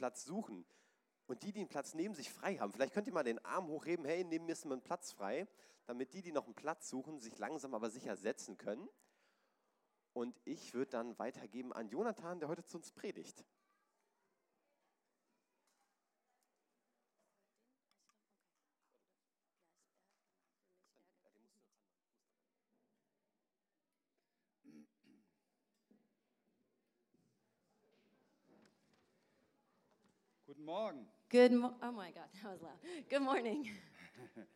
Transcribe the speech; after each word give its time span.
Platz 0.00 0.24
suchen 0.24 0.64
und 1.26 1.42
die, 1.42 1.52
die 1.52 1.60
einen 1.60 1.68
Platz 1.68 1.92
neben 1.92 2.14
sich 2.14 2.32
frei 2.32 2.56
haben, 2.56 2.72
vielleicht 2.72 2.94
könnt 2.94 3.06
ihr 3.06 3.12
mal 3.12 3.22
den 3.22 3.38
Arm 3.44 3.68
hochheben, 3.68 4.06
hey, 4.06 4.24
neben 4.24 4.46
mir 4.46 4.52
ist 4.52 4.64
mal 4.64 4.76
ein 4.76 4.82
Platz 4.82 5.12
frei, 5.12 5.46
damit 5.84 6.14
die, 6.14 6.22
die 6.22 6.32
noch 6.32 6.46
einen 6.46 6.54
Platz 6.54 6.88
suchen, 6.88 7.20
sich 7.20 7.36
langsam 7.38 7.74
aber 7.74 7.90
sicher 7.90 8.16
setzen 8.16 8.56
können. 8.56 8.88
Und 10.14 10.40
ich 10.46 10.72
würde 10.72 10.92
dann 10.92 11.18
weitergeben 11.18 11.74
an 11.74 11.90
Jonathan, 11.90 12.40
der 12.40 12.48
heute 12.48 12.64
zu 12.64 12.78
uns 12.78 12.92
predigt. 12.92 13.44
Morgen. 30.70 31.04
Good 31.30 31.50
mo- 31.50 31.74
oh 31.82 31.90
my 31.90 32.12
God, 32.12 32.28
that 32.42 32.52
was 32.52 32.62
loud. 32.62 32.78
Good 33.08 33.22
morning. 33.22 33.68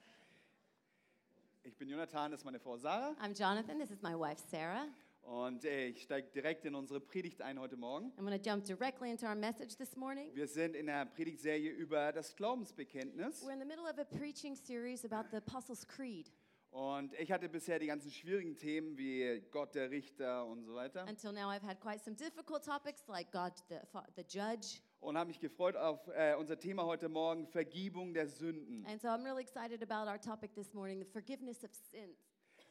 Ich 1.65 1.77
bin 1.77 1.88
Jonathan, 1.88 2.30
das 2.30 2.41
ist 2.41 2.45
meine 2.45 2.61
Frau 2.61 2.77
Sarah. 2.77 3.16
I'm 3.21 3.34
Jonathan. 3.34 3.80
This 3.80 3.91
is 3.91 4.01
my 4.01 4.15
wife, 4.15 4.41
Sarah. 4.48 4.87
Und 5.23 5.65
äh, 5.65 5.88
ich 5.88 6.02
steige 6.02 6.29
direkt 6.29 6.65
in 6.66 6.77
unsere 6.77 7.01
Predigt 7.01 7.43
ein 7.43 7.59
heute 7.59 7.77
Morgen. 7.77 8.12
I'm 8.16 8.24
going 8.24 8.41
to 8.41 8.51
jump 8.51 8.65
directly 8.65 9.11
into 9.11 9.27
our 9.27 9.35
message 9.35 9.77
this 9.77 9.97
morning. 9.97 10.30
Wir 10.35 10.47
sind 10.47 10.77
in 10.77 10.87
der 10.87 11.05
Predigtserie 11.07 11.71
über 11.71 12.12
das 12.12 12.37
Glaubensbekenntnis. 12.37 13.43
We're 13.45 13.55
in 13.55 13.59
the 13.59 13.66
middle 13.66 13.91
of 13.91 13.99
a 13.99 14.05
preaching 14.05 14.55
series 14.55 15.05
about 15.05 15.30
the 15.33 15.38
Apostles' 15.38 15.85
Creed. 15.88 16.30
Und 16.71 17.12
ich 17.21 17.33
hatte 17.33 17.49
bisher 17.49 17.80
die 17.80 17.87
ganzen 17.87 18.12
schwierigen 18.12 18.57
Themen 18.57 18.96
wie 18.96 19.43
Gott 19.51 19.74
der 19.74 19.91
Richter 19.91 20.46
und 20.46 20.65
so 20.65 20.74
weiter. 20.74 21.07
Until 21.09 21.33
now, 21.33 21.51
I've 21.51 21.66
had 21.66 21.80
quite 21.80 22.05
some 22.05 22.15
difficult 22.15 22.65
topics 22.65 23.02
like 23.09 23.33
God, 23.33 23.52
the, 23.69 23.80
the 24.16 24.23
judge. 24.23 24.80
Und 25.05 25.19
habe 25.19 25.29
mich 25.29 25.39
gefreut 25.39 25.77
auf 25.77 26.09
äh, 26.09 26.35
unser 26.35 26.59
Thema 26.59 26.87
heute 26.87 27.11
Morgen, 27.11 27.47
Vergebung 27.47 28.15
der 28.15 28.27
Sünden. 28.27 28.87
And 28.87 28.99
so 28.99 29.09
I'm 29.09 29.23
really 29.23 29.43
excited 29.43 29.83
about 29.83 30.11
our 30.11 30.19
topic 30.19 30.55
this 30.55 30.73
morning 30.73 30.99
the 30.99 31.05
forgiveness 31.05 31.63
of 31.63 31.74
sins. 31.74 32.16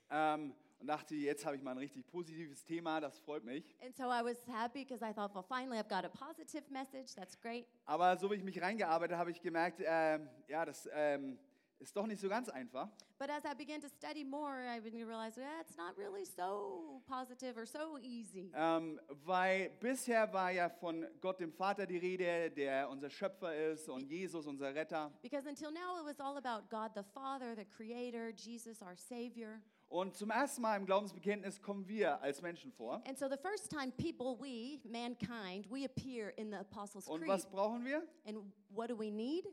Ähm, 0.09 0.55
und 0.79 0.87
dachte, 0.87 1.13
jetzt 1.13 1.45
habe 1.45 1.57
ich 1.57 1.61
mal 1.61 1.71
ein 1.71 1.77
richtig 1.77 2.07
positives 2.07 2.63
Thema, 2.63 2.99
das 2.99 3.19
freut 3.19 3.43
mich. 3.43 3.75
And 3.83 3.95
so 3.95 4.05
I 4.05 4.23
was 4.23 4.47
happy 4.47 4.83
because 4.83 5.05
I 5.07 5.13
thought, 5.13 5.31
well, 5.35 5.45
finally, 5.47 5.77
I've 5.77 5.87
got 5.87 6.05
a 6.05 6.09
positive 6.09 6.63
message. 6.71 7.13
That's 7.13 7.39
great. 7.39 7.67
Aber 7.85 8.17
so 8.17 8.31
wie 8.31 8.35
ich 8.35 8.43
mich 8.43 8.59
reingearbeitet 8.59 9.11
habe, 9.15 9.19
habe 9.19 9.31
ich 9.31 9.39
gemerkt, 9.39 9.83
ähm, 9.85 10.27
ja, 10.47 10.65
das 10.65 10.89
ähm, 10.91 11.37
ist 11.83 11.95
doch 11.95 12.07
nicht 12.07 12.21
so 12.21 12.29
ganz 12.29 12.49
einfach. 12.49 12.89
But 13.19 13.29
as 13.29 13.43
I 13.45 13.53
began 13.55 13.79
to 13.81 13.87
study 13.87 14.23
more, 14.23 14.65
I 14.65 14.79
began 14.81 15.01
to 15.01 15.07
realize, 15.07 15.37
yeah, 15.37 15.61
it's 15.61 15.77
not 15.77 15.97
really 15.97 16.25
so 16.25 17.01
positive 17.05 17.57
or 17.57 17.65
so 17.65 17.97
easy. 17.99 18.51
Ähm, 18.55 18.99
weil 19.25 19.69
bisher 19.79 20.31
war 20.33 20.51
ja 20.51 20.69
von 20.69 21.05
Gott 21.21 21.39
dem 21.39 21.51
Vater 21.53 21.85
die 21.85 21.97
Rede, 21.97 22.49
der 22.51 22.89
unser 22.89 23.09
Schöpfer 23.09 23.55
ist 23.71 23.87
und 23.89 24.09
Jesus 24.09 24.47
unser 24.47 24.73
Retter. 24.73 25.11
Because 25.21 25.47
until 25.47 25.71
now, 25.71 25.99
it 25.99 26.05
was 26.05 26.19
all 26.19 26.37
about 26.37 26.67
God 26.69 26.91
the 26.95 27.03
Father, 27.13 27.55
the 27.55 27.65
Creator, 27.65 28.29
Jesus, 28.29 28.81
our 28.81 28.95
Savior. 28.95 29.61
Und 29.89 30.17
zum 30.17 30.31
ersten 30.31 30.63
Mal 30.63 30.75
im 30.77 30.87
Glaubensbekenntnis 30.87 31.61
kommen 31.61 31.87
wir 31.87 32.19
als 32.21 32.41
Menschen 32.41 32.71
vor. 32.71 33.03
And 33.07 33.17
so 33.17 33.29
the 33.29 33.37
first 33.37 33.69
time 33.69 33.91
people, 33.91 34.35
we, 34.39 34.79
mankind, 34.89 35.69
we 35.69 35.85
appear 35.85 36.29
in 36.35 36.49
the 36.49 36.57
Apostles' 36.57 37.07
Und 37.07 37.19
Creed. 37.19 37.29
was 37.29 37.45
brauchen 37.45 37.85
wir? 37.85 38.01
And 38.25 38.39
what 38.69 38.89
do 38.89 38.97
we 38.97 39.11
need? 39.11 39.45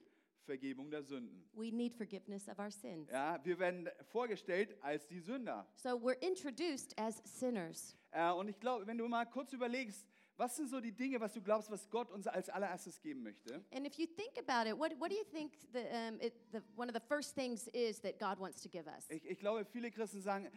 Vergebung 0.44 0.90
der 0.90 1.02
Sünden. 1.02 1.48
We 1.52 1.70
need 1.70 1.94
forgiveness 1.94 2.48
of 2.48 2.58
our 2.58 2.70
sins. 2.70 3.10
Ja, 3.10 3.38
wir 3.44 3.58
werden 3.58 3.88
vorgestellt 4.04 4.76
als 4.82 5.06
die 5.06 5.20
Sünder. 5.20 5.66
So 5.76 5.90
we're 5.90 6.20
introduced 6.20 6.98
as 6.98 7.22
sinners. 7.24 7.96
Äh, 8.12 8.30
und 8.32 8.48
ich 8.48 8.58
glaube, 8.58 8.86
wenn 8.86 8.98
du 8.98 9.06
mal 9.08 9.24
kurz 9.24 9.52
überlegst, 9.52 10.06
was 10.36 10.56
sind 10.56 10.68
so 10.70 10.80
die 10.80 10.92
Dinge, 10.92 11.20
was 11.20 11.34
du 11.34 11.42
glaubst, 11.42 11.70
was 11.70 11.88
Gott 11.90 12.10
uns 12.10 12.26
als 12.26 12.48
allererstes 12.48 13.00
geben 13.00 13.22
möchte? 13.22 13.62
And 13.72 13.86
if 13.86 13.98
you 13.98 14.06
think 14.06 14.38
about 14.38 14.68
it, 14.68 14.76
what, 14.78 14.92
what 14.98 15.10
do 15.10 15.16
you 15.16 15.24
think 15.30 15.52
the, 15.72 15.80
um, 15.80 16.18
it, 16.20 16.32
the, 16.50 16.62
one 16.76 16.88
of 16.88 16.94
the 16.94 17.06
first 17.06 17.34
things 17.34 17.68
is 17.68 18.00
that 18.00 18.18
God 18.18 18.38
wants 18.38 18.62
to 18.62 18.68
give 18.68 18.86
us? 18.86 19.08
Ich, 19.10 19.24
ich 19.24 19.38
glaube, 19.38 19.66
viele 19.66 19.90
Christen 19.90 20.22
sagen, 20.22 20.48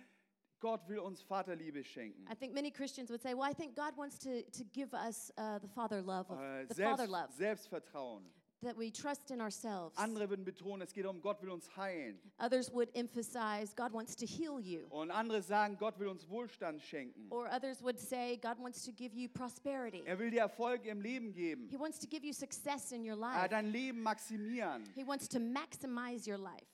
Gott 0.61 0.87
will 0.87 0.99
uns 0.99 1.21
Vaterliebe 1.21 1.83
schenken. 1.83 2.25
I 2.31 2.35
think 2.35 2.53
many 2.53 2.71
Christians 2.71 3.09
would 3.09 3.21
say, 3.21 3.33
well, 3.33 3.43
I 3.43 3.53
think 3.53 3.75
God 3.75 3.97
wants 3.97 4.17
to, 4.19 4.43
to 4.43 4.63
give 4.71 4.93
us 4.93 5.33
uh, 5.37 5.59
the 5.59 5.67
father 5.67 6.01
love, 6.01 6.31
of, 6.31 6.39
Äh, 6.39 6.65
the 6.69 6.75
father 6.81 7.05
Selbst, 7.05 7.11
love, 7.11 7.33
Selbstvertrauen. 7.33 8.23
That 8.63 8.77
we 8.77 8.91
trust 8.91 9.29
in 9.31 9.39
ourselves. 9.41 9.97
Andere 9.97 10.29
würden 10.29 10.43
betonen, 10.45 10.81
es 10.81 10.93
geht 10.93 11.05
darum, 11.05 11.21
Gott 11.21 11.41
will 11.41 11.51
uns 11.51 11.75
heilen. 11.77 12.19
Others 12.39 12.73
would 12.73 12.89
emphasize 12.95 13.73
God 13.75 13.93
wants 13.93 14.15
to 14.15 14.25
heal 14.25 14.59
you. 14.59 14.85
Und 14.89 15.11
andere 15.11 15.41
sagen, 15.41 15.77
Gott 15.77 15.99
will 15.99 16.07
uns 16.07 16.27
Wohlstand 16.29 16.81
schenken. 16.81 17.27
Or 17.29 17.47
others 17.53 17.81
would 17.83 17.99
say 17.99 18.37
God 18.37 18.57
wants 18.59 18.83
to 18.85 18.91
give 18.91 19.15
you 19.15 19.27
prosperity. 19.29 20.01
Er 20.05 20.17
will 20.17 20.31
dir 20.31 20.41
Erfolg 20.41 20.85
im 20.85 21.01
Leben 21.01 21.33
geben. 21.33 21.67
He 21.69 21.77
wants 21.79 21.99
to 21.99 22.07
give 22.07 22.25
you 22.25 22.33
success 22.33 22.91
in 22.91 23.03
your 23.03 23.17
Äh, 23.17 23.19
life. 23.19 23.49
dein 23.49 23.71
Leben 23.71 24.01
maximieren. 24.01 24.83
He 24.95 25.05
wants 25.05 25.27
to 25.29 25.39
maximize 25.39 26.27
your 26.29 26.37
life. 26.39 26.65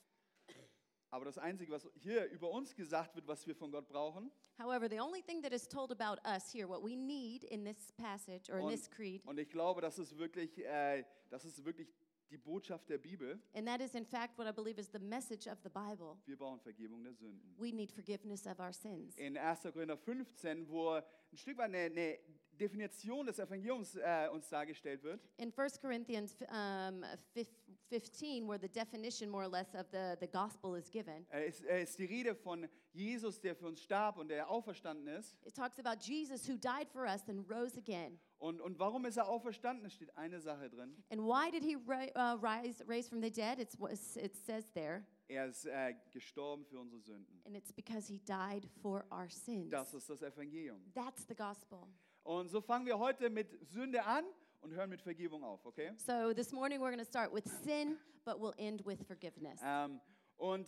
Aber 1.10 1.24
das 1.24 1.38
Einzige, 1.38 1.72
was 1.72 1.88
hier 1.96 2.24
über 2.30 2.50
uns 2.50 2.74
gesagt 2.74 3.16
wird, 3.16 3.26
was 3.26 3.46
wir 3.46 3.54
von 3.56 3.70
Gott 3.72 3.88
brauchen, 3.88 4.30
However, 4.58 4.88
the 4.90 5.00
only 5.00 5.22
thing 5.22 5.42
that 5.42 5.52
is 5.52 5.66
told 5.66 5.90
about 5.90 6.20
us 6.26 6.52
here, 6.52 6.68
what 6.68 6.82
we 6.84 6.94
need 6.94 7.44
in 7.44 7.64
this 7.64 7.90
passage 7.92 8.50
or 8.52 8.58
in 8.58 8.64
und, 8.66 8.70
this 8.70 8.88
creed, 8.90 9.24
und 9.26 9.38
ich 9.38 9.48
glaube, 9.48 9.80
das 9.80 9.98
ist 9.98 10.16
wirklich, 10.18 10.58
äh, 10.64 11.02
das 11.30 11.44
ist 11.46 11.64
wirklich 11.64 11.88
die 12.30 12.36
Botschaft 12.38 12.88
der 12.90 12.98
Bibel. 12.98 13.40
and 13.54 13.66
that 13.66 13.80
is 13.80 13.94
in 13.94 14.04
fact 14.04 14.38
what 14.38 14.46
I 14.46 14.52
believe 14.52 14.78
is 14.78 14.88
the 14.92 14.98
message 15.00 15.46
of 15.50 15.58
the 15.64 15.70
Bible. 15.70 16.16
Wir 16.26 16.36
brauchen 16.36 16.60
Vergebung 16.60 17.02
der 17.02 17.14
Sünden. 17.14 17.54
We 17.58 17.72
need 17.72 17.90
forgiveness 17.90 18.46
of 18.46 18.60
our 18.60 18.72
sins. 18.72 19.16
In 19.16 19.36
1. 19.36 19.62
Korinther 19.72 19.96
15, 19.96 20.68
wo 20.68 20.90
ein 20.90 21.02
Stück 21.32 21.56
weit 21.58 21.74
eine, 21.74 21.78
eine 21.86 22.18
Definition 22.52 23.24
des 23.26 23.38
Evangeliums 23.38 23.96
äh, 23.96 24.28
uns 24.30 24.48
dargestellt 24.50 25.02
wird, 25.02 25.20
In 25.38 25.52
1 25.56 25.80
Corinthians 25.80 26.36
um, 26.42 27.02
fif- 27.34 27.48
15, 27.90 28.46
where 28.46 28.58
the 28.58 28.68
definition 28.68 29.28
more 29.28 29.42
or 29.44 29.48
less 29.48 29.74
of 29.74 29.86
the, 29.90 30.16
the 30.20 30.26
gospel 30.28 30.74
is 30.76 30.88
given, 30.90 31.26
ist, 31.46 31.64
äh, 31.66 31.82
ist 31.82 31.98
die 31.98 32.04
Rede 32.06 32.34
von 32.34 32.68
Jesus, 32.92 33.40
der 33.40 33.54
für 33.54 33.66
uns 33.66 33.82
starb 33.82 34.16
und 34.18 34.28
der 34.28 34.48
auferstanden 34.48 35.06
ist. 35.08 35.36
it 35.44 35.54
talks 35.54 35.78
about 35.78 36.00
Jesus 36.00 36.46
who 36.48 36.56
died 36.56 36.88
for 36.92 37.04
us 37.06 37.28
and 37.28 37.48
rose 37.50 37.76
again. 37.76 38.18
Und, 38.38 38.60
und 38.60 38.78
warum 38.78 39.04
ist 39.04 39.16
er 39.18 39.28
auferstanden? 39.28 39.84
Es 39.86 39.94
steht 39.94 40.16
eine 40.16 40.40
Sache 40.40 40.70
drin. 40.70 40.96
And 41.10 41.20
why 41.20 41.50
did 41.50 41.62
he 41.62 41.76
ri- 41.76 42.10
uh, 42.16 42.36
rise, 42.40 42.82
raise 42.88 43.08
from 43.08 43.20
the 43.20 43.30
dead? 43.30 43.58
It's, 43.58 43.78
what 43.78 43.92
it 43.92 44.34
says 44.34 44.70
there. 44.72 45.04
Er 45.28 45.46
ist 45.46 45.66
äh, 45.66 45.94
gestorben 46.10 46.64
für 46.64 46.80
unsere 46.80 47.00
Sünden. 47.00 47.40
And 47.44 47.54
it's 47.54 47.72
because 47.72 48.08
he 48.08 48.18
died 48.20 48.66
for 48.82 49.04
our 49.12 49.28
sins. 49.28 49.70
Das 49.70 49.92
ist 49.94 50.08
das 50.08 50.22
Evangelium. 50.22 50.80
That's 50.94 51.26
the 51.28 51.34
gospel. 51.34 51.86
Und 52.22 52.48
so 52.50 52.60
fangen 52.60 52.86
wir 52.86 52.98
heute 52.98 53.30
mit 53.30 53.48
Sünde 53.66 54.04
an 54.04 54.24
und 54.60 54.72
hören 54.72 54.90
mit 54.90 55.00
Vergebung 55.00 55.42
auf, 55.44 55.64
okay? 55.66 55.92
So 55.96 56.32
this 56.32 56.52
morning 56.52 56.80
we're 56.80 56.90
going 56.90 56.98
to 56.98 57.04
start 57.04 57.32
with 57.32 57.44
sin, 57.64 57.96
but 58.24 58.38
we'll 58.38 58.54
end 58.58 58.84
with 58.84 59.02
forgiveness. 59.06 59.60
Ähm, 59.64 60.00
und 60.36 60.66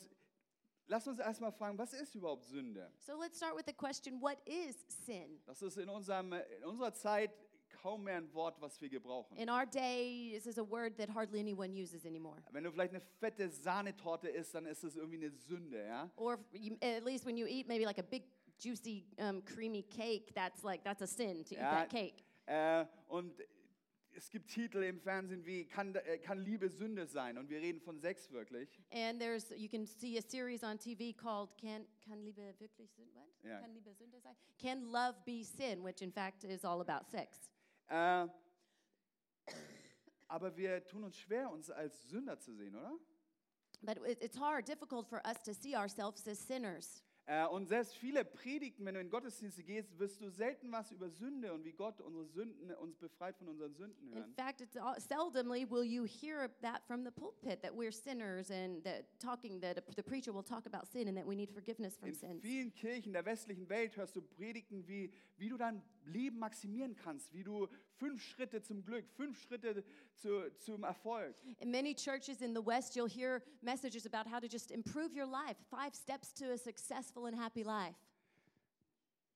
lass 0.87 1.07
uns 1.07 1.19
erstmal 1.19 1.53
fragen, 1.53 1.79
was 1.79 1.93
ist 1.93 2.15
überhaupt 2.15 2.45
Sünde? 2.45 2.91
So 2.99 3.19
let's 3.19 3.37
start 3.37 3.57
with 3.57 3.65
the 3.67 3.73
question 3.73 4.21
what 4.21 4.39
is 4.47 4.77
sin? 4.89 5.41
Das 5.47 5.63
ist 5.63 5.77
in, 5.77 5.89
unserem, 5.89 6.33
in 6.33 6.65
unserer 6.65 6.93
Zeit 6.93 7.31
kaum 7.83 8.05
mehr 8.05 8.17
ein 8.17 8.33
Wort, 8.33 8.61
was 8.61 8.81
wir 8.81 8.89
gebrauchen. 8.89 9.37
In 9.37 9.51
our 9.51 9.67
day, 9.67 10.33
this 10.35 10.47
is 10.47 10.59
a 10.59 10.63
word 10.63 10.97
that 10.99 11.09
hardly 11.15 11.41
anyone 11.41 11.73
uses 11.73 12.05
anymore. 12.05 12.37
Wenn 12.51 12.65
du 12.65 12.71
vielleicht 12.71 12.95
eine 12.95 13.03
fette 13.19 13.49
Sahnetorte 13.51 14.29
isst, 14.29 14.55
dann 14.55 14.67
ist 14.67 14.85
das 14.85 14.97
irgendwie 14.97 15.17
eine 15.19 15.31
Sünde, 15.31 15.85
ja? 15.85 16.11
Or 16.17 16.39
you, 16.53 16.77
at 16.81 17.05
least 17.05 17.27
when 17.27 17.37
you 17.37 17.47
eat 17.47 17.67
maybe 17.67 17.85
like 17.85 17.99
a 17.99 18.03
big, 18.03 18.23
juicy, 18.59 19.05
um, 19.19 19.43
creamy 19.45 19.83
cake, 19.83 20.33
that's 20.35 20.63
like, 20.63 20.85
that's 20.85 21.03
a 21.03 21.07
sin 21.07 21.45
to 21.45 21.55
eat 21.55 21.61
Ja, 21.61 21.71
that 21.71 21.91
cake. 21.91 22.23
Äh, 22.47 22.85
und 23.09 23.35
es 24.15 24.31
gibt 24.31 24.49
Titel 24.51 24.83
im 24.83 25.01
Fernsehen 25.01 25.45
wie 25.45 25.65
kann, 25.67 25.95
äh, 25.95 26.19
kann 26.19 26.39
Liebe 26.39 26.69
Sünde 26.69 27.07
sein? 27.07 27.39
Und 27.39 27.49
wir 27.49 27.61
reden 27.61 27.81
von 27.81 27.99
Sex 27.99 28.31
wirklich. 28.31 28.69
And 28.93 29.19
there's, 29.21 29.51
you 29.57 29.69
can 29.69 29.87
see 29.87 30.19
a 30.19 30.23
series 30.23 30.63
on 30.63 30.79
TV 30.79 31.13
called 31.17 31.57
Can, 31.59 31.87
kann 32.05 32.23
Liebe 32.23 32.55
wirklich 32.59 32.91
Sünde, 32.93 33.15
what? 33.15 33.29
Ja. 33.43 33.61
Kann 33.61 33.73
Liebe 33.73 33.93
Sünde 33.95 34.21
sein? 34.21 34.37
Can 34.59 34.83
Love 34.91 35.17
Be 35.25 35.43
Sin, 35.45 35.83
which 35.85 36.03
in 36.03 36.13
fact 36.13 36.45
is 36.45 36.65
all 36.65 36.81
about 36.81 37.07
sex. 37.11 37.51
Äh, 37.89 38.27
aber 40.29 40.57
wir 40.57 40.85
tun 40.87 41.05
uns 41.05 41.17
schwer, 41.19 41.51
uns 41.51 41.71
als 41.71 42.09
Sünder 42.09 42.39
zu 42.39 42.55
sehen, 42.55 42.75
oder? 42.77 42.99
But 43.83 43.99
it- 44.07 44.23
it's 44.23 44.39
hard, 44.39 44.67
difficult 44.69 45.07
for 45.09 45.21
us 45.27 45.43
to 45.43 45.53
see 45.53 45.77
ourselves 45.77 46.27
as 46.29 46.39
sinners. 46.39 47.03
Äh, 47.27 47.47
und 47.47 47.67
selbst 47.67 47.95
viele 47.97 48.25
Predigten, 48.25 48.85
wenn 48.85 48.95
du 48.95 49.01
in 49.01 49.09
Gottesdienste 49.09 49.63
gehst, 49.63 49.97
wirst 49.99 50.21
du 50.21 50.29
selten 50.29 50.73
was 50.73 50.91
über 50.91 51.09
Sünde 51.09 51.53
und 51.53 51.65
wie 51.65 51.73
Gott 51.73 52.01
unsere 52.01 52.27
Sünden, 52.27 52.73
uns 52.75 52.97
befreit 52.97 53.37
von 53.37 53.49
unseren 53.49 53.73
Sünden 53.75 54.09
In 54.09 54.15
hören. 54.19 54.35
fact, 54.35 54.61
it's 54.61 54.77
all, 54.77 54.99
seldomly 55.01 55.65
will 55.71 55.85
you 55.85 56.05
hear 56.05 56.51
that 56.63 56.83
from 56.85 57.05
the 57.05 57.13
pulpit 57.13 57.63
that 57.63 57.73
we're 57.75 57.93
sinners 57.93 58.51
and 58.51 58.83
that 58.85 59.05
talking 59.21 59.61
that 59.61 59.77
the 59.95 60.03
preacher 60.03 60.35
will 60.35 60.43
talk 60.43 60.67
about 60.67 60.85
sin 60.89 61.07
and 61.07 61.17
that 61.17 61.27
we 61.27 61.37
need 61.37 61.51
forgiveness 61.53 61.97
from 61.97 62.09
In 62.09 62.15
sins. 62.17 62.43
vielen 62.43 62.75
Kirchen 62.75 63.13
der 63.13 63.25
westlichen 63.25 63.69
Welt 63.69 63.97
hörst 63.97 64.17
du 64.17 64.23
Predigten, 64.23 64.87
wie, 64.89 65.13
wie 65.37 65.49
du 65.49 65.57
dein 65.57 65.81
Leben 66.05 66.41
maximieren 66.41 66.97
kannst, 66.97 67.33
wie 67.33 67.45
du 67.45 67.69
fünf 67.99 68.21
Schritte 68.21 68.61
zum 68.63 68.85
Glück, 68.85 69.09
fünf 69.11 69.41
Schritte 69.41 69.85
zu, 70.17 70.51
zum 70.59 70.83
Erfolg. 70.83 71.37
In 71.61 71.71
many 71.71 71.95
churches 71.95 72.41
in 72.41 72.53
the 72.53 72.67
West, 72.67 72.97
you'll 72.97 73.09
hear 73.09 73.41
messages 73.61 74.05
about 74.07 74.29
how 74.29 74.41
to 74.41 74.49
just 74.51 74.73
improve 74.73 75.15
your 75.15 75.27
life, 75.29 75.57
five 75.71 75.95
steps 75.95 76.33
to 76.35 76.51
a 76.53 76.57
successful 76.59 77.12
and 77.17 77.39
happy 77.39 77.63
life. 77.63 77.99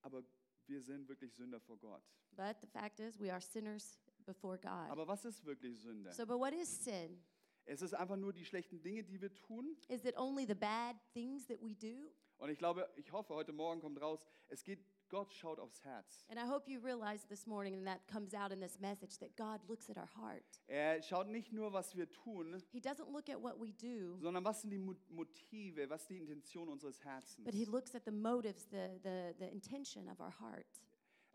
Aber 0.03 0.23
wir 0.67 0.81
sind 0.81 1.09
wirklich 1.09 1.35
Sünder 1.35 1.61
vor 1.61 1.79
Gott. 1.79 2.03
But 2.33 2.61
the 2.61 2.67
fact 2.67 3.01
is, 3.01 3.19
we 3.19 3.33
are 3.33 3.41
sinners 3.41 3.99
before 4.25 4.59
God. 4.59 4.91
Aber 4.91 5.07
was 5.07 5.25
ist 5.25 5.45
wirklich 5.45 5.81
Sünde? 5.81 6.13
So, 6.13 6.27
but 6.27 6.39
what 6.39 6.53
is 6.53 6.85
sin? 6.85 7.23
Es 7.65 7.83
ist 7.83 7.95
einfach 7.95 8.17
nur 8.17 8.33
die 8.33 8.45
schlechten 8.45 8.81
Dinge, 8.81 9.03
die 9.03 9.21
wir 9.21 9.33
tun. 9.35 9.77
Is 9.89 10.05
it 10.05 10.17
only 10.17 10.47
the 10.47 10.55
bad 10.55 10.97
things 11.13 11.47
that 11.47 11.61
we 11.61 11.75
do? 11.75 12.11
Und 12.39 12.51
ich 12.51 12.59
glaube, 12.59 12.89
ich 12.97 13.11
hoffe, 13.13 13.35
heute 13.35 13.53
Morgen 13.53 13.81
kommt 13.81 14.01
raus, 14.01 14.21
es 14.49 14.63
geht, 14.63 14.85
Gott 15.09 15.33
schaut 15.33 15.59
aufs 15.61 15.81
Herz. 15.85 16.25
And 16.29 16.39
I 16.39 16.47
hope 16.47 16.69
you 16.69 16.81
realize 16.81 17.25
this 17.29 17.47
morning, 17.47 17.75
and 17.75 17.87
that 17.87 18.01
comes 18.09 18.35
out 18.35 18.51
in 18.53 18.61
this 18.61 18.79
message, 18.81 19.19
that 19.21 19.37
God 19.37 19.61
looks 19.69 19.89
at 19.89 19.97
our 19.97 20.09
heart. 20.17 20.45
Er 20.69 21.01
schaut 21.03 21.29
nicht 21.29 21.53
nur, 21.53 21.73
was 21.73 21.95
wir 21.97 22.11
tun, 22.11 22.61
He 22.73 22.81
doesn't 22.81 23.11
look 23.13 23.29
at 23.29 23.41
what 23.41 23.59
we 23.61 23.73
do, 23.73 24.19
sondern 24.21 24.45
was 24.45 24.61
sind 24.63 24.71
die 24.71 24.79
Mo- 24.79 24.97
Motive, 25.11 25.89
was 25.89 26.03
ist 26.03 26.11
die 26.11 26.17
Intention 26.19 26.69
unseres 26.69 27.03
Herzens. 27.05 27.45
but 27.45 27.55
He 27.55 27.65
looks 27.65 27.95
at 27.95 28.05
the 28.05 28.11
motives, 28.13 28.67
the, 28.71 28.99
the, 29.03 29.35
the 29.39 29.49
intention 29.53 30.09
of 30.09 30.21
our 30.21 30.33
heart. 30.41 30.67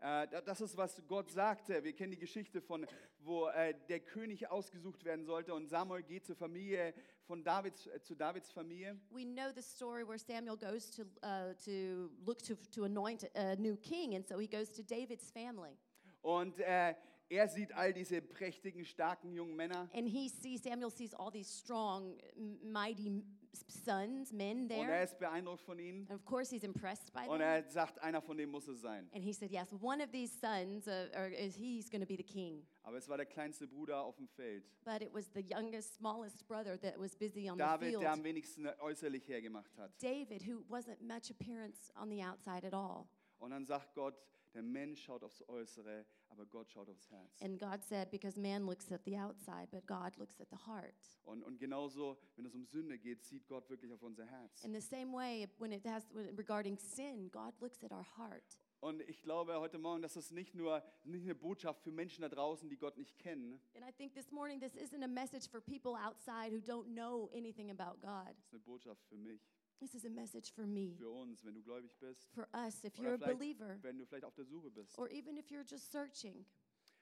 Äh, 0.02 0.26
da- 0.28 0.40
das 0.40 0.60
ist, 0.60 0.76
was 0.76 1.00
Gott 1.06 1.30
sagte. 1.30 1.84
Wir 1.84 1.92
kennen 1.92 2.10
die 2.10 2.18
Geschichte 2.18 2.60
von, 2.60 2.84
wo 3.20 3.46
äh, 3.48 3.72
der 3.88 4.00
König 4.00 4.50
ausgesucht 4.50 5.04
werden 5.04 5.24
sollte 5.24 5.54
und 5.54 5.68
Samuel 5.68 6.02
geht 6.02 6.26
zur 6.26 6.34
Familie 6.34 6.92
von 7.24 7.44
Davids, 7.44 7.86
äh, 7.86 8.00
zu 8.02 8.16
Davids 8.16 8.50
Familie. 8.50 8.98
We 9.10 9.24
know 9.24 9.52
the 9.54 9.62
story 9.62 10.02
where 10.06 10.18
Samuel 10.18 10.56
goes 10.56 10.90
to, 10.90 11.02
uh, 11.22 11.54
to 11.64 12.10
look 12.26 12.42
to, 12.42 12.56
to 12.74 12.82
anoint 12.84 13.30
a 13.36 13.54
new 13.54 13.76
king, 13.76 14.16
and 14.16 14.26
so 14.26 14.40
he 14.40 14.48
goes 14.48 14.72
to 14.72 14.82
David's 14.82 15.30
family. 15.30 15.76
Und 16.22 16.58
äh, 16.58 16.96
er 17.28 17.48
sieht 17.48 17.72
all 17.72 17.92
diese 17.92 18.20
prächtigen, 18.22 18.84
starken 18.84 19.32
jungen 19.32 19.54
Männer. 19.54 19.88
And 19.94 20.08
he 20.08 20.28
sees, 20.28 20.64
Samuel 20.64 20.90
sees 20.90 21.14
all 21.14 21.30
these 21.30 21.48
strong, 21.48 22.18
mighty 22.62 23.22
sons, 23.68 24.32
men 24.32 24.62
Und 24.62 24.70
er 24.70 24.86
there. 24.86 25.02
ist 25.04 25.18
beeindruckt 25.18 25.62
von 25.62 25.78
ihnen. 25.78 26.06
And 26.08 26.12
of 26.18 26.24
course, 26.24 26.54
he's 26.54 26.62
impressed 26.64 27.12
by 27.12 27.20
Und 27.28 27.38
them. 27.38 27.42
er 27.42 27.68
sagt, 27.70 27.98
einer 28.00 28.20
von 28.22 28.36
denen 28.36 28.50
muss 28.52 28.66
es 28.68 28.80
sein. 28.80 29.08
And 29.14 29.22
he 29.22 29.32
said, 29.32 29.50
Yes, 29.50 29.72
one 29.80 30.02
of 30.02 30.10
these 30.10 30.32
sons, 30.38 30.86
uh, 30.86 31.08
or 31.16 31.26
is 31.28 31.54
he's 31.56 31.90
going 31.90 32.00
to 32.00 32.06
be 32.06 32.16
the 32.16 32.22
king. 32.22 32.66
Aber 32.82 32.96
es 32.96 33.08
war 33.08 33.16
der 33.16 33.26
kleinste 33.26 33.66
Bruder 33.66 34.02
auf 34.02 34.16
dem 34.16 34.28
Feld. 34.28 34.64
But 34.84 35.02
it 35.02 35.12
was 35.12 35.30
the 35.34 35.40
youngest, 35.42 35.94
smallest 35.96 36.46
brother 36.46 36.78
that 36.80 36.98
was 36.98 37.14
busy 37.16 37.48
on 37.50 37.56
the 37.56 37.62
David, 37.64 37.88
field. 37.90 38.02
der 38.02 38.12
am 38.12 38.24
wenigsten 38.24 38.66
äußerlich 38.80 39.28
hergemacht 39.28 39.76
hat. 39.76 39.92
David, 40.02 40.42
who 40.46 40.62
wasn't 40.68 41.00
much 41.02 41.30
appearance 41.30 41.92
on 41.96 42.08
the 42.10 42.22
outside 42.22 42.66
at 42.66 42.74
all. 42.74 43.06
Und 43.38 43.50
dann 43.50 43.64
sagt 43.64 43.94
Gott, 43.94 44.14
der 44.54 44.62
Mensch 44.62 45.02
schaut 45.04 45.22
aufs 45.24 45.42
Äußere, 45.48 46.04
aber 46.32 46.46
Gott 46.46 46.70
schaut 46.70 46.88
aufs 46.88 47.10
Herz. 47.10 47.40
And 47.40 47.58
God 47.58 47.82
said, 47.82 48.10
Because 48.10 48.38
man 48.38 48.66
looks 48.66 48.90
at 48.90 49.04
the 49.04 49.16
outside, 49.16 49.68
but 49.70 49.86
God 49.86 50.16
looks 50.18 50.40
at 50.40 50.48
the 50.50 50.56
heart. 50.66 50.94
Und, 51.24 51.42
und 51.42 51.58
genauso, 51.58 52.18
wenn 52.36 52.46
es 52.46 52.54
um 52.54 52.64
Sünde 52.64 52.98
geht, 52.98 53.22
sieht 53.24 53.46
Gott 53.46 53.68
wirklich 53.68 53.92
auf 53.92 54.02
unser 54.02 54.26
Herz. 54.26 54.64
In 54.64 54.72
the 54.72 54.80
same 54.80 55.12
way, 55.12 55.48
when 55.58 55.72
it 55.72 55.84
has 55.86 56.04
regarding 56.36 56.78
sin, 56.78 57.30
God 57.30 57.52
looks 57.60 57.84
at 57.84 57.92
our 57.92 58.06
heart. 58.16 58.58
Und 58.80 59.00
ich 59.02 59.22
glaube 59.22 59.60
heute 59.60 59.78
Morgen, 59.78 60.02
dass 60.02 60.16
es 60.16 60.32
nicht 60.32 60.56
nur 60.56 60.82
nicht 61.04 61.22
eine 61.22 61.36
Botschaft 61.36 61.82
für 61.84 61.92
Menschen 61.92 62.22
da 62.22 62.28
draußen, 62.28 62.68
die 62.68 62.76
Gott 62.76 62.96
nicht 62.96 63.16
kennen. 63.16 63.60
And 63.76 63.84
I 63.88 63.92
think 63.92 64.12
this 64.14 64.32
morning, 64.32 64.58
this 64.58 64.74
isn't 64.74 65.04
a 65.04 65.08
message 65.08 65.48
for 65.48 65.60
people 65.60 65.92
outside 65.94 66.52
who 66.52 66.58
don't 66.58 66.92
know 66.92 67.30
anything 67.32 67.70
about 67.70 68.00
God. 68.00 68.26
Das 68.26 68.46
ist 68.46 68.54
eine 68.54 68.60
Botschaft 68.60 69.04
für 69.06 69.16
mich, 69.16 69.40
This 69.82 69.96
is 69.96 70.04
a 70.04 70.10
message 70.10 70.52
for 70.54 70.64
me, 70.64 70.94
für 70.96 71.10
uns, 71.10 71.44
wenn 71.44 71.54
du 71.54 71.60
gläubig 71.60 71.98
bist. 71.98 72.28
for 72.32 72.46
us, 72.54 72.84
if 72.84 73.00
you're 73.00 73.14
a 73.14 73.18
believer, 73.18 73.78
wenn 73.82 73.98
du 73.98 74.06
vielleicht 74.06 74.24
auf 74.24 74.34
der 74.36 74.44
Suche 74.44 74.70
bist. 74.70 74.96
or 74.96 75.10
even 75.10 75.36
if 75.36 75.50
you're 75.50 75.64
just 75.68 75.90
searching. 75.90 76.46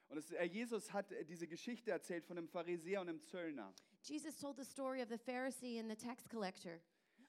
Und 0.09 0.17
es, 0.17 0.31
äh, 0.31 0.45
Jesus 0.45 0.91
hat 0.91 1.11
äh, 1.11 1.23
diese 1.23 1.47
Geschichte 1.47 1.91
erzählt 1.91 2.25
von 2.25 2.39
einem 2.39 2.47
Pharisäer 2.47 3.01
und 3.01 3.09
einem 3.09 3.21
Zöllner. 3.21 3.71
Jesus 4.01 4.35
told 4.35 4.57
the 4.57 4.65
story 4.65 4.99
of 4.99 5.09
the 5.09 5.17
Pharisee 5.19 5.79
and 5.79 5.91
the 5.91 5.95
tax 5.95 6.27
collector. 6.27 6.81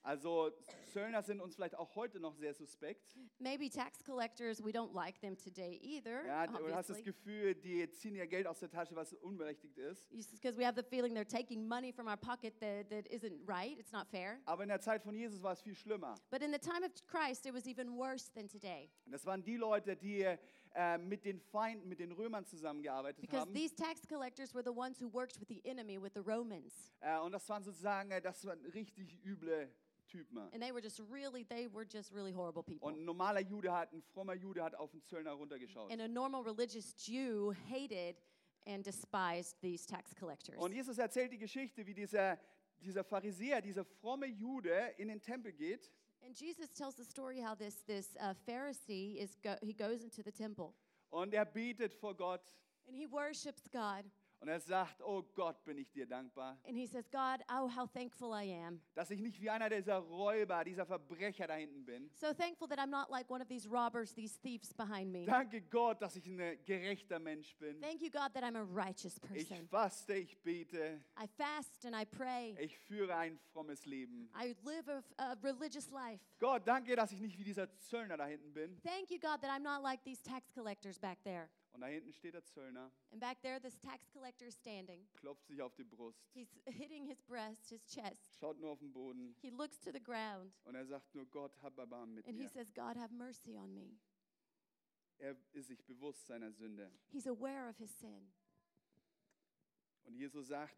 Also 0.03 0.51
Zöllner 0.91 1.23
sind 1.23 1.39
uns 1.39 1.55
vielleicht 1.55 1.75
auch 1.75 1.95
heute 1.95 2.19
noch 2.19 2.35
sehr 2.35 2.53
suspekt. 2.53 3.17
Maybe 3.39 3.69
tax 3.69 4.03
collectors, 4.03 4.61
we 4.63 4.69
don't 4.71 4.93
like 4.93 5.19
them 5.21 5.37
today 5.37 5.79
either, 5.81 6.25
Ja, 6.25 6.45
du 6.45 6.75
hast 6.75 6.89
das. 6.89 7.01
Gefühl, 7.03 7.55
die 7.55 7.89
ziehen 7.91 8.15
ihr 8.15 8.27
Geld 8.27 8.45
aus 8.45 8.59
der 8.59 8.69
Tasche, 8.69 8.95
was 8.95 9.13
unberechtigt 9.13 9.77
ist. 9.77 10.09
Because 10.09 10.57
we 10.57 10.65
have 10.65 10.75
the 10.75 10.83
feeling 10.87 11.15
they're 11.15 11.25
taking 11.25 11.65
money 11.67 11.91
from 11.93 12.07
our 12.07 12.17
pocket 12.17 12.53
that, 12.59 12.89
that 12.89 13.07
isn't 13.07 13.47
right, 13.47 13.79
it's 13.79 13.93
not 13.93 14.07
fair. 14.09 14.39
Aber 14.45 14.63
in 14.63 14.69
der 14.69 14.81
Zeit 14.81 15.03
von 15.03 15.15
Jesus 15.15 15.41
war 15.41 15.53
es 15.53 15.61
viel 15.61 15.75
schlimmer. 15.75 16.15
But 16.29 16.41
in 16.41 16.51
the 16.51 16.59
time 16.59 16.85
of 16.85 16.91
Christ, 17.07 17.45
it 17.45 17.53
was 17.53 17.65
even 17.65 17.97
worse 17.97 18.29
than 18.33 18.49
today. 18.49 18.89
Das 19.05 19.25
waren 19.25 19.41
die 19.43 19.55
Leute, 19.55 19.95
die 19.95 20.25
äh, 20.75 20.97
mit 20.97 21.23
den 21.23 21.39
Feinden, 21.39 21.87
mit 21.87 21.99
den 21.99 22.11
Römern 22.11 22.45
zusammengearbeitet 22.45 23.21
Because 23.21 23.41
haben. 23.45 23.53
these 23.53 23.73
tax 23.73 24.05
collectors 24.07 24.53
were 24.53 24.63
the 24.63 24.75
ones 24.77 25.01
who 25.01 25.07
worked 25.13 25.39
with 25.39 25.47
the 25.47 25.61
enemy, 25.65 25.97
with 26.01 26.11
the 26.13 26.21
Romans. 26.21 26.91
Äh, 26.99 27.17
und 27.19 27.31
das 27.31 27.47
waren 27.47 27.63
sozusagen, 27.63 28.11
äh, 28.11 28.21
das 28.21 28.45
waren 28.45 28.59
richtig 28.65 29.17
üble 29.23 29.69
Typen. 30.13 30.49
And 30.53 30.61
they 30.61 30.71
were 30.71 30.81
just 30.81 30.99
really, 31.11 31.43
they 31.43 31.67
were 31.67 31.85
just 31.85 32.11
really 32.13 32.31
horrible 32.31 32.63
people. 32.63 32.87
Und 32.87 32.99
ein 32.99 33.05
normaler 33.05 33.41
Jude 33.41 33.71
hat, 33.71 33.91
ein 33.93 34.01
frommer 34.13 34.35
Jude 34.35 34.63
hat 34.63 34.75
auf 34.75 34.91
den 34.91 35.01
Zöllner 35.03 35.31
runtergeschaut. 35.33 35.91
And 35.91 36.01
a 36.01 36.07
normal 36.07 36.43
religious 36.43 36.93
Jew 37.05 37.51
hated 37.69 38.21
and 38.65 38.85
despised 38.85 39.59
these 39.61 39.85
tax 39.85 40.13
collectors. 40.15 40.57
Und 40.57 40.73
Jesus 40.73 40.97
erzählt 40.97 41.31
die 41.31 41.37
Geschichte, 41.37 41.85
wie 41.85 41.93
dieser, 41.93 42.39
dieser 42.79 43.03
Pharisäer, 43.03 43.61
dieser 43.61 43.83
fromme 43.83 44.27
Jude 44.27 44.93
in 44.97 45.07
den 45.07 45.21
Tempel 45.21 45.51
geht 45.51 45.91
And 46.25 46.39
Jesus 46.39 46.71
tells 46.71 46.95
the 46.95 47.03
story 47.03 47.41
how 47.41 47.53
this, 47.53 47.83
this 47.83 48.15
uh, 48.17 48.33
Pharisee 48.47 49.17
is 49.17 49.35
go- 49.43 49.57
he 49.61 49.73
goes 49.73 50.03
into 50.03 50.21
the 50.23 50.31
temple 50.31 50.73
und 51.09 51.33
er 51.33 51.43
betet 51.45 51.93
vor 51.93 52.15
Gott 52.15 52.53
and 52.87 52.95
he 52.95 53.05
worships 53.05 53.69
God. 53.69 54.05
Und 54.43 54.49
er 54.49 54.59
sagt, 54.59 55.01
oh 55.01 55.23
Gott, 55.35 55.63
bin 55.63 55.77
ich 55.77 55.89
dir 55.91 56.05
dankbar, 56.05 56.57
And 56.67 56.75
he 56.77 56.85
says, 56.85 57.09
God, 57.09 57.39
oh, 57.49 57.69
how 57.73 57.87
thankful 57.89 58.33
I 58.33 58.51
am. 58.53 58.81
dass 58.93 59.09
ich 59.09 59.21
nicht 59.21 59.39
wie 59.41 59.49
einer 59.49 59.69
dieser 59.69 59.99
Räuber, 59.99 60.63
dieser 60.65 60.85
Verbrecher 60.85 61.47
da 61.47 61.53
hinten 61.55 61.85
bin. 61.85 62.09
So 62.13 62.33
thankful 62.33 62.67
that 62.67 62.77
I'm 62.77 62.89
not 62.89 63.09
like 63.09 63.29
one 63.31 63.41
of 63.41 63.47
these 63.47 63.69
robbers, 63.69 64.13
these 64.13 64.37
thieves 64.41 64.73
behind 64.73 65.11
me. 65.13 65.25
Danke 65.25 65.61
Gott, 65.61 66.01
dass 66.01 66.17
ich 66.17 66.27
ein 66.27 66.37
gerechter 66.65 67.19
Mensch 67.19 67.55
bin. 67.57 67.79
Thank 67.81 68.01
you, 68.01 68.09
God, 68.09 68.33
that 68.33 68.43
I'm 68.43 68.57
a 68.57 68.63
righteous 68.63 69.15
Ich 69.33 69.47
person. 69.47 69.67
faste, 69.69 70.13
ich 70.15 70.37
bete, 70.43 70.99
I 71.17 71.25
fast 71.37 71.85
and 71.85 71.95
I 71.95 72.03
pray. 72.05 72.53
ich 72.59 72.77
führe 72.79 73.15
ein 73.15 73.39
frommes 73.53 73.85
Leben. 73.85 74.29
I 74.35 74.55
live 74.65 74.89
a, 74.89 75.01
a 75.17 75.37
religious 75.41 75.89
life. 75.89 76.21
Gott, 76.39 76.67
danke, 76.67 76.95
dass 76.97 77.13
ich 77.13 77.21
nicht 77.21 77.39
wie 77.39 77.45
dieser 77.45 77.73
Zöllner 77.79 78.17
da 78.17 78.25
hinten 78.25 78.53
bin. 78.53 78.77
Thank 78.83 79.09
you, 79.09 79.19
God, 79.19 79.39
that 79.41 79.49
I'm 79.51 79.63
not 79.63 79.81
like 79.81 80.03
these 80.03 80.21
tax 80.21 80.51
collectors 80.53 80.99
back 80.99 81.17
there. 81.23 81.49
Und 81.73 81.81
da 81.81 81.87
hinten 81.87 82.13
steht 82.13 82.35
der 82.35 82.43
Zöllner, 82.45 82.91
And 83.11 83.19
back 83.19 83.41
there, 83.41 83.59
this 83.59 83.77
tax 83.79 84.07
collector 84.11 84.47
is 84.47 84.55
standing. 84.55 85.07
klopft 85.15 85.47
sich 85.47 85.59
auf 85.61 85.73
die 85.75 85.83
Brust, 85.83 86.23
He's 86.33 86.49
hitting 86.65 87.05
his 87.05 87.19
breast, 87.23 87.67
his 87.69 87.83
chest. 87.85 88.37
schaut 88.39 88.59
nur 88.59 88.69
auf 88.71 88.79
den 88.79 88.93
Boden 88.93 89.35
He 89.41 89.49
looks 89.49 89.79
to 89.79 89.91
the 89.91 89.99
ground 90.01 90.53
und 90.65 90.75
er 90.75 90.85
sagt 90.85 91.13
nur, 91.15 91.25
Gott, 91.25 91.51
hab 91.63 91.77
Erbarmen 91.77 92.13
mit 92.13 92.27
and 92.27 92.35
he 92.37 92.43
mir. 92.43 92.49
says, 92.49 92.71
God, 92.73 92.95
have 92.95 93.11
mercy 93.13 93.57
on 93.57 93.73
me. 93.73 93.97
Er 95.17 95.35
ist 95.53 95.67
sich 95.67 95.83
bewusst 95.85 96.27
seiner 96.27 96.51
Sünde. 96.51 96.91
He's 97.09 97.27
aware 97.27 97.67
of 97.69 97.77
his 97.77 97.91
sin. 97.99 98.31
Und 100.03 100.15
Jesus 100.15 100.47
sagt, 100.47 100.77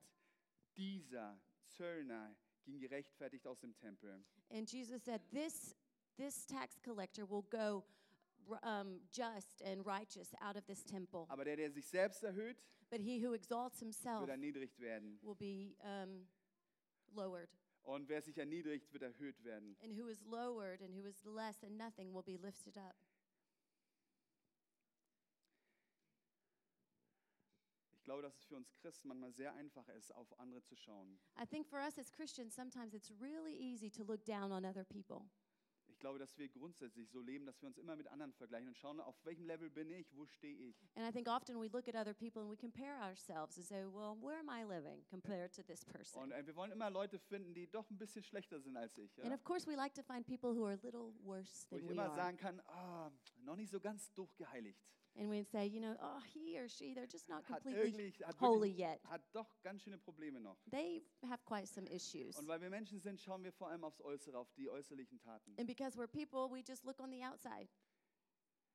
dieser 0.77 1.37
Zöllner 1.67 2.35
ging 2.63 2.79
gerechtfertigt 2.79 3.47
aus 3.47 3.59
dem 3.59 3.75
Tempel. 3.75 4.23
And 4.49 4.69
Jesus 4.71 5.03
said, 5.03 5.21
This, 5.31 5.75
this 6.15 6.45
tax 6.45 6.79
collector 6.81 7.27
will 7.29 7.43
go 7.49 7.83
um, 8.63 8.99
just 9.11 9.61
and 9.63 9.85
righteous 9.85 10.33
out 10.41 10.55
of 10.55 10.65
this 10.65 10.83
temple. 10.83 11.25
Aber 11.29 11.43
der, 11.45 11.55
der 11.55 11.71
sich 11.71 11.87
selbst 11.87 12.23
erhöht, 12.23 12.57
But 12.89 13.01
he 13.01 13.19
who 13.19 13.33
exalts 13.33 13.79
himself 13.79 14.21
wird 14.21 14.29
erniedrigt 14.29 14.79
werden. 14.79 15.19
will 15.21 15.35
be 15.35 15.75
um, 15.83 16.27
lowered. 17.13 17.49
Und 17.83 18.09
wer 18.09 18.21
sich 18.21 18.37
erniedrigt, 18.37 18.91
wird 18.93 19.03
erhöht 19.03 19.43
werden. 19.43 19.75
And 19.83 19.97
who 19.97 20.07
is 20.07 20.23
lowered 20.25 20.81
and 20.81 20.95
who 20.95 21.05
is 21.07 21.23
less 21.23 21.59
than 21.59 21.77
nothing 21.77 22.13
will 22.13 22.23
be 22.23 22.37
lifted 22.37 22.77
up. 22.77 22.95
Ich 27.93 28.03
glaube, 28.03 28.21
dass 28.21 28.35
es 28.35 28.45
für 28.45 28.55
uns 28.55 28.71
Christen 28.77 29.07
manchmal 29.07 29.31
sehr 29.31 29.53
einfach 29.55 29.87
ist, 29.89 30.13
auf 30.13 30.39
andere 30.39 30.61
zu 30.63 30.75
schauen. 30.75 31.17
I 31.41 31.45
think 31.47 31.67
for 31.67 31.79
us 31.79 31.97
as 31.97 32.11
Christians, 32.11 32.53
sometimes 32.53 32.93
it's 32.93 33.11
really 33.19 33.55
easy 33.55 33.89
to 33.89 34.03
look 34.03 34.23
down 34.25 34.51
on 34.51 34.63
other 34.63 34.83
people. 34.83 35.27
Ich 35.95 35.99
glaube, 36.01 36.19
dass 36.19 36.37
wir 36.37 36.49
grundsätzlich 36.49 37.09
so 37.09 37.21
leben, 37.21 37.45
dass 37.45 37.61
wir 37.61 37.67
uns 37.67 37.77
immer 37.77 37.95
mit 37.95 38.07
anderen 38.09 38.33
vergleichen 38.33 38.67
und 38.67 38.77
schauen, 38.77 38.99
auf 38.99 39.15
welchem 39.23 39.45
Level 39.45 39.69
bin 39.69 39.89
ich, 39.89 40.13
wo 40.13 40.25
stehe 40.25 40.53
ich. 40.67 40.75
And 40.95 41.07
I 41.07 41.11
think 41.11 41.27
often 41.29 41.55
we 41.59 41.67
look 41.69 41.87
at 41.87 41.95
other 41.95 42.13
people 42.13 42.41
and 42.41 42.51
we 42.51 42.57
compare 42.57 42.99
ourselves 43.01 43.57
and 43.57 43.65
say, 43.65 43.85
well, 43.85 44.13
where 44.21 44.37
am 44.37 44.49
I 44.49 44.63
living 44.65 45.05
compared 45.09 45.53
to 45.55 45.63
this 45.63 45.85
person? 45.85 46.21
Und 46.21 46.31
äh, 46.33 46.45
wir 46.45 46.53
wollen 46.57 46.73
immer 46.73 46.89
Leute 46.89 47.17
finden, 47.17 47.53
die 47.53 47.67
doch 47.71 47.89
ein 47.89 47.97
bisschen 47.97 48.23
schlechter 48.23 48.59
sind 48.59 48.75
als 48.75 48.97
ich. 48.97 49.17
And 49.21 49.29
Ja? 49.29 49.35
of 49.35 49.43
course, 49.45 49.65
we 49.65 49.75
like 49.75 49.93
to 49.93 50.03
find 50.03 50.25
people 50.27 50.53
who 50.53 50.65
are 50.65 50.73
a 50.73 50.79
little 50.83 51.13
worse 51.23 51.65
Wo 51.69 51.77
than 51.77 51.85
ich 51.85 51.87
we 51.89 51.93
immer 51.93 52.09
are. 52.09 52.15
sagen 52.15 52.37
kann, 52.37 52.59
ah, 52.67 53.09
noch 53.37 53.55
nicht 53.55 53.69
so 53.71 53.79
ganz 53.79 54.13
durchgeheiligt. 54.13 54.83
And 55.17 55.29
we'd 55.29 55.47
say, 55.47 55.65
you 55.65 55.79
know, 55.79 55.95
oh, 56.01 56.19
he 56.33 56.59
or 56.59 56.67
she, 56.67 56.93
they're 56.93 57.07
just 57.07 57.29
not 57.29 57.43
Hat, 57.45 57.63
completely 57.63 58.07
irgendwie, 58.11 58.25
hat, 58.25 58.35
holy 58.37 58.69
wirklich, 58.71 58.79
yet. 58.79 58.99
hat 59.09 59.21
doch 59.31 59.47
ganz 59.63 59.81
schöne 59.81 59.97
Probleme 59.97 60.41
noch. 60.41 60.57
They 60.69 61.03
have 61.23 61.41
quite 61.45 61.67
some 61.67 61.87
issues. 61.87 62.37
Und 62.37 62.47
weil 62.47 62.59
wir 62.59 62.69
Menschen 62.69 62.99
sind, 62.99 63.21
schauen 63.21 63.41
wir 63.43 63.53
vor 63.53 63.69
allem 63.69 63.85
aufs 63.85 64.01
Äußere, 64.01 64.37
auf 64.37 64.51
die 64.55 64.69
äußerlichen 64.69 65.19
Taten. 65.19 65.55
And 65.57 65.67
because 65.67 65.97
we're 65.97 66.07
people, 66.07 66.49
we 66.51 66.61
just 66.67 66.83
look 66.83 66.99
on 66.99 67.11
the 67.11 67.23
outside. 67.23 67.69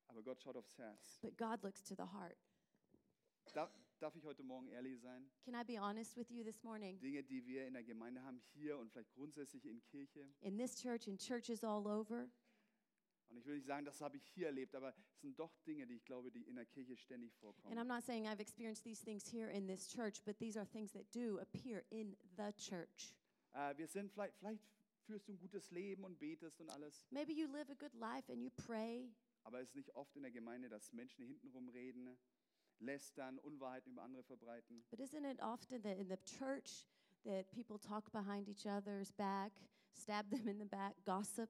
Aber 0.09 0.23
Gott 0.23 0.41
schaut 0.41 0.57
aufs 0.57 0.79
Herz. 0.79 1.19
But 1.21 1.37
God 1.37 1.63
looks 1.63 1.83
to 1.85 1.95
the 1.95 2.05
heart. 2.11 2.39
Darf, 3.53 3.71
darf 3.99 4.17
ich 4.17 4.25
heute 4.25 4.43
Morgen 4.43 4.69
ehrlich 4.69 4.99
sein? 5.01 5.31
Can 5.45 5.55
I 5.55 5.63
be 5.65 5.79
honest 5.79 6.17
with 6.17 6.31
you 6.31 6.43
this 6.43 6.63
morning? 6.63 6.99
Dinge, 7.01 7.23
die 7.23 7.45
wir 7.45 7.67
in 7.67 7.75
der 7.75 7.83
Gemeinde 7.83 8.23
haben, 8.23 8.41
hier 8.55 8.79
und 8.79 8.91
vielleicht 8.91 9.13
grundsätzlich 9.13 9.67
in 9.67 9.83
Kirche, 9.83 10.27
In 10.41 10.57
this 10.57 10.77
church, 10.81 11.07
in 11.07 11.19
churches 11.19 11.63
all 11.65 11.87
over, 11.87 12.29
Und 13.31 13.39
ich 13.39 13.47
will 13.47 13.55
nicht 13.57 13.67
sagen, 13.67 13.85
das 13.85 14.01
habe 14.01 14.17
ich 14.17 14.25
hier 14.35 14.47
erlebt, 14.47 14.75
aber 14.75 14.89
es 15.15 15.21
sind 15.21 15.39
doch 15.39 15.57
Dinge, 15.67 15.87
die 15.87 15.95
ich 15.95 16.05
glaube, 16.05 16.31
die 16.33 16.43
in 16.43 16.57
der 16.57 16.67
Kirche 16.67 16.97
ständig 16.97 17.33
And 17.33 17.39
I'm 17.39 17.41
vorkommen. 17.63 17.87
not 17.89 18.03
saying 18.05 18.27
I've 18.27 18.41
experienced 18.41 18.83
these 18.85 19.03
things 19.05 19.25
here 19.33 19.49
in 19.51 19.67
this 19.69 19.87
church, 19.89 20.21
but 20.25 20.37
these 20.39 20.59
are 20.59 20.67
things 20.67 20.93
that 20.93 21.05
do 21.15 21.39
appear 21.39 21.85
in 21.91 22.17
the 22.37 22.53
church. 22.57 23.15
Äh, 23.53 23.77
wir 23.79 23.87
sind 23.87 24.11
vielleicht, 24.13 24.37
vielleicht 24.39 24.63
führst 25.07 25.29
du 25.29 25.33
ein 25.33 25.39
gutes 25.39 25.71
Leben 25.71 26.05
und 26.05 26.19
betest 26.19 26.61
und 26.61 26.71
alles, 26.71 27.07
Maybe 27.11 27.33
you 27.33 27.47
live 27.47 27.71
a 27.71 27.75
good 27.75 27.95
life 27.95 28.31
and 28.33 28.43
you 28.43 28.51
pray, 28.51 29.09
aber 29.45 29.61
es 29.61 29.69
ist 29.69 29.77
nicht 29.77 29.95
oft 29.95 30.15
in 30.17 30.23
der 30.23 30.33
Gemeinde, 30.33 30.69
dass 30.69 30.93
Menschen 30.93 31.25
hintenrum 31.25 31.69
reden, 31.69 32.17
lästern, 32.81 33.39
Unwahrheiten 33.39 33.93
über 33.93 34.03
andere 34.03 34.23
verbreiten. 34.25 34.83
but 34.91 34.99
isn't 35.01 35.25
it 35.25 35.41
often 35.41 35.81
that 35.83 35.99
in 35.99 36.09
the 36.09 36.17
church 36.39 36.85
that 37.25 37.49
people 37.53 37.79
talk 37.79 38.11
behind 38.13 38.49
each 38.49 38.67
other's 38.67 39.13
back, 39.13 39.53
stab 39.93 40.29
them 40.31 40.49
in 40.49 40.59
the 40.59 40.65
back, 40.65 40.95
gossip? 41.05 41.49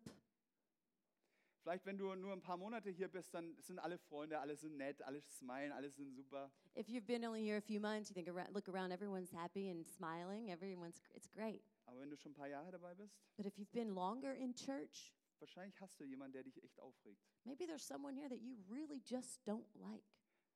Vielleicht, 1.62 1.84
wenn 1.84 1.98
du 1.98 2.14
nur 2.14 2.32
ein 2.32 2.40
paar 2.40 2.56
Monate 2.56 2.90
hier 2.90 3.08
bist, 3.08 3.34
dann 3.34 3.54
sind 3.60 3.78
alle 3.78 3.98
Freunde, 3.98 4.38
alle 4.38 4.56
sind 4.56 4.76
nett, 4.78 5.02
alle 5.02 5.20
smilen, 5.20 5.72
alle 5.72 5.90
sind 5.90 6.14
super. 6.14 6.50
If 6.74 6.88
you've 6.88 7.06
been 7.06 7.24
only 7.24 7.42
here 7.44 7.58
a 7.58 7.60
few 7.60 7.78
months, 7.80 8.08
you 8.08 8.14
think 8.14 8.28
around, 8.28 8.54
look 8.54 8.68
around, 8.68 8.92
everyone's 8.92 9.30
happy 9.30 9.70
and 9.70 9.86
smiling, 9.86 10.48
everyone's 10.50 11.02
it's 11.14 11.28
great. 11.30 11.62
Aber 11.84 12.00
wenn 12.00 12.08
du 12.08 12.16
schon 12.16 12.32
ein 12.32 12.34
paar 12.34 12.48
Jahre 12.48 12.70
dabei 12.70 12.94
bist, 12.94 13.14
But 13.36 13.46
if 13.46 13.58
you've 13.58 13.72
been 13.72 13.94
longer 13.94 14.34
in 14.34 14.54
church, 14.54 15.14
wahrscheinlich 15.38 15.78
hast 15.80 16.00
du 16.00 16.04
jemanden, 16.04 16.32
der 16.32 16.44
dich 16.44 16.62
echt 16.62 16.80
aufregt. 16.80 17.20
maybe 17.44 17.66
there's 17.66 17.86
someone 17.86 18.14
here 18.16 18.28
that 18.30 18.40
you 18.40 18.56
really 18.70 19.02
just 19.04 19.44
don't 19.46 19.66
like. 19.74 20.04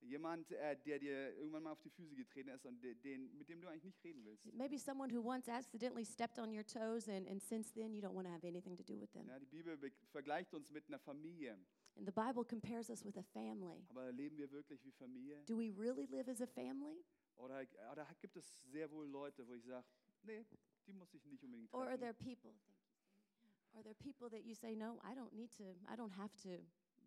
Jemand, 0.04 0.52
äh, 0.52 0.76
der 0.84 0.98
dir 0.98 1.34
irgendwann 1.36 1.62
mal 1.62 1.72
auf 1.72 1.80
die 1.80 1.90
Füße 1.90 2.14
getreten 2.14 2.50
ist 2.50 2.66
und 2.66 2.82
de- 2.82 2.94
den, 2.94 3.36
mit 3.38 3.48
dem 3.48 3.60
du 3.60 3.68
eigentlich 3.68 3.84
nicht 3.84 4.04
reden 4.04 4.24
willst. 4.24 4.44
Maybe 4.52 4.78
someone 4.78 5.10
who 5.14 5.20
once 5.26 5.48
accidentally 5.48 6.04
stepped 6.04 6.38
on 6.38 6.52
your 6.52 6.64
toes, 6.66 7.08
and, 7.08 7.26
and 7.28 7.42
since 7.42 7.72
then 7.72 7.92
you 7.94 8.02
don't 8.02 8.14
want 8.14 8.26
to 8.26 8.32
have 8.32 8.46
anything 8.46 8.76
to 8.76 8.82
do 8.82 9.00
with 9.00 9.10
them. 9.12 9.26
Ja, 9.28 9.38
die 9.38 9.46
Bibel 9.46 9.76
be- 9.78 9.92
vergleicht 10.10 10.52
uns 10.54 10.70
mit 10.70 10.86
einer 10.88 10.98
Familie. 10.98 11.58
And 11.96 12.06
the 12.06 12.12
Bible 12.12 12.44
compares 12.44 12.90
us 12.90 13.04
with 13.04 13.16
a 13.16 13.22
family. 13.22 13.84
Aber 13.88 14.12
leben 14.12 14.36
wir 14.36 14.50
wirklich 14.50 14.84
wie 14.84 14.92
Familie? 14.92 15.42
Do 15.46 15.56
we 15.56 15.70
really 15.76 16.06
live 16.06 16.28
as 16.28 16.40
a 16.42 16.46
family? 16.46 17.02
Oder, 17.36 17.66
oder 17.90 18.06
gibt 18.20 18.36
es 18.36 18.62
sehr 18.70 18.90
wohl 18.90 19.06
Leute, 19.08 19.46
wo 19.48 19.54
ich 19.54 19.64
sage, 19.64 19.86
nee, 20.22 20.44
die 20.86 20.92
muss 20.92 21.12
ich 21.14 21.24
nicht 21.24 21.42
unbedingt 21.42 21.72
Or 21.72 21.82
are 21.86 21.96
treffen. 21.96 22.00
there 22.00 22.14
people, 22.14 22.52
thank 22.52 22.68
you, 22.68 23.74
Are 23.74 23.82
there 23.82 23.94
people 23.94 24.28
that 24.30 24.44
you 24.44 24.54
say, 24.54 24.76
no, 24.76 25.00
I 25.02 25.14
don't 25.14 25.32
need 25.32 25.50
to, 25.56 25.64
I 25.88 25.96
don't 25.96 26.14
have 26.16 26.34
to 26.42 26.62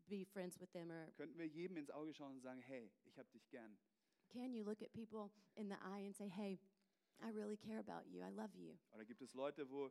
be 0.08 0.26
friends 0.26 0.60
with 0.60 0.72
them? 0.72 0.92
Or 0.92 1.08
Könnten 1.16 1.38
wir 1.38 1.48
jedem 1.48 1.78
ins 1.78 1.90
Auge 1.92 2.14
schauen 2.14 2.34
und 2.36 2.42
sagen, 2.42 2.62
hey, 2.62 2.92
ich 3.06 3.18
habe 3.18 3.30
dich 3.32 3.50
gern. 3.50 3.78
can 4.30 4.54
you 4.54 4.64
look 4.64 4.82
at 4.82 4.92
people 4.94 5.32
in 5.56 5.70
the 5.70 5.76
eye 5.84 6.04
and 6.06 6.16
say, 6.16 6.28
hey, 6.28 6.60
I 7.22 7.30
really 7.30 7.58
care 7.58 7.80
about 7.80 8.08
you, 8.10 8.22
I 8.22 8.30
love 8.30 8.54
you? 8.56 8.78
Oder 8.94 9.06
gibt 9.06 9.22
es 9.22 9.34
Leute, 9.34 9.70
wo, 9.70 9.90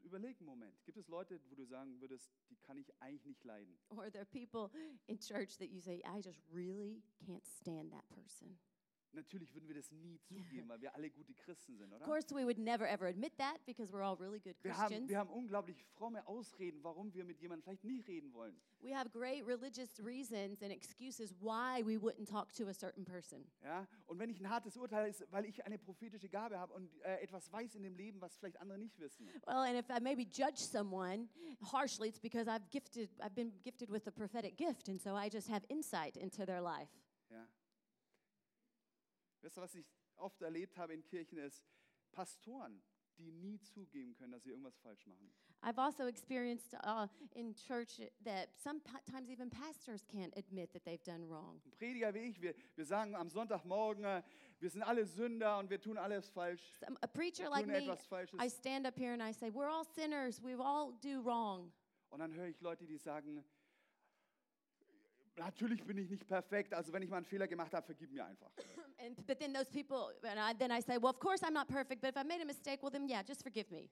überleg 0.00 0.36
einen 0.38 0.46
Moment, 0.46 0.84
gibt 0.84 0.98
es 0.98 1.08
Leute, 1.08 1.40
wo 1.48 1.54
du 1.54 1.64
sagen 1.64 2.00
würdest, 2.00 2.30
die 2.50 2.56
kann 2.56 2.76
ich 2.76 2.92
eigentlich 3.00 3.24
nicht 3.26 3.44
leiden? 3.44 3.78
Or 3.90 4.02
are 4.02 4.10
there 4.10 4.26
people 4.26 4.70
in 5.06 5.18
church 5.18 5.56
that 5.58 5.68
you 5.70 5.80
say, 5.80 6.02
I 6.04 6.20
just 6.20 6.40
really 6.52 7.02
can't 7.24 7.44
stand 7.46 7.92
that 7.92 8.06
person? 8.08 8.58
Natürlich 9.12 9.54
würden 9.54 9.66
wir 9.68 9.74
das 9.74 9.90
nie 9.92 10.18
zugeben, 10.20 10.68
weil 10.68 10.80
wir 10.82 10.94
alle 10.94 11.08
gute 11.10 11.32
Christen 11.32 11.76
sind, 11.76 11.90
Of 11.92 11.96
oder? 11.96 12.04
course, 12.04 12.26
we 12.34 12.44
would 12.44 12.58
never 12.58 12.86
ever 12.86 13.06
admit 13.06 13.32
that 13.38 13.64
because 13.64 13.90
we're 13.92 14.02
all 14.04 14.16
really 14.16 14.38
good 14.40 14.54
Wir 14.62 14.76
haben, 14.76 14.88
Christians. 14.88 15.08
wir 15.08 15.18
haben 15.18 15.30
unglaublich 15.30 15.82
fromme 15.96 16.26
Ausreden, 16.26 16.82
warum 16.82 17.12
wir 17.14 17.24
mit 17.24 17.40
jemandem 17.40 17.62
vielleicht 17.62 17.84
nicht 17.84 18.06
reden 18.08 18.32
wollen. 18.34 18.54
We 18.82 18.94
have 18.94 19.08
great 19.10 19.46
religious 19.46 19.98
reasons 20.04 20.62
and 20.62 20.70
excuses 20.70 21.32
why 21.40 21.82
we 21.82 21.96
wouldn't 21.98 22.26
talk 22.28 22.52
to 22.54 22.68
a 22.68 22.74
certain 22.74 23.04
person. 23.04 23.46
Ja? 23.64 23.86
Und 24.06 24.18
wenn 24.18 24.28
ich 24.28 24.38
ein 24.40 24.50
hartes 24.50 24.76
Urteil 24.76 25.08
ist, 25.08 25.24
weil 25.30 25.46
ich 25.46 25.64
eine 25.64 25.78
prophetische 25.78 26.28
Gabe 26.28 26.58
habe 26.58 26.74
und 26.74 26.90
äh, 27.02 27.20
etwas 27.22 27.50
weiß 27.50 27.74
in 27.76 27.84
dem 27.84 27.94
Leben, 27.96 28.20
was 28.20 28.36
vielleicht 28.36 28.60
andere 28.60 28.78
nicht 28.78 28.98
wissen. 28.98 29.26
Well, 29.46 29.58
and 29.64 29.78
if 29.78 29.88
I 29.88 29.98
maybe 30.00 30.24
judge 30.24 30.58
someone 30.58 31.28
harshly, 31.72 32.08
it's 32.08 32.20
because 32.20 32.46
I've 32.50 32.68
gifted, 32.70 33.08
I've 33.20 33.34
been 33.34 33.52
gifted 33.62 33.90
with 33.90 34.06
a 34.06 34.10
prophetic 34.12 34.58
gift, 34.58 34.88
and 34.90 35.00
so 35.00 35.14
I 35.16 35.30
just 35.30 35.48
have 35.48 35.64
insight 35.68 36.16
into 36.18 36.44
their 36.44 36.60
life. 36.60 36.90
Weißt 39.46 39.58
du, 39.58 39.60
was 39.60 39.76
ich 39.76 39.86
oft 40.16 40.42
erlebt 40.42 40.76
habe 40.76 40.92
in 40.92 41.04
Kirchen 41.04 41.38
ist, 41.38 41.64
Pastoren, 42.10 42.82
die 43.16 43.30
nie 43.30 43.60
zugeben 43.60 44.12
können, 44.16 44.32
dass 44.32 44.42
sie 44.42 44.50
irgendwas 44.50 44.76
falsch 44.78 45.06
machen. 45.06 45.32
I've 45.62 45.78
also 45.78 46.08
experienced 46.08 46.74
uh, 46.74 47.06
in 47.32 47.54
church 47.54 48.00
that 48.24 48.48
sometimes 48.56 49.30
even 49.30 49.48
pastors 49.48 50.04
can't 50.08 50.36
admit 50.36 50.72
that 50.72 50.84
they've 50.84 51.04
done 51.04 51.28
wrong. 51.28 51.62
Ein 51.64 51.70
Prediger 51.70 52.12
wie 52.12 52.28
ich, 52.28 52.42
wir, 52.42 52.56
wir 52.74 52.84
sagen 52.84 53.14
am 53.14 53.28
Sonntagmorgen, 53.28 54.04
äh, 54.04 54.22
wir 54.58 54.68
sind 54.68 54.82
alle 54.82 55.06
Sünder 55.06 55.58
und 55.58 55.70
wir 55.70 55.80
tun 55.80 55.96
alles 55.96 56.28
falsch. 56.28 56.62
Some, 56.80 56.98
a 57.00 57.06
preacher 57.06 57.48
like 57.48 57.68
me, 57.68 57.96
Falsches. 58.08 58.40
I 58.40 58.48
stand 58.50 58.84
up 58.84 58.98
here 58.98 59.12
and 59.12 59.22
I 59.22 59.32
say, 59.32 59.52
We're 59.52 59.70
all 59.70 59.84
sinners, 59.84 60.42
we 60.42 60.56
all 60.56 60.92
do 61.00 61.22
wrong. 61.22 61.72
Und 62.10 62.18
dann 62.18 62.34
höre 62.34 62.48
ich 62.48 62.60
Leute, 62.60 62.84
die 62.84 62.98
sagen, 62.98 63.44
natürlich 65.36 65.84
bin 65.84 65.98
ich 65.98 66.08
nicht 66.08 66.26
perfekt, 66.26 66.74
also 66.74 66.92
wenn 66.92 67.02
ich 67.02 67.10
mal 67.10 67.18
einen 67.18 67.26
Fehler 67.26 67.46
gemacht 67.46 67.72
habe, 67.74 67.86
vergib 67.86 68.10
mir 68.12 68.24
einfach. 68.24 68.50
And, 68.98 69.26
but 69.26 69.38
then 69.38 69.52
those 69.52 69.70
people, 69.70 70.12
and 70.22 70.38
I, 70.38 70.54
then 70.58 70.70
I 70.70 70.80
say, 70.80 70.96
Well, 70.96 71.10
of 71.10 71.20
course 71.20 71.42
I'm 71.42 71.52
not 71.52 71.68
perfect, 71.68 72.00
but 72.00 72.10
if 72.10 72.16
I 72.16 72.24
made 72.24 72.40
a 72.40 72.46
mistake, 72.46 72.82
well, 72.82 72.90
then 72.90 73.08
yeah, 73.08 73.22
just 73.22 73.42
forgive 73.42 73.70
me. 73.70 73.90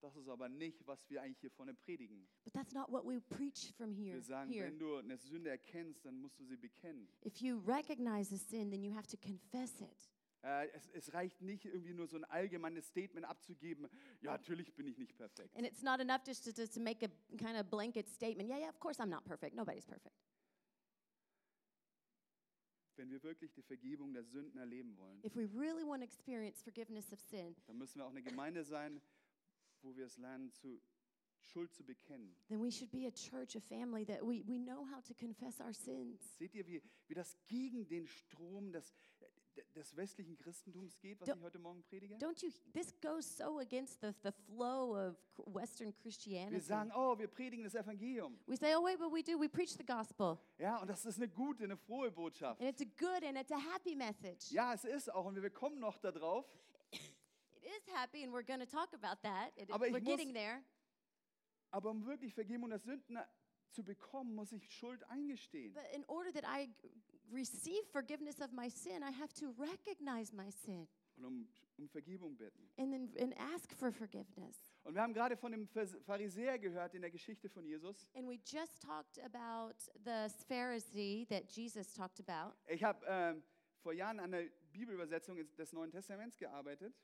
Das 0.00 0.14
ist 0.14 0.28
aber 0.28 0.48
nicht, 0.48 0.86
was 0.86 1.08
wir 1.08 1.22
eigentlich 1.22 1.40
hier 1.40 1.50
vorne 1.50 1.74
predigen. 1.74 2.28
But 2.44 2.52
that's 2.52 2.74
not 2.74 2.90
what 2.90 3.04
we 3.04 3.20
preach 3.20 3.72
from 3.76 3.92
here. 3.92 4.14
Wir 4.14 4.22
sagen, 4.22 4.50
here. 4.50 4.66
wenn 4.66 4.78
du 4.78 4.96
eine 4.96 5.16
Sünde 5.16 5.50
erkennst, 5.50 6.04
dann 6.04 6.16
musst 6.18 6.38
du 6.38 6.44
sie 6.44 6.56
bekennen. 6.56 7.08
If 7.24 7.40
you 7.40 7.58
recognize 7.66 8.32
a 8.34 8.38
sin, 8.38 8.70
then 8.70 8.82
you 8.82 8.94
have 8.94 9.06
to 9.08 9.16
confess 9.16 9.80
it. 9.80 10.10
Äh, 10.42 10.68
es, 10.74 10.88
es 10.90 11.12
reicht 11.14 11.40
nicht, 11.40 11.64
irgendwie 11.64 11.94
nur 11.94 12.06
so 12.06 12.16
ein 12.16 12.24
allgemeines 12.24 12.86
Statement 12.86 13.26
abzugeben, 13.26 13.88
ja, 14.20 14.32
natürlich 14.32 14.72
bin 14.74 14.86
ich 14.86 14.98
nicht 14.98 15.16
perfekt. 15.16 15.56
And 15.56 15.66
it's 15.66 15.82
not 15.82 15.98
enough 15.98 16.20
just 16.26 16.44
to, 16.44 16.50
just 16.50 16.74
to 16.74 16.80
make 16.80 17.04
a 17.04 17.08
kind 17.36 17.58
of 17.58 17.68
blanket 17.68 18.08
statement. 18.08 18.48
Yeah, 18.48 18.58
yeah, 18.58 18.68
of 18.68 18.78
course 18.78 19.00
I'm 19.00 19.08
not 19.08 19.24
perfect. 19.24 19.56
Nobody's 19.56 19.86
perfect. 19.86 20.14
Wenn 22.96 23.10
wir 23.10 23.22
wirklich 23.22 23.52
die 23.52 23.62
Vergebung 23.62 24.12
der 24.14 24.24
Sünden 24.24 24.58
erleben 24.58 24.96
wollen, 24.96 25.22
If 25.24 25.36
we 25.36 25.48
really 25.54 25.84
want 25.86 26.02
to 26.02 26.04
experience 26.04 26.62
forgiveness 26.62 27.12
of 27.12 27.20
sin, 27.20 27.54
dann 27.66 27.76
müssen 27.78 27.98
wir 27.98 28.06
auch 28.06 28.10
eine 28.10 28.22
Gemeinde 28.22 28.64
sein, 28.64 29.00
wo 29.82 29.94
wir 29.96 30.06
es 30.06 30.16
lernen, 30.16 30.50
zu, 30.50 30.80
Schuld 31.40 31.72
zu 31.74 31.84
bekennen. 31.84 32.34
then 32.48 32.62
we 32.62 32.70
should 32.70 32.90
be 32.90 33.06
a 33.06 33.10
church, 33.10 33.54
a 33.56 33.60
family 33.60 34.04
that 34.04 34.22
we, 34.22 34.42
we 34.46 34.58
know 34.58 34.84
how 34.86 35.02
to 35.02 35.14
confess 35.14 35.60
our 35.60 35.74
sins. 35.74 36.36
Seht 36.38 36.54
ihr, 36.54 36.66
wie, 36.66 36.82
wie 37.06 37.14
das 37.14 37.36
gegen 37.46 37.86
den 37.86 38.06
Strom 38.06 38.72
des, 38.72 38.94
des 39.74 39.96
westlichen 39.96 40.36
Christentums 40.36 40.98
geht, 40.98 41.20
was 41.20 41.28
Don't- 41.28 41.36
ich 41.36 41.42
heute 41.42 41.58
Morgen 41.58 41.82
predige? 41.84 42.16
Don't 42.16 42.42
you? 42.42 42.50
This 42.72 42.92
goes 43.00 43.36
so 43.36 43.58
against 43.58 44.00
the, 44.00 44.12
the 44.22 44.32
flow 44.32 44.94
of 44.96 45.16
Western 45.54 45.88
Wir 45.88 45.94
Christianity. 46.02 46.60
sagen, 46.60 46.90
oh, 46.94 47.18
wir 47.18 47.28
predigen 47.28 47.64
das 47.64 47.74
Evangelium. 47.74 48.38
We 48.46 48.56
say, 48.56 48.74
oh, 48.74 48.82
wait, 48.84 48.98
but 48.98 49.12
we 49.12 49.22
do. 49.22 49.38
We 49.40 49.48
preach 49.48 49.76
the 49.76 49.84
gospel. 49.84 50.38
Ja, 50.58 50.78
und 50.80 50.88
das 50.88 51.04
ist 51.04 51.16
eine 51.18 51.28
gute, 51.28 51.64
eine 51.64 51.76
frohe 51.76 52.10
Botschaft. 52.10 52.60
And 52.60 52.68
it's 52.70 52.80
a 52.82 52.84
good 52.98 53.22
and 53.24 53.36
it's 53.38 53.52
a 53.52 53.58
happy 53.58 53.94
message. 53.94 54.50
Ja, 54.50 54.74
es 54.74 54.84
ist 54.84 55.12
auch, 55.12 55.24
und 55.26 55.40
wir 55.40 55.50
kommen 55.50 55.78
noch 55.78 55.98
darauf. 55.98 56.46
It 56.90 57.72
is 57.88 57.94
happy, 57.94 58.22
and 58.24 58.32
we're 58.32 58.44
going 58.46 58.60
to 58.60 58.66
talk 58.66 58.92
about 58.94 59.20
that. 59.22 59.52
It- 59.56 59.70
Aber 59.72 59.86
we're 59.86 60.00
muss- 60.00 60.04
getting 60.04 60.32
there. 60.32 60.62
Aber 61.70 61.90
um 61.90 62.06
wirklich 62.06 62.32
Vergebung 62.32 62.70
der 62.70 62.78
Sünden 62.78 63.18
zu 63.70 63.82
bekommen, 63.84 64.34
muss 64.34 64.52
ich 64.52 64.70
Schuld 64.70 65.02
eingestehen. 65.10 65.74
But 65.74 65.82
in 65.94 66.04
order 66.06 66.32
that 66.32 66.44
I 66.44 66.72
receive 67.32 67.82
forgiveness 67.92 68.40
of 68.40 68.52
my 68.52 68.68
sin, 68.68 69.02
I 69.02 69.10
have 69.12 69.32
to 69.40 69.52
recognize 69.58 70.32
my 70.34 70.50
sin 70.50 70.86
Und 71.18 71.24
um, 71.24 71.48
um 71.78 71.88
Vergebung 71.88 72.36
bitten. 72.36 72.68
and 72.78 72.92
then 72.92 73.10
and 73.18 73.34
ask 73.38 73.72
for 73.74 73.90
forgiveness. 73.92 74.56
Und 74.84 74.94
wir 74.94 75.02
haben 75.02 75.14
gerade 75.14 75.36
von 75.36 75.52
dem 75.52 75.66
Pharisäer 76.04 76.58
gehört 76.58 76.94
in 76.94 77.00
der 77.02 77.10
Geschichte 77.10 77.48
von 77.48 77.64
Jesus. 77.64 78.08
And 78.14 78.28
we 78.28 78.38
just 78.44 78.80
talked 78.82 79.18
about 79.18 79.74
the 80.04 80.28
Pharisee 80.48 81.26
that 81.28 81.50
Jesus 81.50 81.92
talked 81.92 82.20
about. 82.20 82.54
Ich 82.68 82.82
habe 82.84 83.04
ähm, 83.08 83.42
vor 83.82 83.92
Jahren 83.92 84.20
an 84.20 84.30
der 84.32 84.48
Bibelübersetzung 84.72 85.38
des 85.56 85.72
Neuen 85.72 85.90
Testaments 85.90 86.36
gearbeitet. 86.36 86.94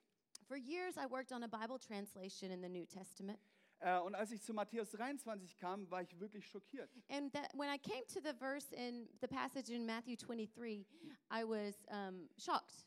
For 0.46 0.56
years, 0.56 0.96
I 0.96 1.06
worked 1.10 1.32
on 1.32 1.42
a 1.44 1.48
Bible 1.48 1.78
translation 1.78 2.50
in 2.50 2.60
the 2.60 2.68
New 2.68 2.84
Testament. 2.84 3.38
Äh, 3.82 3.98
und 3.98 4.14
als 4.14 4.30
ich 4.30 4.40
zu 4.40 4.54
Matthäus 4.54 4.90
23 4.92 5.58
kam, 5.58 5.90
war 5.90 6.02
ich 6.02 6.18
wirklich 6.20 6.46
schockiert. 6.46 6.88
And 7.08 7.32
that 7.32 7.52
when 7.54 7.68
I 7.68 7.78
came 7.78 8.06
to 8.06 8.20
the 8.20 8.32
verse 8.38 8.72
in 8.74 9.08
the 9.20 9.26
passage 9.26 9.70
in 9.70 9.84
Matthew 9.84 10.16
23, 10.16 10.86
I 11.30 11.44
was 11.44 11.74
um, 11.90 12.28
shocked. 12.38 12.86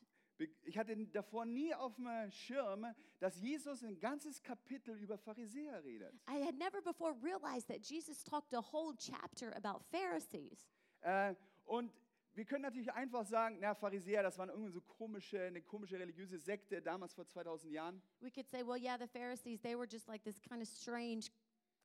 Ich 0.64 0.78
hatte 0.78 0.98
davor 1.08 1.46
nie 1.46 1.74
auf 1.74 1.96
dem 1.96 2.30
Schirm, 2.30 2.86
dass 3.20 3.42
Jesus 3.42 3.84
ein 3.84 4.00
ganzes 4.00 4.42
Kapitel 4.42 4.98
über 4.98 5.18
Pharisäer 5.18 5.84
redet. 5.84 6.14
I 6.30 6.42
had 6.46 6.56
never 6.58 6.82
before 6.82 7.14
realized 7.22 7.68
that 7.68 7.86
Jesus 7.86 8.24
talked 8.24 8.54
a 8.54 8.62
whole 8.62 8.96
chapter 8.98 9.56
about 9.56 9.84
Pharisees. 9.92 10.68
Äh, 11.02 11.36
und 11.66 11.92
wir 12.36 12.46
können 12.46 12.64
natürlich 12.64 12.92
einfach 12.92 13.26
sagen, 13.26 13.58
na, 13.62 13.74
Pharisäer, 13.74 14.22
das 14.22 14.38
waren 14.38 14.50
irgendwie 14.50 14.72
so 14.72 14.82
komische, 14.82 15.42
eine 15.42 15.62
komische 15.62 15.98
religiöse 15.98 16.38
Sekte 16.38 16.82
damals 16.82 17.14
vor 17.14 17.26
2000 17.26 17.72
Jahren. 17.72 18.02
We 18.20 18.30
could 18.30 18.50
say, 18.50 18.62
well, 18.66 18.78
yeah, 18.78 18.98
the 18.98 19.08
Pharisees, 19.08 19.62
they 19.62 19.76
were 19.76 19.88
just 19.90 20.08
like 20.08 20.24
this 20.24 20.42
kind 20.42 20.62
of 20.62 20.68
strange 20.68 21.32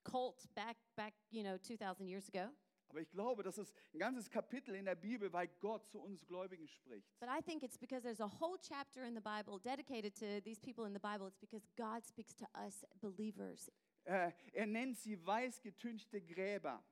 cult 0.03 0.49
back, 0.55 0.77
back, 0.97 1.15
you 1.31 1.43
know, 1.43 1.57
2,000 1.57 2.09
years 2.09 2.29
ago. 2.29 2.51
Aber 2.89 3.01
ich 3.01 3.11
glaube, 3.13 3.45
das 3.45 3.57
ist 3.57 3.73
ein 3.95 4.01
ganzes 4.01 4.29
Kapitel 4.29 4.75
in 4.75 4.85
der 4.85 4.97
Bibel, 4.97 5.33
weil 5.33 5.47
Gott 5.61 5.87
zu 5.87 6.01
uns 6.01 6.27
Gläubigen 6.27 6.67
spricht. 6.67 7.09
But 7.21 7.29
I 7.29 7.41
think 7.41 7.63
it's 7.63 7.79
because 7.79 8.03
there's 8.03 8.21
a 8.21 8.29
whole 8.41 8.59
chapter 8.61 9.05
in 9.05 9.15
the 9.15 9.21
Bible 9.21 9.61
dedicated 9.63 10.17
to 10.17 10.41
these 10.43 10.59
people 10.59 10.85
in 10.85 10.93
the 10.93 10.99
Bible. 10.99 11.29
It's 11.29 11.39
because 11.39 11.65
God 11.77 12.05
speaks 12.05 12.35
to 12.35 12.47
us 12.67 12.85
believers. 13.01 13.71
Äh, 14.05 14.33
er 14.53 14.67
nennt 14.67 14.99
sie 14.99 15.25
weiß 15.25 15.63
getünchte 15.63 16.21
Gräber. 16.21 16.83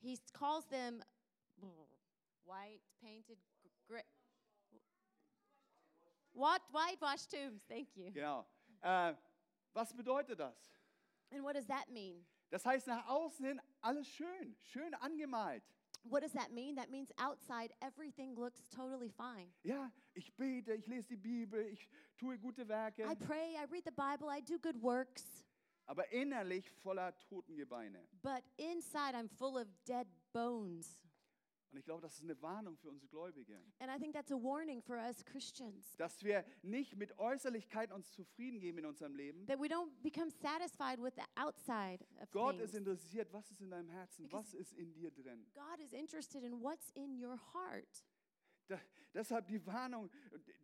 He 0.00 0.18
calls 0.32 0.66
them 0.66 1.04
white 2.44 2.80
painted 3.02 3.38
gray. 3.88 4.02
What 6.32 6.62
whitewashed 6.72 7.30
tombs? 7.30 7.62
Thank 7.68 7.88
you. 7.96 8.10
Genau. 8.12 8.44
Äh, 8.82 9.14
was 9.72 9.92
bedeutet 9.92 10.38
das? 10.38 10.56
And 11.30 11.42
what 11.44 11.54
does 11.54 11.66
that 11.66 11.88
mean? 11.90 12.24
Das 12.50 12.64
heißt, 12.64 12.86
nach 12.86 13.06
außen 13.08 13.44
hin 13.46 13.60
alles 13.80 14.06
schön, 14.08 14.56
schön 14.62 14.94
angemalt. 14.94 15.62
What 16.04 16.22
does 16.22 16.32
that 16.32 16.52
mean? 16.52 16.76
That 16.76 16.90
means 16.90 17.10
outside 17.18 17.72
everything 17.80 18.34
looks 18.36 18.68
totally 18.68 19.08
fine. 19.08 19.48
Ja, 19.62 19.90
ich 20.12 20.34
bete, 20.36 20.74
ich 20.74 20.86
lese 20.86 21.08
die 21.08 21.16
Bibel, 21.16 21.66
ich 21.66 21.88
tue 22.18 22.38
gute 22.38 22.68
Werke, 22.68 23.04
I 23.04 23.14
pray, 23.14 23.54
I 23.56 23.64
read 23.70 23.84
the 23.84 23.90
Bible, 23.90 24.28
I 24.28 24.42
do 24.42 24.58
good 24.58 24.80
works, 24.82 25.44
aber 25.86 26.06
innerlich 26.12 26.70
voller 26.82 27.18
Totengebeine. 27.20 28.06
but 28.22 28.44
inside 28.58 29.14
I'm 29.14 29.28
full 29.30 29.56
of 29.56 29.66
dead 29.86 30.06
bones. 30.34 31.00
Und 31.74 31.78
ich 31.80 31.86
glaube, 31.86 32.02
das 32.02 32.14
ist 32.14 32.22
eine 32.22 32.40
Warnung 32.40 32.76
für 32.76 32.88
unsere 32.88 33.08
Gläubige, 33.10 33.60
And 33.80 33.90
I 33.90 33.98
think 33.98 34.14
that's 34.14 34.30
a 34.30 34.36
warning 34.40 34.80
for 34.80 34.94
us 34.96 35.24
Christians 35.24 35.96
dass 35.96 36.22
wir 36.22 36.44
nicht 36.62 36.94
mit 36.94 37.18
Äußerlichkeiten 37.18 37.92
uns 37.92 38.12
zufrieden 38.12 38.60
geben 38.60 38.78
in 38.78 38.86
unserem 38.86 39.16
Leben. 39.16 39.44
that 39.48 39.58
we 39.58 39.66
don't 39.66 39.90
become 40.00 40.30
satisfied 40.30 41.02
with 41.02 41.14
the 41.16 41.24
outside 41.34 41.98
of 42.22 42.30
Gott 42.30 42.52
things. 42.58 42.66
ist 42.70 42.74
interessiert, 42.76 43.32
was 43.32 43.50
ist 43.50 43.60
in 43.60 43.70
deinem 43.70 43.88
Herzen, 43.88 44.22
Because- 44.28 44.52
was 44.52 44.54
ist 44.54 44.72
in 44.74 44.92
dir 44.92 45.10
drin. 45.10 45.44
God 45.52 45.80
is 45.80 45.92
interested 45.92 46.44
in 46.44 46.60
what's 46.62 46.90
in 46.92 47.20
your 47.20 47.36
heart. 47.52 48.04
Da, 48.68 48.78
deshalb 49.12 49.48
die 49.48 49.66
Warnung, 49.66 50.08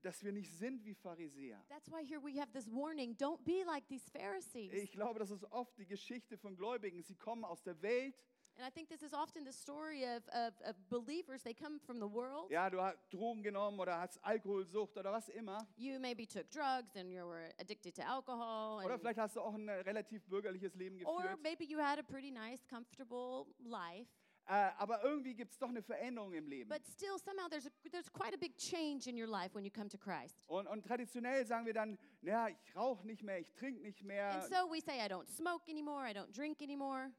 dass 0.02 0.22
wir 0.22 0.30
nicht 0.30 0.52
sind 0.52 0.84
wie 0.84 0.94
Pharisäer. 0.94 1.60
That's 1.68 1.90
why 1.90 2.06
here 2.06 2.22
we 2.22 2.40
have 2.40 2.52
this 2.52 2.70
warning 2.70 3.16
don't 3.16 3.42
be 3.42 3.64
like 3.66 3.84
these 3.88 4.08
Pharisees. 4.12 4.72
Ich 4.74 4.92
glaube, 4.92 5.18
das 5.18 5.32
ist 5.32 5.42
oft 5.50 5.76
die 5.76 5.86
Geschichte 5.86 6.38
von 6.38 6.54
Gläubigen. 6.56 7.02
Sie 7.02 7.16
kommen 7.16 7.44
aus 7.44 7.64
der 7.64 7.82
Welt. 7.82 8.14
And 8.60 8.66
I 8.66 8.70
think 8.70 8.90
this 8.90 9.02
is 9.02 9.14
often 9.14 9.42
the 9.42 9.54
story 9.54 10.04
of, 10.04 10.22
of, 10.34 10.52
of 10.68 10.74
believers. 10.90 11.42
They 11.42 11.54
come 11.54 11.78
from 11.78 11.98
the 11.98 12.06
world. 12.06 12.50
Ja, 12.50 12.68
du 12.68 12.78
hast 12.78 12.98
Drogen 13.10 13.42
genommen 13.42 13.80
oder 13.80 13.98
hast 13.98 14.22
Alkoholsucht 14.22 14.98
oder 14.98 15.10
was 15.12 15.30
immer. 15.30 15.66
You 15.78 15.98
maybe 15.98 16.26
took 16.26 16.50
drugs 16.50 16.94
and 16.94 17.10
you 17.10 17.26
were 17.26 17.48
addicted 17.58 17.94
to 17.94 18.02
alcohol. 18.02 18.84
Oder 18.84 18.98
vielleicht 18.98 19.18
hast 19.18 19.36
du 19.36 19.40
auch 19.40 19.54
ein 19.54 19.66
äh, 19.66 19.76
relativ 19.76 20.22
bürgerliches 20.26 20.74
Leben 20.74 21.02
or 21.06 21.22
geführt. 21.22 21.42
maybe 21.42 21.64
you 21.64 21.78
had 21.78 21.98
a 21.98 22.02
pretty 22.02 22.30
nice, 22.30 22.62
comfortable 22.68 23.46
life. 23.60 24.10
Äh, 24.46 24.72
aber 24.76 25.02
irgendwie 25.04 25.34
gibt 25.34 25.52
es 25.52 25.58
doch 25.58 25.70
eine 25.70 25.80
Veränderung 25.82 26.34
im 26.34 26.46
Leben. 26.46 26.68
But 26.68 26.84
still, 26.86 27.18
somehow, 27.18 27.48
there's, 27.48 27.66
a, 27.66 27.70
there's 27.90 28.12
quite 28.12 28.34
a 28.34 28.38
big 28.38 28.58
change 28.58 29.08
in 29.08 29.16
your 29.16 29.28
life 29.28 29.54
when 29.54 29.64
you 29.64 29.70
come 29.70 29.88
to 29.88 29.96
Christ. 29.96 30.36
Und, 30.48 30.66
und 30.66 30.84
traditionell 30.84 31.46
sagen 31.46 31.64
wir 31.64 31.72
dann, 31.72 31.96
naja, 32.20 32.48
ich 32.48 32.76
rauche 32.76 33.06
nicht 33.06 33.22
mehr, 33.22 33.38
ich 33.38 33.50
trinke 33.54 33.80
nicht 33.80 34.02
mehr. 34.02 34.34
And 34.34 34.44
so 34.44 34.70
we 34.70 34.82
say, 34.82 34.98
I 35.02 35.08
don't 35.08 35.30
smoke 35.30 35.66
anymore, 35.70 36.06
I 36.06 36.12
don't 36.12 36.30
drink 36.36 36.60
anymore. 36.60 37.10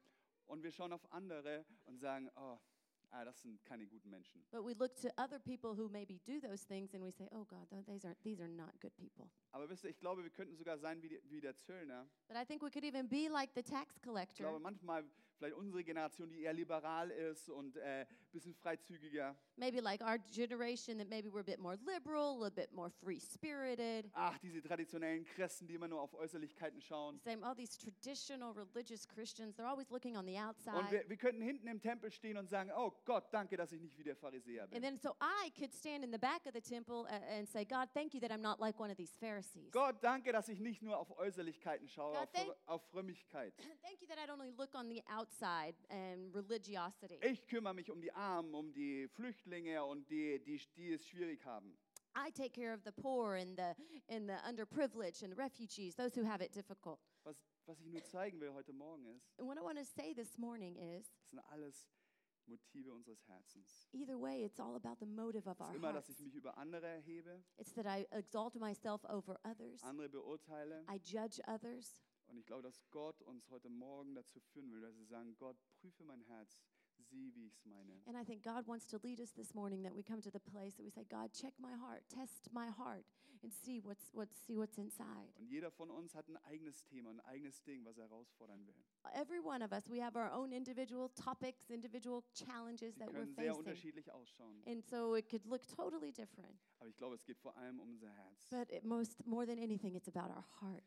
Und 0.46 0.62
wir 0.62 0.70
schauen 0.70 0.92
auf 0.92 1.10
andere 1.12 1.64
und 1.84 1.98
sagen, 1.98 2.30
oh, 2.36 2.58
ah, 3.10 3.24
das 3.24 3.40
sind 3.42 3.64
keine 3.64 3.86
guten 3.86 4.10
Menschen. 4.10 4.44
But 4.50 4.64
we 4.64 4.72
look 4.74 4.94
to 4.96 5.08
other 5.16 5.38
people 5.38 5.76
who 5.76 5.88
maybe 5.88 6.18
do 6.26 6.40
those 6.40 6.66
things 6.66 6.94
and 6.94 7.02
we 7.04 7.10
say, 7.10 7.28
oh 7.32 7.44
God, 7.44 7.68
th- 7.70 7.84
these 7.86 8.06
are, 8.06 8.14
these 8.22 8.40
are 8.42 8.48
not 8.50 8.78
good 8.80 8.94
people. 8.96 9.30
Aber 9.52 9.68
wisst 9.68 9.84
ihr, 9.84 9.90
ich 9.90 9.98
glaube, 9.98 10.22
wir 10.22 10.30
könnten 10.30 10.56
sogar 10.56 10.78
sein 10.78 11.02
wie, 11.02 11.08
die, 11.08 11.20
wie 11.24 11.40
der 11.40 11.56
Zöllner. 11.56 12.06
But 12.28 12.36
I 12.36 12.44
think 12.44 12.62
we 12.62 12.70
could 12.70 12.84
even 12.84 13.08
be 13.08 13.28
like 13.30 13.50
the 13.54 13.62
tax 13.62 13.96
Ich 13.96 14.02
collector. 14.02 14.44
glaube, 14.46 14.60
manchmal 14.60 15.04
vielleicht 15.36 15.56
unsere 15.56 15.82
Generation, 15.84 16.28
die 16.30 16.40
eher 16.42 16.52
liberal 16.52 17.10
ist 17.10 17.48
und 17.48 17.76
äh, 17.76 18.06
bisschen 18.32 18.54
freizügiger. 18.54 19.36
Maybe 19.56 19.80
like 19.80 20.02
our 20.02 20.18
generation 20.18 20.98
that 20.98 21.08
maybe 21.08 21.28
we're 21.30 21.40
a 21.40 21.44
bit 21.44 21.58
more 21.60 21.76
liberal, 21.86 22.44
a 22.44 22.50
bit 22.50 22.72
more 22.72 22.90
free 22.90 23.20
spirited. 23.20 24.10
Ach, 24.14 24.38
diese 24.38 24.62
traditionellen 24.62 25.24
Christen, 25.24 25.66
die 25.68 25.74
immer 25.74 25.88
nur 25.88 26.00
auf 26.00 26.14
Äußerlichkeiten 26.14 26.80
schauen. 26.80 27.18
Same, 27.24 27.44
all 27.46 27.54
these 27.54 27.78
traditional 27.78 28.52
religious 28.52 29.06
Christians, 29.06 29.56
they're 29.56 29.66
always 29.68 29.90
looking 29.90 30.16
on 30.16 30.24
the 30.26 30.36
Und 30.38 30.44
outside. 30.48 30.90
wir, 30.90 31.08
wir 31.08 31.16
könnten 31.16 31.42
hinten 31.42 31.66
im 31.68 31.80
Tempel 31.80 32.10
stehen 32.10 32.36
und 32.38 32.48
sagen, 32.48 32.70
oh 32.76 32.92
Gott, 33.04 33.32
danke, 33.32 33.56
dass 33.56 33.72
ich 33.72 33.80
nicht 33.80 33.96
wie 33.98 34.04
der 34.04 34.16
Pharisäer 34.16 34.62
And 34.64 34.72
bin. 34.72 34.82
then 34.82 34.96
so 34.96 35.14
I 35.20 35.50
could 35.50 35.72
stand 35.72 36.02
in 36.04 36.10
the 36.12 36.18
back 36.18 36.46
of 36.46 36.52
the 36.54 36.60
temple 36.60 37.02
uh, 37.04 37.38
and 37.38 37.48
say, 37.48 37.64
God, 37.64 37.88
thank 37.94 38.14
you 38.14 38.20
that 38.20 38.30
I'm 38.30 38.40
not 38.42 38.58
like 38.60 38.80
one 38.80 38.90
of 38.90 38.96
these 38.96 39.14
Pharisees. 39.18 39.70
Gott, 39.70 40.02
danke, 40.02 40.32
dass 40.32 40.48
ich 40.48 40.58
nicht 40.60 40.82
nur 40.82 40.96
auf 40.98 41.10
Äußerlichkeiten 41.18 41.88
schaue, 41.88 42.12
God, 42.14 42.22
auf, 42.22 42.32
thank- 42.32 42.56
auf 42.66 42.82
Frömmigkeit. 42.90 43.54
Thank 43.82 44.00
you 44.00 44.06
that 44.08 44.18
I 44.18 44.26
don't 44.26 44.40
only 44.40 44.52
look 44.56 44.74
on 44.74 44.88
the 44.88 45.02
outside 45.08 45.74
and 45.90 46.34
religiosity. 46.34 47.18
Ich 47.22 47.46
kümmere 47.46 47.74
mich 47.74 47.90
um 47.90 48.00
die 48.00 48.12
Armen, 48.22 48.54
um 48.54 48.72
die 48.72 49.08
Flüchtlinge 49.08 49.84
und 49.84 50.08
die, 50.08 50.38
die, 50.44 50.60
die 50.76 50.92
es 50.92 51.04
schwierig 51.06 51.44
haben. 51.44 51.76
I 52.16 52.30
take 52.30 52.50
care 52.52 52.74
of 52.74 52.82
the 52.84 52.92
poor 52.92 53.34
and 53.36 53.56
the, 53.58 53.74
and 54.14 54.28
the 54.28 54.36
underprivileged 54.46 55.22
and 55.22 55.32
the 55.32 55.36
refugees, 55.36 55.96
those 55.96 56.14
who 56.14 56.24
have 56.24 56.42
it 56.44 56.52
difficult. 56.54 57.00
Was, 57.24 57.36
was 57.66 57.80
ich 57.80 57.86
nur 57.86 58.02
zeigen 58.04 58.38
will 58.40 58.52
heute 58.52 58.72
Morgen 58.72 59.06
ist, 59.06 59.38
And 59.38 59.48
what 59.48 59.56
I 59.56 59.62
want 59.62 59.78
to 59.78 59.84
say 59.84 60.12
this 60.14 60.36
morning 60.38 60.76
is 60.76 61.06
das 61.10 61.30
sind 61.30 61.38
alles 61.50 61.86
Motive 62.46 62.92
unseres 62.92 63.26
Herzens. 63.28 63.88
either 63.92 64.18
way, 64.18 64.44
it's 64.44 64.60
all 64.60 64.74
about 64.76 64.98
the 65.00 65.06
motive 65.06 65.48
of 65.48 65.56
Es 65.58 65.66
our 65.66 65.70
ist 65.70 65.76
immer, 65.76 65.92
hearts. 65.92 66.08
dass 66.08 66.16
ich 66.18 66.20
mich 66.24 66.34
über 66.34 66.58
andere 66.58 66.86
erhebe, 66.86 67.42
It's 67.56 67.72
that 67.74 67.86
I 67.86 68.06
exalt 68.10 68.54
myself 68.56 69.04
over 69.04 69.38
others, 69.44 69.82
andere 69.82 70.08
beurteile. 70.10 70.84
I 70.88 70.98
judge 71.02 71.40
others. 71.46 71.96
Und 72.26 72.36
ich 72.38 72.44
glaube, 72.46 72.62
dass 72.62 72.80
Gott 72.90 73.22
uns 73.22 73.48
heute 73.50 73.68
Morgen 73.70 74.14
dazu 74.14 74.38
führen 74.40 74.70
will, 74.72 74.80
dass 74.80 74.96
wir 74.98 75.06
sagen, 75.06 75.34
Gott, 75.38 75.56
prüfe 75.80 76.02
mein 76.04 76.20
Herz, 76.22 76.58
sieh, 77.12 77.32
wie 77.34 77.46
ich 77.46 77.54
es 77.54 77.64
meine. 77.66 78.00
And 78.06 78.16
I 78.16 78.24
think 78.24 78.42
God 78.42 78.66
wants 78.66 78.86
to 78.88 78.98
lead 79.02 79.20
us 79.20 79.32
this 79.32 79.54
morning 79.54 79.82
that 79.82 79.94
we 79.94 80.02
come 80.02 80.20
to 80.22 80.30
the 80.30 80.40
place 80.40 80.74
that 80.76 80.84
we 80.84 80.90
say, 80.90 81.04
God, 81.04 81.32
check 81.32 81.52
my 81.58 81.74
heart, 81.74 82.02
test 82.08 82.48
my 82.52 82.68
heart, 82.70 83.04
and 83.42 83.52
see 83.52 83.80
what's, 83.80 84.10
what's, 84.12 84.36
see 84.46 84.56
what's 84.56 84.78
inside. 84.78 85.32
Und 85.38 85.48
jeder 85.50 85.70
von 85.70 85.90
uns 85.90 86.14
hat 86.14 86.28
ein 86.28 86.36
eigenes 86.44 86.84
Thema, 86.84 87.10
ein 87.10 87.20
eigenes 87.20 87.62
Ding, 87.64 87.84
was 87.84 87.98
er 87.98 88.04
herausfordern 88.08 88.64
will. 88.66 88.74
Every 89.14 89.40
one 89.40 89.62
of 89.64 89.72
us, 89.72 89.88
we 89.90 90.00
have 90.00 90.16
our 90.16 90.30
own 90.32 90.52
individual 90.52 91.08
topics, 91.10 91.68
individual 91.70 92.22
challenges 92.34 92.94
Die 92.94 93.00
that 93.00 93.08
we're 93.12 93.24
können 93.24 93.34
sehr 93.34 93.44
facing. 93.52 93.58
unterschiedlich 93.58 94.10
ausschauen. 94.12 94.62
And 94.66 94.82
so 94.84 95.14
it 95.16 95.28
could 95.28 95.44
look 95.46 95.66
totally 95.66 96.12
different. 96.12 96.56
Aber 96.78 96.88
ich 96.88 96.96
glaube, 96.96 97.14
es 97.16 97.24
geht 97.24 97.38
vor 97.38 97.56
allem 97.56 97.78
um 97.80 97.90
unser 97.90 98.10
Herz. 98.10 98.48
But 98.50 98.70
it 98.70 98.84
most, 98.84 99.26
more 99.26 99.44
than 99.46 99.58
anything, 99.58 99.94
it's 99.96 100.08
about 100.08 100.30
our 100.32 100.44
heart. 100.60 100.84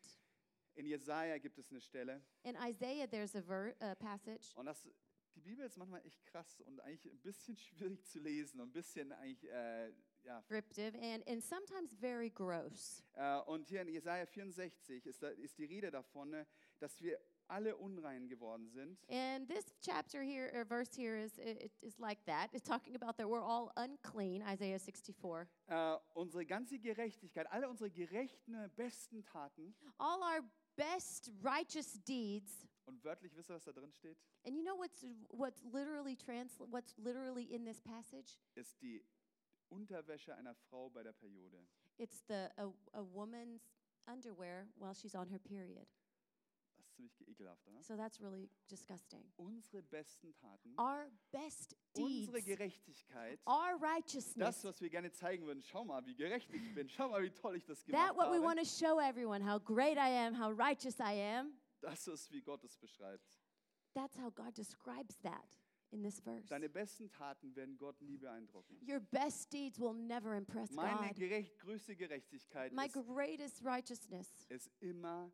In 0.78 0.86
Jesaja 0.86 1.38
gibt 1.38 1.58
es 1.58 1.70
eine 1.72 1.80
Stelle, 1.80 2.22
In 2.44 2.56
Isaiah, 2.58 3.08
there's 3.08 3.34
a 3.36 3.42
ver- 3.42 3.76
uh, 3.82 3.96
passage. 3.96 4.52
und 4.56 4.66
das, 4.66 4.86
die 5.36 5.42
Bibel 5.42 5.66
ist 5.66 5.78
manchmal 5.78 6.06
echt 6.06 6.26
krass 6.26 6.62
und 6.62 6.80
eigentlich 6.82 7.12
ein 7.12 7.20
bisschen 7.20 7.58
schwierig 7.58 8.06
zu 8.06 8.20
lesen 8.20 8.60
und 8.62 8.70
ein 8.70 8.74
bisschen 8.74 9.12
eigentlich, 9.12 9.50
äh, 9.52 9.92
ja. 10.24 10.40
descriptive 10.40 10.98
and, 11.00 11.28
and 11.28 11.44
sometimes 11.44 11.94
very 11.94 12.30
gross. 12.30 13.04
Äh, 13.14 13.40
und 13.42 13.68
hier 13.68 13.82
in 13.82 13.90
Jesaja 13.90 14.26
64 14.26 15.06
ist, 15.06 15.22
da, 15.22 15.30
ist 15.30 15.58
die 15.58 15.66
Rede 15.66 15.92
davon, 15.92 16.34
äh, 16.34 16.46
dass 16.80 17.02
wir 17.02 17.20
alle 17.48 17.76
unrein 17.76 18.28
geworden 18.28 18.68
sind. 18.70 18.98
And 19.10 19.48
this 19.48 19.76
chapter 19.82 20.22
here, 20.22 20.52
or 20.56 20.66
verse 20.66 20.96
here, 20.96 21.16
is, 21.16 21.38
it, 21.38 21.72
is 21.84 22.00
like 22.00 22.20
that. 22.26 22.50
It's 22.54 22.68
talking 22.68 22.96
about 22.96 23.18
that 23.18 23.30
we're 23.30 23.44
all 23.44 23.72
unclean, 23.76 24.42
Isaiah 24.42 24.80
64. 24.80 25.48
Äh, 25.68 25.98
unsere 26.14 26.46
ganze 26.46 26.80
Gerechtigkeit, 26.80 27.52
alle 27.52 27.70
unsere 27.70 27.92
gerechten, 27.92 28.56
besten 28.76 29.24
Taten, 29.24 29.76
All 29.98 30.22
our 30.22 30.44
best 30.76 31.32
righteous 31.44 32.00
deeds. 32.04 32.68
Und 32.86 33.04
wörtlich 33.04 33.36
wisst 33.36 33.50
ihr, 33.50 33.56
was 33.56 33.64
da 33.64 33.72
drin 33.72 33.92
steht, 33.92 34.18
And 34.46 34.56
you 34.56 34.64
know 34.64 34.78
what's, 34.78 35.06
what's, 35.30 35.64
literally 35.64 36.16
transl- 36.16 36.70
what's 36.72 36.96
literally 36.98 37.44
in 37.46 37.66
this 37.66 37.82
passage? 37.82 38.38
ist 38.56 38.82
die 38.82 39.04
Unterwäsche 39.70 40.36
einer 40.36 40.54
Frau 40.56 40.90
bei 40.90 41.04
der 41.04 41.14
Periode. 41.14 41.66
It's 41.98 42.24
the, 42.28 42.48
a, 42.58 42.72
a 42.94 43.02
woman's 43.14 43.62
underwear 44.08 44.68
while 44.78 44.94
she's 44.94 45.16
on 45.16 45.28
her 45.30 45.40
period. 45.40 45.88
Das 46.78 46.86
ist 46.86 46.94
ziemlich 46.96 47.28
ekelhaft, 47.28 47.66
oder? 47.68 47.82
So 47.82 47.96
that's 47.98 48.22
really 48.22 48.50
disgusting. 48.70 49.24
Unsere 49.38 49.82
besten 49.82 50.34
Taten, 50.36 50.76
Our 50.78 51.10
best 51.32 51.76
deeds, 51.96 52.28
unsere 52.28 52.42
Gerechtigkeit, 52.44 53.40
our 53.48 53.72
das, 53.80 53.82
righteousness, 53.82 54.64
was 54.64 54.82
wir 54.82 54.90
gerne 54.90 55.12
zeigen 55.12 55.46
würden, 55.48 55.64
schau 55.64 55.84
mal, 55.86 56.06
wie 56.06 56.16
gerecht 56.16 56.54
ich 56.54 56.76
bin, 56.76 56.88
schau 56.90 57.10
mal, 57.10 57.24
wie 57.24 57.32
toll 57.32 57.56
ich 57.56 57.66
das 57.66 57.80
that 57.86 57.88
gemacht 57.88 58.16
what 58.18 58.30
we 58.32 58.40
want 58.42 58.60
habe. 58.60 58.62
to 58.62 58.66
show 58.66 59.00
everyone, 59.00 59.42
how 59.44 59.58
great 59.60 59.98
I 59.98 60.10
am, 60.28 60.36
how 60.40 60.52
righteous 60.52 61.00
I 61.00 61.14
am. 61.20 61.54
Das 61.86 62.08
ist, 62.08 62.32
wie 62.32 62.42
Gott 62.42 62.64
es 62.64 62.76
beschreibt. 62.78 63.38
That's 63.94 64.18
how 64.18 64.34
God 64.34 64.58
describes 64.58 65.20
that 65.22 65.60
in 65.92 66.02
this 66.02 66.20
verse. 66.20 66.48
Deine 66.48 66.68
besten 66.68 67.10
Taten 67.12 67.56
werden 67.56 67.78
Gott 67.78 68.02
nie 68.02 68.18
beeindrucken. 68.18 68.80
Your 68.82 69.00
best 69.00 69.54
deeds 69.54 69.80
will 69.80 69.94
never 69.94 70.36
impress 70.36 70.72
Meine 70.72 71.10
God. 71.10 71.16
gerecht, 71.16 71.60
größte 71.60 71.96
Gerechtigkeit 71.96 72.74
My 72.74 72.88
ist, 72.88 72.94
greatest 72.94 73.64
righteousness 73.64 74.46
ist 74.50 74.72
immer 74.80 75.32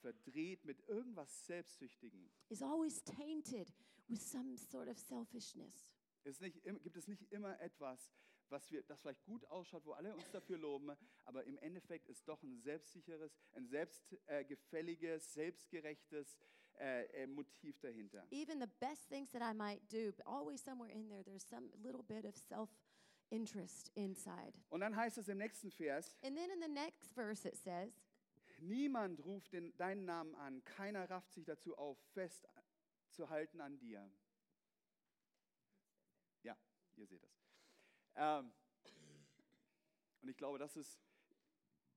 verdreht 0.00 0.64
mit 0.64 0.80
irgendwas 0.88 1.46
Selbstsüchtigen. 1.46 2.30
is 2.48 2.62
always 2.62 3.02
tainted 3.04 3.70
with 4.08 4.22
some 4.22 4.56
sort 4.56 4.88
of 4.88 4.98
selfishness. 4.98 5.92
Es 6.24 6.36
ist 6.36 6.40
nicht, 6.40 6.64
im- 6.64 6.80
gibt 6.82 6.96
es 6.96 7.06
nicht 7.08 7.30
immer 7.30 7.60
etwas, 7.60 8.10
was 8.50 8.70
wir, 8.70 8.82
das 8.82 9.00
vielleicht 9.00 9.24
gut 9.24 9.44
ausschaut, 9.46 9.84
wo 9.84 9.92
alle 9.92 10.14
uns 10.14 10.30
dafür 10.30 10.58
loben, 10.58 10.96
aber 11.24 11.44
im 11.44 11.58
Endeffekt 11.58 12.08
ist 12.08 12.26
doch 12.28 12.42
ein 12.42 12.58
selbstsicheres, 12.58 13.32
ein 13.52 13.66
selbstgefälliges, 13.66 15.34
selbstgerechtes 15.34 16.38
äh, 16.78 17.04
äh, 17.22 17.26
Motiv 17.26 17.78
dahinter. 17.80 18.26
Even 18.30 18.60
the 18.60 18.68
best 18.80 19.08
things 19.08 19.30
that 19.30 19.42
I 19.42 19.54
might 19.54 19.80
do, 19.90 20.12
but 20.12 20.26
always 20.26 20.62
somewhere 20.62 20.90
in 20.90 21.08
there, 21.08 21.22
there's 21.24 21.46
some 21.46 21.70
little 21.82 22.02
bit 22.02 22.24
of 22.24 22.36
self 22.36 22.70
interest 23.30 23.90
inside. 23.94 24.52
Und 24.70 24.80
dann 24.80 24.94
heißt 24.96 25.18
es 25.18 25.28
im 25.28 25.38
nächsten 25.38 25.70
Vers, 25.70 26.16
And 26.22 26.36
then 26.36 26.50
in 26.50 26.60
the 26.60 26.68
next 26.68 27.12
verse, 27.14 27.46
it 27.46 27.56
says, 27.56 27.92
niemand 28.58 29.24
ruft 29.24 29.52
den, 29.52 29.76
deinen 29.76 30.04
Namen 30.04 30.34
an, 30.34 30.64
keiner 30.64 31.08
rafft 31.10 31.32
sich 31.32 31.44
dazu 31.44 31.76
auf, 31.76 31.98
festzuhalten 32.12 33.60
an 33.60 33.78
dir. 33.78 34.10
ihr 36.96 37.06
seht 37.06 37.24
es. 37.24 37.43
Ähm, 38.16 38.52
und 40.22 40.28
ich 40.28 40.36
glaube, 40.36 40.58
das 40.58 40.76
ist, 40.76 40.98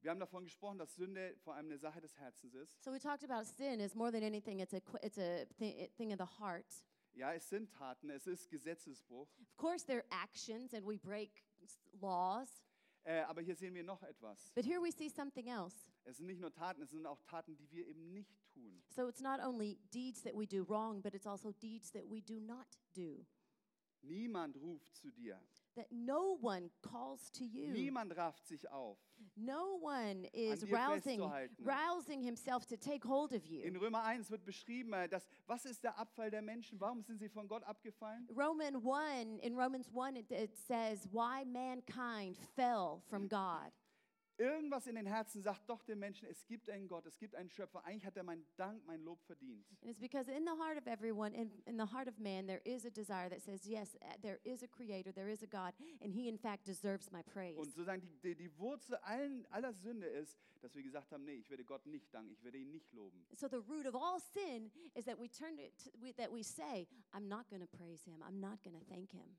wir 0.01 0.11
haben 0.11 0.19
davon 0.19 0.43
gesprochen, 0.43 0.77
dass 0.77 0.95
Sünde 0.95 1.35
vor 1.43 1.55
allem 1.55 1.67
eine 1.67 1.77
Sache 1.77 2.01
des 2.01 2.15
Herzens 2.17 2.53
ist. 2.55 2.83
So 2.83 2.91
we 2.91 2.99
talked 2.99 3.23
about 3.23 3.43
sin 3.45 3.79
is 3.79 3.95
more 3.95 4.11
than 4.11 4.23
anything, 4.23 4.59
it's 4.59 4.73
a, 4.73 4.81
it's 5.01 5.17
a 5.17 5.45
thi- 5.57 5.89
thing 5.97 6.11
of 6.11 6.19
the 6.19 6.39
heart. 6.39 6.65
Ja, 7.13 7.33
es 7.33 7.49
sind 7.49 7.71
Taten, 7.71 8.09
es 8.11 8.27
ist 8.27 8.49
Gesetzesbruch. 8.49 9.27
Of 9.41 9.57
course, 9.57 9.85
they're 9.85 10.05
actions 10.11 10.73
and 10.73 10.85
we 10.85 10.97
break 10.97 11.43
laws, 11.99 12.63
Äh, 13.03 13.21
aber 13.21 13.41
hier 13.41 13.55
sehen 13.55 13.73
wir 13.73 13.83
noch 13.83 14.03
etwas. 14.03 14.51
but 14.53 14.65
here 14.65 14.81
we 14.81 14.91
see 14.91 15.09
something 15.09 15.47
else. 15.47 15.75
Es 16.03 16.17
sind 16.17 16.27
nicht 16.27 16.39
nur 16.41 16.51
Taten, 16.53 16.81
es 16.81 16.89
sind 16.91 17.05
auch 17.05 17.21
Taten, 17.21 17.55
die 17.55 17.69
wir 17.71 17.87
eben 17.87 18.11
nicht 18.11 18.37
tun. 18.53 18.83
So 18.89 19.07
it's 19.07 19.21
not 19.21 19.39
only 19.39 19.79
deeds 19.93 20.21
that 20.23 20.33
we 20.35 20.45
do 20.45 20.63
wrong, 20.67 21.01
but 21.01 21.13
it's 21.15 21.25
also 21.25 21.51
deeds 21.53 21.89
that 21.93 22.03
we 22.09 22.21
do 22.21 22.39
not 22.39 22.67
do. 22.93 23.25
Niemand 24.01 24.55
ruft 24.57 24.93
zu 24.95 25.09
dir. 25.11 25.41
That 25.77 25.91
no 25.91 26.37
one 26.41 26.71
calls 26.81 27.29
to 27.33 27.45
you. 27.45 27.71
Niemand 27.71 28.17
rafft 28.17 28.47
sich 28.47 28.67
auf. 28.71 28.97
No 29.35 29.77
one 29.79 30.25
is 30.33 30.65
rousing, 30.71 31.21
rousing 31.63 32.23
himself 32.23 32.65
to 32.65 32.77
take 32.77 33.03
hold 33.03 33.31
of 33.31 33.45
you. 33.45 33.61
In 33.63 33.75
Römer 33.75 34.03
1 34.03 34.31
wird 34.31 34.43
beschrieben, 34.43 34.91
äh, 34.93 35.07
dass, 35.07 35.27
was 35.45 35.65
ist 35.65 35.83
der 35.83 35.95
Abfall 35.99 36.31
der 36.31 36.41
Menschen? 36.41 36.79
Warum 36.79 37.03
sind 37.03 37.19
sie 37.19 37.29
von 37.29 37.47
Gott 37.47 37.63
abgefallen? 37.63 38.27
Roman 38.35 38.75
1, 38.75 39.39
in 39.43 39.55
Romans 39.55 39.87
1, 39.95 40.17
it, 40.17 40.31
it 40.31 40.57
says, 40.57 41.07
Why 41.11 41.45
mankind 41.45 42.37
fell 42.55 43.03
from 43.07 43.27
God. 43.27 43.71
Irgendwas 44.39 44.85
in 44.85 44.95
den 44.95 45.07
Herzen 45.07 45.41
sagt 45.41 45.67
doch 45.67 45.83
dem 45.83 45.97
Menschen, 45.97 46.27
es 46.29 46.45
gibt 46.45 46.69
einen 46.69 46.87
Gott, 46.87 47.05
es 47.07 47.17
gibt 47.17 47.33
einen 47.33 47.49
Schöpfer. 47.49 47.83
Eigentlich 47.85 48.05
hat 48.05 48.17
er 48.17 48.23
meinen 48.23 48.45
Dank, 48.55 48.85
mein 48.85 49.01
Lob 49.01 49.19
verdient. 49.23 49.65
And 49.81 49.89
it's 49.89 49.99
because 49.99 50.29
in 50.31 50.45
the 50.45 50.51
heart 50.59 50.77
of 50.77 50.85
everyone, 50.85 51.33
in, 51.33 51.51
in 51.65 51.77
the 51.77 51.91
heart 51.91 52.07
of 52.07 52.19
man, 52.19 52.45
there 52.45 52.61
is 52.63 52.85
a 52.85 52.91
desire 52.91 53.29
that 53.29 53.41
says, 53.41 53.65
Yes, 53.65 53.95
uh, 53.95 54.13
there 54.21 54.39
is 54.43 54.61
a 54.61 54.67
creator, 54.67 55.11
there 55.11 55.29
is 55.29 55.41
a 55.41 55.47
God, 55.47 55.73
and 56.01 56.13
he 56.13 56.27
in 56.27 56.37
fact 56.37 56.65
deserves 56.65 57.11
my 57.11 57.23
praise. 57.23 57.57
Und 57.57 57.71
sozusagen 57.71 58.01
die, 58.01 58.19
die, 58.21 58.35
die 58.35 58.59
Wurzel 58.59 58.95
allen, 58.97 59.47
aller 59.49 59.73
Sünde 59.73 60.05
ist, 60.05 60.37
dass 60.61 60.75
wir 60.75 60.83
gesagt 60.83 61.11
haben, 61.11 61.23
nee, 61.23 61.35
ich 61.35 61.49
werde 61.49 61.63
Gott 61.63 61.85
nicht 61.85 62.13
danken, 62.13 62.31
ich 62.31 62.43
werde 62.43 62.57
ihn 62.57 62.71
nicht 62.71 62.91
loben. 62.93 63.25
So 63.35 63.47
the 63.47 63.57
root 63.67 63.87
of 63.87 63.95
all 63.95 64.19
sin 64.19 64.71
is 64.93 65.05
that 65.05 65.19
we 65.19 65.29
turn 65.29 65.57
it, 65.57 65.77
to, 65.83 65.89
we, 65.99 66.13
that 66.13 66.31
we 66.31 66.43
say, 66.43 66.87
I'm 67.13 67.27
not 67.27 67.49
going 67.49 67.61
to 67.61 67.77
praise 67.77 68.03
him, 68.03 68.21
I'm 68.21 68.39
not 68.39 68.63
going 68.63 68.77
to 68.77 68.85
thank 68.85 69.11
him. 69.11 69.35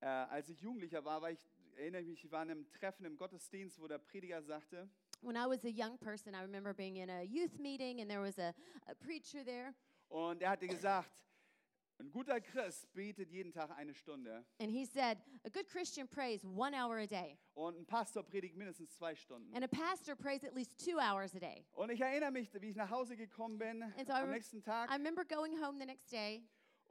Äh, 0.00 0.06
als 0.06 0.48
ich 0.48 0.60
Jugendlicher 0.60 1.04
war, 1.04 1.22
war 1.22 1.30
ich, 1.30 1.48
erinnere 1.76 2.02
ich 2.02 2.08
mich, 2.08 2.24
ich 2.24 2.30
war 2.30 2.42
in 2.42 2.50
einem 2.50 2.70
Treffen 2.72 3.04
im 3.04 3.16
Gottesdienst, 3.16 3.80
wo 3.80 3.86
der 3.88 3.98
Prediger 3.98 4.42
sagte, 4.42 4.88
When 5.22 5.36
I 5.36 5.46
was 5.46 5.64
a 5.64 5.68
young 5.68 5.98
person, 5.98 6.34
I 6.34 6.40
remember 6.40 6.74
being 6.74 6.96
in 6.96 7.08
a 7.08 7.22
youth 7.22 7.58
meeting 7.58 8.00
and 8.00 8.10
there 8.10 8.20
was 8.22 8.38
a, 8.38 8.52
a 8.86 8.94
preacher 8.94 9.44
there, 9.44 9.72
und 10.08 10.42
er 10.42 10.50
hatte 10.50 10.66
gesagt, 10.66 11.10
ein 12.00 12.10
guter 12.10 12.40
Christ 12.40 12.92
betet 12.92 13.30
jeden 13.30 13.52
Tag 13.52 13.70
eine 13.76 13.94
Stunde. 13.94 14.44
And 14.60 14.68
he 14.70 14.84
said, 14.84 15.18
A 15.44 15.48
good 15.50 15.68
Christian 15.68 16.08
prays 16.08 16.44
one 16.44 16.74
hour 16.74 16.96
a 16.98 17.06
day, 17.06 17.38
und 17.54 17.78
ein 17.78 17.86
Pastor 17.86 18.24
predigt 18.24 18.56
mindestens 18.56 18.90
zwei 18.96 19.14
Stunden. 19.14 19.54
and 19.54 19.62
a 19.64 19.68
pastor 19.68 20.16
prays 20.16 20.42
at 20.42 20.54
least 20.56 20.76
two 20.84 20.98
hours 20.98 21.36
a 21.36 21.38
day. 21.38 21.64
Und 21.74 21.90
ich 21.92 22.00
erinnere 22.00 22.32
mich, 22.32 22.52
wie 22.60 22.70
ich 22.70 22.76
nach 22.76 22.90
Hause 22.90 23.16
gekommen 23.16 23.58
bin 23.58 23.82
And 23.82 24.06
so 24.08 24.12
I, 24.12 24.16
am 24.16 24.22
rem- 24.24 24.30
nächsten 24.32 24.60
Tag. 24.62 24.90
I 24.90 24.94
remember 24.94 25.24
going 25.24 25.56
home 25.62 25.78
the 25.78 25.86
next 25.86 26.10
day, 26.10 26.42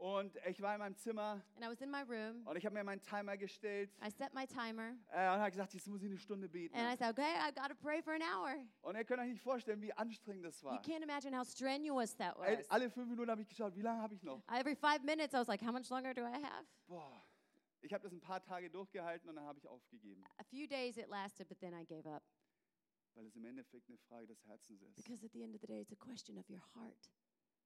und 0.02 0.36
ich 0.48 0.60
war 0.62 0.74
in 0.74 0.80
meinem 0.80 0.96
Zimmer 0.98 1.44
and 1.56 1.64
I 1.64 1.68
was 1.70 1.80
in 1.80 1.92
my 1.92 2.02
room. 2.02 2.46
und 2.48 2.56
ich 2.58 2.66
habe 2.66 2.74
mir 2.74 2.84
meinen 2.84 3.02
Timer 3.04 3.38
gestellt 3.38 3.92
I 4.04 4.10
set 4.10 4.34
my 4.34 4.48
timer, 4.48 4.96
äh, 5.12 5.32
und 5.32 5.40
habe 5.40 5.52
gesagt, 5.52 5.74
jetzt 5.76 5.88
muss 5.88 6.02
ich 6.02 6.08
eine 6.10 6.18
Stunde 6.18 6.50
beten. 6.50 6.76
and 6.76 6.92
I 6.92 6.98
said, 6.98 7.12
Okay, 7.12 7.36
I've 7.40 7.54
got 7.54 7.70
to 7.70 7.76
pray 7.76 8.02
for 8.02 8.14
an 8.14 8.22
hour. 8.24 8.56
Und 8.82 8.96
ihr 8.96 9.06
könnt 9.06 9.22
euch 9.22 9.30
nicht 9.30 9.42
vorstellen, 9.44 9.80
wie 9.82 9.94
anstrengend 9.94 10.44
das 10.46 10.60
You 10.62 10.70
war. 10.70 10.82
can't 10.82 11.04
imagine 11.04 11.38
how 11.38 11.46
strenuous 11.48 12.16
that 12.18 12.36
Ey, 12.40 12.58
was. 12.58 12.70
Alle 12.72 12.90
fünf 12.90 13.10
Minuten 13.10 13.30
habe 13.30 13.42
ich 13.44 13.48
geschaut, 13.48 13.76
wie 13.76 13.82
lange 13.84 14.02
habe 14.02 14.16
ich 14.16 14.24
noch? 14.24 14.42
Every 14.48 14.76
five 14.76 15.04
minutes, 15.04 15.34
I 15.34 15.38
was 15.38 15.48
like, 15.48 15.62
How 15.62 15.72
much 15.72 15.90
longer 15.92 16.14
do 16.16 16.22
I 16.22 16.34
have? 16.34 16.66
Boah. 16.88 17.24
Ich 17.84 17.94
habe 17.94 18.04
das 18.04 18.12
ein 18.12 18.22
paar 18.22 18.42
Tage 18.44 18.70
durchgehalten 18.72 19.30
und 19.30 19.36
dann 19.36 19.46
habe 19.46 19.60
ich 19.60 19.68
aufgegeben, 19.68 20.24
A 20.38 20.44
few 20.44 20.68
days 20.68 20.98
it 20.98 21.08
lasted, 21.10 21.48
but 21.48 21.60
then 21.60 21.74
I 21.74 21.86
gave 21.86 22.08
up. 22.10 22.24
weil 23.14 23.26
es 23.28 23.36
im 23.36 23.46
Endeffekt 23.46 23.88
eine 23.88 23.98
Frage 24.00 24.26
des 24.28 24.44
Herzens 24.46 24.82
ist. 24.82 24.96
Because 24.96 25.24
at 25.26 25.32
the 25.34 25.44
end 25.44 25.54
of 25.54 25.62
the 25.62 25.68
day, 25.68 25.82
it's 25.82 25.92
a 25.92 25.96
question 25.96 26.38
of 26.40 26.50
your 26.50 26.62
heart. 26.74 27.12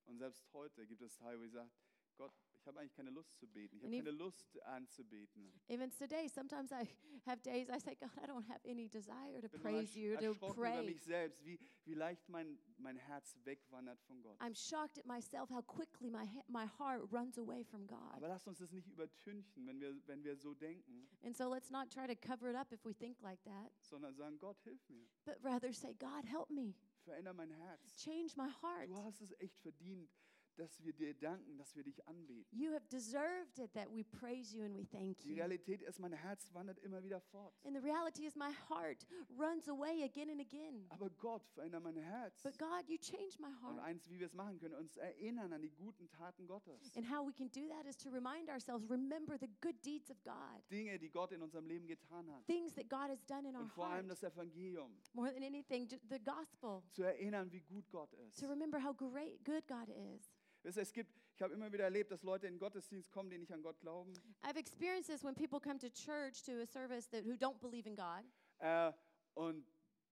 Und 0.06 0.17
selbst 0.17 0.43
heute 0.54 0.86
gibt 0.86 1.02
es 1.02 1.15
Tage, 1.15 1.39
wo 1.39 1.43
ich 1.43 1.52
sage, 1.52 1.69
Gott, 2.17 2.34
ich 2.54 2.65
habe 2.67 2.80
eigentlich 2.80 2.93
keine 2.93 3.10
Lust 3.12 3.38
zu 3.38 3.47
beten. 3.47 3.78
Ich 3.78 3.84
habe 3.84 3.97
keine 3.97 4.12
Lust 4.12 4.62
anzubeten. 4.63 5.51
Even 5.67 5.91
today, 5.91 6.28
sometimes 6.28 6.71
I 6.71 6.88
have 7.25 7.41
days 7.43 7.69
I 7.69 7.80
say, 7.80 7.95
God, 7.95 8.10
I 8.21 8.25
don't 8.28 8.47
have 8.47 8.60
any 8.65 8.88
desire 8.89 9.41
to 9.41 9.47
nur 9.58 9.62
praise 9.62 9.95
you, 9.95 10.15
to 10.17 10.23
erschrocken 10.25 10.54
über 10.56 10.62
pray. 10.62 10.86
mich 10.86 11.01
selbst, 11.04 11.43
wie, 11.45 11.60
wie 11.84 11.93
leicht 11.93 12.28
mein, 12.30 12.58
mein 12.78 12.97
Herz 12.97 13.36
wegwandert 13.43 13.99
von 14.01 14.21
Gott. 14.21 14.39
I'm 14.41 14.56
shocked 14.56 14.97
at 14.97 15.06
myself 15.06 15.49
how 15.49 15.62
quickly 15.62 16.10
my, 16.10 16.25
my 16.47 16.65
heart 16.80 17.04
runs 17.12 17.38
away 17.38 17.63
from 17.63 17.86
God. 17.86 18.13
Aber 18.13 18.30
lasst 18.30 18.47
uns 18.47 18.58
das 18.60 18.71
nicht 18.71 18.88
übertünchen, 18.88 19.67
wenn 19.67 19.80
wir, 19.80 19.95
wenn 20.08 20.23
wir 20.23 20.36
so 20.38 20.54
denken, 20.54 21.08
And 21.23 21.36
so 21.36 21.49
let's 21.49 21.69
not 21.69 21.91
try 21.91 22.08
to 22.08 22.15
cover 22.15 22.49
it 22.49 22.56
up 22.56 22.71
if 22.71 22.84
we 22.86 22.93
think 22.93 23.21
like 23.21 23.43
that, 23.43 23.71
sondern 23.82 24.15
sagen, 24.15 24.39
Gott, 24.39 24.58
hilf 24.63 24.88
mir. 24.89 25.06
but 25.25 25.36
rather 25.43 25.71
say, 25.73 25.93
God, 25.93 26.23
help 26.25 26.49
me, 26.49 26.73
Veränder 27.04 27.34
mein 27.34 27.51
Herz. 27.51 27.95
change 27.95 28.36
my 28.36 28.49
heart. 28.62 28.89
Du 28.89 28.95
hast 28.95 29.21
es 29.21 29.32
echt 29.39 29.60
verdient, 29.60 30.10
dass 30.58 30.84
wir 30.84 30.94
dir 30.94 31.13
danken, 31.13 31.58
dass 31.58 31.76
wir 31.76 31.84
dich 31.84 32.06
anbeten. 32.08 32.46
You 32.58 32.72
have 32.74 32.88
deserved 32.89 33.60
it 33.60 33.74
that 33.74 33.88
we 33.94 34.04
praise 34.04 34.56
you 34.56 34.63
and 34.63 34.76
we 34.78 34.86
thank 34.86 35.18
Die 35.20 35.30
you. 35.30 35.36
Realität 35.36 35.82
ist, 35.82 36.00
mein 36.00 36.13
Herz 36.13 36.54
wandert 36.54 36.80
immer 36.80 37.04
wieder 37.04 37.20
fort. 37.20 37.54
And 37.65 37.76
the 37.76 37.82
reality 37.84 38.26
is, 38.26 38.36
my 38.36 38.52
heart 38.70 39.06
runs 39.38 39.68
away 39.68 40.04
again 40.04 40.30
and 40.30 40.39
again. 40.39 40.86
Aber 40.89 41.10
Gott, 41.10 41.46
veränder 41.54 41.80
mein 41.80 41.98
Herz. 41.98 42.41
But 42.44 42.58
God, 42.58 42.88
you 42.88 42.98
change 42.98 43.38
my 43.39 43.48
Und 43.48 43.62
heart. 43.62 43.80
eins, 43.80 44.10
wie 44.10 44.20
wir 44.20 44.28
es 44.28 44.34
machen 44.34 44.58
können, 44.60 44.76
uns 44.76 44.96
erinnern 44.98 45.52
an 45.54 45.62
die 45.62 45.72
guten 45.72 46.10
Taten 46.10 46.48
Gottes. 46.48 46.96
And 46.96 47.06
how 47.10 47.26
we 47.28 47.34
can 47.34 47.50
do 47.52 47.68
that 47.70 47.86
is 47.86 47.98
to 47.98 48.10
remind 48.10 48.50
ourselves, 48.50 48.89
remember 48.89 49.38
the 49.39 49.50
good 49.62 49.76
deeds 49.86 50.10
of 50.10 50.22
God, 50.24 50.62
Dinge, 50.72 50.98
die 51.00 51.10
Gott 51.10 51.32
in 51.32 51.41
unserem 51.41 51.65
Leben 51.68 51.88
getan 51.88 52.30
hat. 52.32 52.46
things 52.46 52.74
that 52.76 52.89
God 52.89 53.10
has 53.10 53.26
done 53.26 53.48
in 53.48 53.56
our 53.56 53.62
Und 53.63 53.72
vor 53.74 53.88
allem 53.88 54.08
das 54.08 54.24
Evangelium. 54.24 54.91
More 55.13 55.34
than 55.34 55.44
anything, 55.44 55.88
the 55.89 56.20
gospel, 56.20 56.82
Zu 56.91 57.04
erinnern, 57.04 57.52
wie 57.52 57.62
gut 57.62 57.89
Gott 57.89 58.13
ist. 58.13 58.39
to 58.39 58.48
remember 58.48 58.82
how 58.84 58.94
great, 58.96 59.44
good 59.44 59.65
God 59.68 59.89
is. 59.89 60.32
Wisst 60.65 60.78
ihr, 60.78 60.82
Es 60.82 60.91
gibt, 60.93 61.12
ich 61.36 61.41
habe 61.43 61.54
immer 61.54 61.71
wieder 61.71 61.84
erlebt, 61.84 62.10
dass 62.12 62.23
Leute 62.23 62.47
in 62.47 62.56
den 62.56 62.60
Gottesdienst 62.60 63.12
kommen, 63.12 63.30
die 63.30 63.38
nicht 63.38 63.51
an 63.54 63.62
Gott 63.62 63.80
glauben. 63.82 64.12
I've 64.41 64.58
experienced 64.58 65.12
this 65.12 65.23
when 65.23 65.36
people 65.36 65.60
come 65.60 65.78
to 65.78 65.89
church 65.89 66.41
to 66.43 66.54
a 66.60 66.65
service 66.65 67.08
that, 67.10 67.23
who 67.23 67.34
don't 67.34 67.60
believe 67.60 67.88
in 67.88 67.95
God, 67.95 68.23
Äh, 68.58 68.91
und 69.36 69.63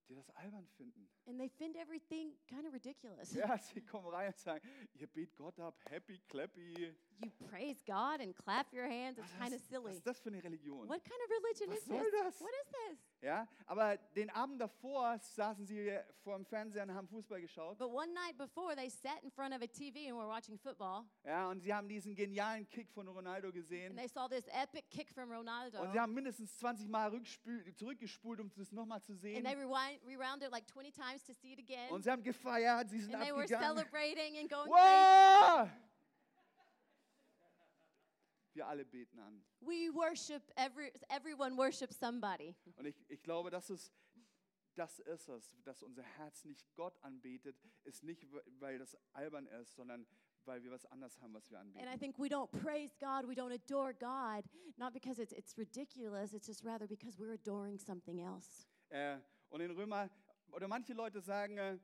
die 0.08 0.14
das 0.14 0.30
albern 0.30 0.68
finden. 0.76 1.08
and 1.26 1.38
they 1.40 1.48
find 1.48 1.74
everything 1.76 2.36
kind 2.46 2.66
of 2.68 2.72
ridiculous. 2.72 3.32
Ja, 3.34 3.58
sie 3.58 3.80
kommen 3.80 4.06
rein 4.08 4.28
und 4.28 4.38
sagen, 4.38 4.64
ihr 4.94 5.08
bet 5.08 5.34
Gott 5.34 5.58
ab, 5.58 5.76
happy, 5.90 6.20
clappy. 6.28 6.94
You 7.22 7.30
praise 7.48 7.82
God 7.86 8.20
and 8.20 8.34
clap 8.36 8.72
your 8.72 8.86
hands. 8.86 9.18
It's 9.18 9.30
Was, 9.30 9.38
kind 9.38 9.54
of 9.54 9.60
was 9.60 9.68
silly. 9.68 9.92
ist 9.94 10.06
das 10.06 10.18
für 10.20 10.28
eine 10.30 10.42
Religion? 10.42 10.88
What 10.88 11.02
kind 11.04 11.20
of 11.24 11.30
religion 11.30 11.70
Was 11.70 11.78
is 11.78 11.84
soll 11.86 12.00
this? 12.02 12.10
das? 12.22 12.40
What 12.40 12.50
is 12.62 12.68
this? 12.70 12.98
Ja, 13.22 13.48
aber 13.66 13.96
den 14.14 14.28
Abend 14.30 14.60
davor 14.60 15.18
saßen 15.18 15.64
sie 15.64 15.98
vor 16.22 16.36
dem 16.36 16.44
Fernseher 16.44 16.82
und 16.82 16.92
haben 16.92 17.08
Fußball 17.08 17.40
geschaut. 17.40 17.78
But 17.78 17.88
one 17.90 18.12
night 18.12 18.36
before, 18.36 18.74
they 18.76 18.90
sat 18.90 19.22
in 19.22 19.30
front 19.30 19.54
of 19.54 19.62
a 19.62 19.66
TV 19.66 20.10
and 20.10 20.18
were 20.18 20.28
watching 20.28 20.58
football, 20.58 21.04
Ja, 21.24 21.48
und 21.48 21.60
sie 21.60 21.72
haben 21.72 21.88
diesen 21.88 22.14
genialen 22.14 22.68
Kick 22.68 22.90
von 22.90 23.08
Ronaldo 23.08 23.46
and 23.48 23.54
gesehen. 23.54 23.96
they 23.96 24.08
saw 24.08 24.28
this 24.28 24.44
epic 24.48 24.84
kick 24.90 25.10
from 25.10 25.30
Ronaldo. 25.32 25.80
Und 25.80 25.92
sie 25.92 26.00
haben 26.00 26.12
mindestens 26.12 26.54
20 26.58 26.86
Mal 26.88 27.10
zurückgespult, 27.76 28.40
um 28.40 28.50
das 28.56 28.72
nochmal 28.72 29.00
zu 29.00 29.12
And 29.12 29.20
sehen. 29.20 29.44
they 29.44 29.54
rewind, 29.54 30.00
rewound 30.06 30.42
it 30.42 30.50
like 30.50 30.66
20 30.66 30.90
times 30.92 31.24
to 31.24 31.32
see 31.32 31.52
it 31.54 31.58
again. 31.60 31.90
Und 31.90 32.02
sie 32.04 32.10
haben 32.10 32.22
gefeiert, 32.22 32.90
sie 32.90 33.00
sind 33.00 33.14
And 33.14 33.24
they 33.24 33.32
were 33.32 33.42
abgegangen. 33.44 33.76
celebrating 33.78 34.36
and 34.38 34.50
going 34.50 34.70
crazy. 34.70 35.70
Wir 38.54 38.66
alle 38.68 38.84
beten 38.84 39.18
an. 39.18 39.44
We 39.60 39.92
worship, 39.92 40.42
every, 40.56 40.92
everyone 41.08 41.56
worships 41.56 41.98
somebody. 41.98 42.54
Und 42.76 42.86
ich, 42.86 42.94
ich 43.08 43.22
glaube, 43.22 43.50
das 43.50 43.68
ist, 43.70 43.92
das 44.76 45.00
ist 45.00 45.28
es, 45.28 45.52
dass 45.64 45.82
unser 45.82 46.02
Herz 46.02 46.44
nicht 46.44 46.64
Gott 46.76 46.96
anbetet, 47.02 47.56
ist 47.84 48.04
nicht, 48.04 48.24
weil 48.60 48.78
das 48.78 48.96
albern 49.12 49.46
ist, 49.46 49.74
sondern 49.74 50.06
weil 50.44 50.62
wir 50.62 50.70
was 50.70 50.84
anderes 50.86 51.20
haben, 51.20 51.32
was 51.34 51.50
wir 51.50 51.58
And 51.58 51.74
I 51.74 51.78
anbeten. 51.80 51.98
think 51.98 52.18
we 52.18 52.28
don't 52.28 52.50
praise 52.62 52.94
God, 53.00 53.26
we 53.26 53.34
don't 53.34 53.52
adore 53.52 53.92
God, 53.94 54.44
not 54.76 54.92
because 54.92 55.20
it's, 55.20 55.32
it's 55.32 55.56
ridiculous, 55.58 56.32
it's 56.32 56.46
just 56.46 56.64
rather 56.64 56.86
because 56.86 57.18
we're 57.18 57.32
adoring 57.34 57.78
something 57.78 58.20
else. 58.20 58.66
Äh, 58.90 59.18
und 59.48 59.60
in 59.62 59.70
Römer, 59.72 60.10
oder 60.52 60.68
manche 60.68 60.92
Leute 60.92 61.20
sagen, 61.20 61.56
äh, 61.58 61.78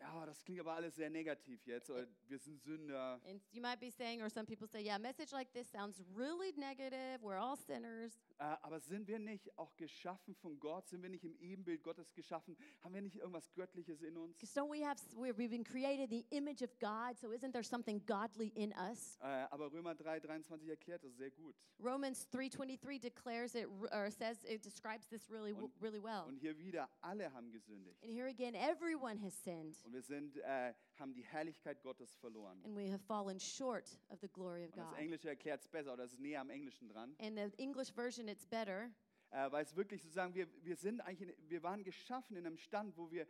ja, 0.00 0.26
das 0.26 0.42
klingt 0.44 0.60
aber 0.60 0.72
alles 0.74 0.94
sehr 0.96 1.10
negativ 1.10 1.64
jetzt, 1.66 1.90
oder 1.90 2.06
wir 2.26 2.38
sind 2.38 2.60
Sünder. 2.62 3.20
And 3.28 3.40
you 3.52 3.60
might 3.60 3.80
be 3.80 3.90
saying, 3.90 4.22
or 4.22 4.30
some 4.30 4.46
people 4.46 4.66
say, 4.66 4.82
yeah, 4.82 4.96
a 4.96 4.98
message 4.98 5.32
like 5.32 5.52
this 5.52 5.70
sounds 5.70 6.02
really 6.14 6.52
negative, 6.56 7.20
we're 7.22 7.38
all 7.38 7.56
sinners. 7.56 8.18
Äh, 8.38 8.44
aber 8.62 8.80
sind 8.80 9.08
wir 9.08 9.18
nicht 9.18 9.56
auch 9.58 9.76
geschaffen 9.76 10.34
von 10.36 10.58
Gott? 10.60 10.88
Sind 10.88 11.02
wir 11.02 11.10
nicht 11.10 11.24
im 11.24 11.34
Ebenbild 11.40 11.82
Gottes 11.82 12.12
geschaffen? 12.14 12.56
Haben 12.82 12.94
wir 12.94 13.02
nicht 13.02 13.16
irgendwas 13.16 13.52
Göttliches 13.54 14.02
in 14.02 14.16
uns? 14.16 14.36
Because 14.36 14.54
don't 14.54 14.70
we 14.70 14.84
have, 14.84 15.00
we've 15.16 15.50
been 15.50 15.64
created 15.64 16.10
the 16.10 16.24
image 16.30 16.62
of 16.62 16.70
God, 16.78 17.18
so 17.18 17.32
isn't 17.32 17.52
there 17.52 17.64
something 17.64 18.04
godly 18.06 18.48
in 18.54 18.72
us? 18.90 19.18
Äh, 19.20 19.46
aber 19.50 19.72
Römer 19.72 19.94
3, 19.94 20.20
23 20.20 20.68
erklärt 20.68 21.02
das 21.02 21.16
sehr 21.16 21.30
gut. 21.32 21.56
Romans 21.80 22.28
3.23 22.32 23.00
declares 23.00 23.54
it, 23.54 23.66
or 23.92 24.10
says, 24.10 24.44
it 24.44 24.64
describes 24.64 25.08
this 25.08 25.28
really, 25.30 25.52
Und- 25.52 25.72
really 25.80 26.02
well. 26.02 26.24
Und 26.26 26.36
hier 26.38 26.56
wieder, 26.58 26.88
alle 27.00 27.32
haben 27.32 27.50
gesündigt 27.50 28.02
And 28.02 28.12
here 28.12 28.28
again, 28.28 28.54
everyone 28.54 29.18
has 29.20 29.34
sinned 29.42 29.76
Und 29.88 29.94
wir 29.94 30.02
sind, 30.02 30.36
äh, 30.36 30.74
haben 30.96 31.14
die 31.14 31.24
Herrlichkeit 31.24 31.80
Gottes 31.82 32.14
verloren. 32.16 32.62
and 32.62 32.76
we 32.76 32.92
have 32.92 33.02
fallen 33.06 33.40
short 33.40 33.98
of 34.10 34.20
the 34.20 34.28
glory 34.28 34.64
of 34.66 34.72
Und 34.72 34.76
das 34.76 34.90
God. 34.90 34.98
Englische 34.98 35.28
erklärt 35.30 35.62
es 35.62 35.68
besser, 35.68 35.94
oder 35.94 36.04
es 36.04 36.12
ist 36.12 36.20
näher 36.20 36.42
am 36.42 36.50
Englischen 36.50 36.90
dran. 36.90 37.14
In 37.18 37.36
the 37.36 37.50
English 37.56 37.90
version, 37.94 38.28
it's 38.28 38.44
better 38.46 38.90
Äh, 39.30 39.50
weil 39.50 39.64
es 39.64 39.74
wirklich 39.76 40.02
sozusagen, 40.02 40.34
wir, 40.34 40.46
wir 40.62 40.76
sind 40.76 41.00
eigentlich, 41.00 41.30
in, 41.30 41.50
wir 41.50 41.62
waren 41.62 41.84
geschaffen 41.84 42.36
in 42.36 42.44
einem 42.46 42.58
Stand, 42.58 42.98
wo 42.98 43.10
wir 43.10 43.26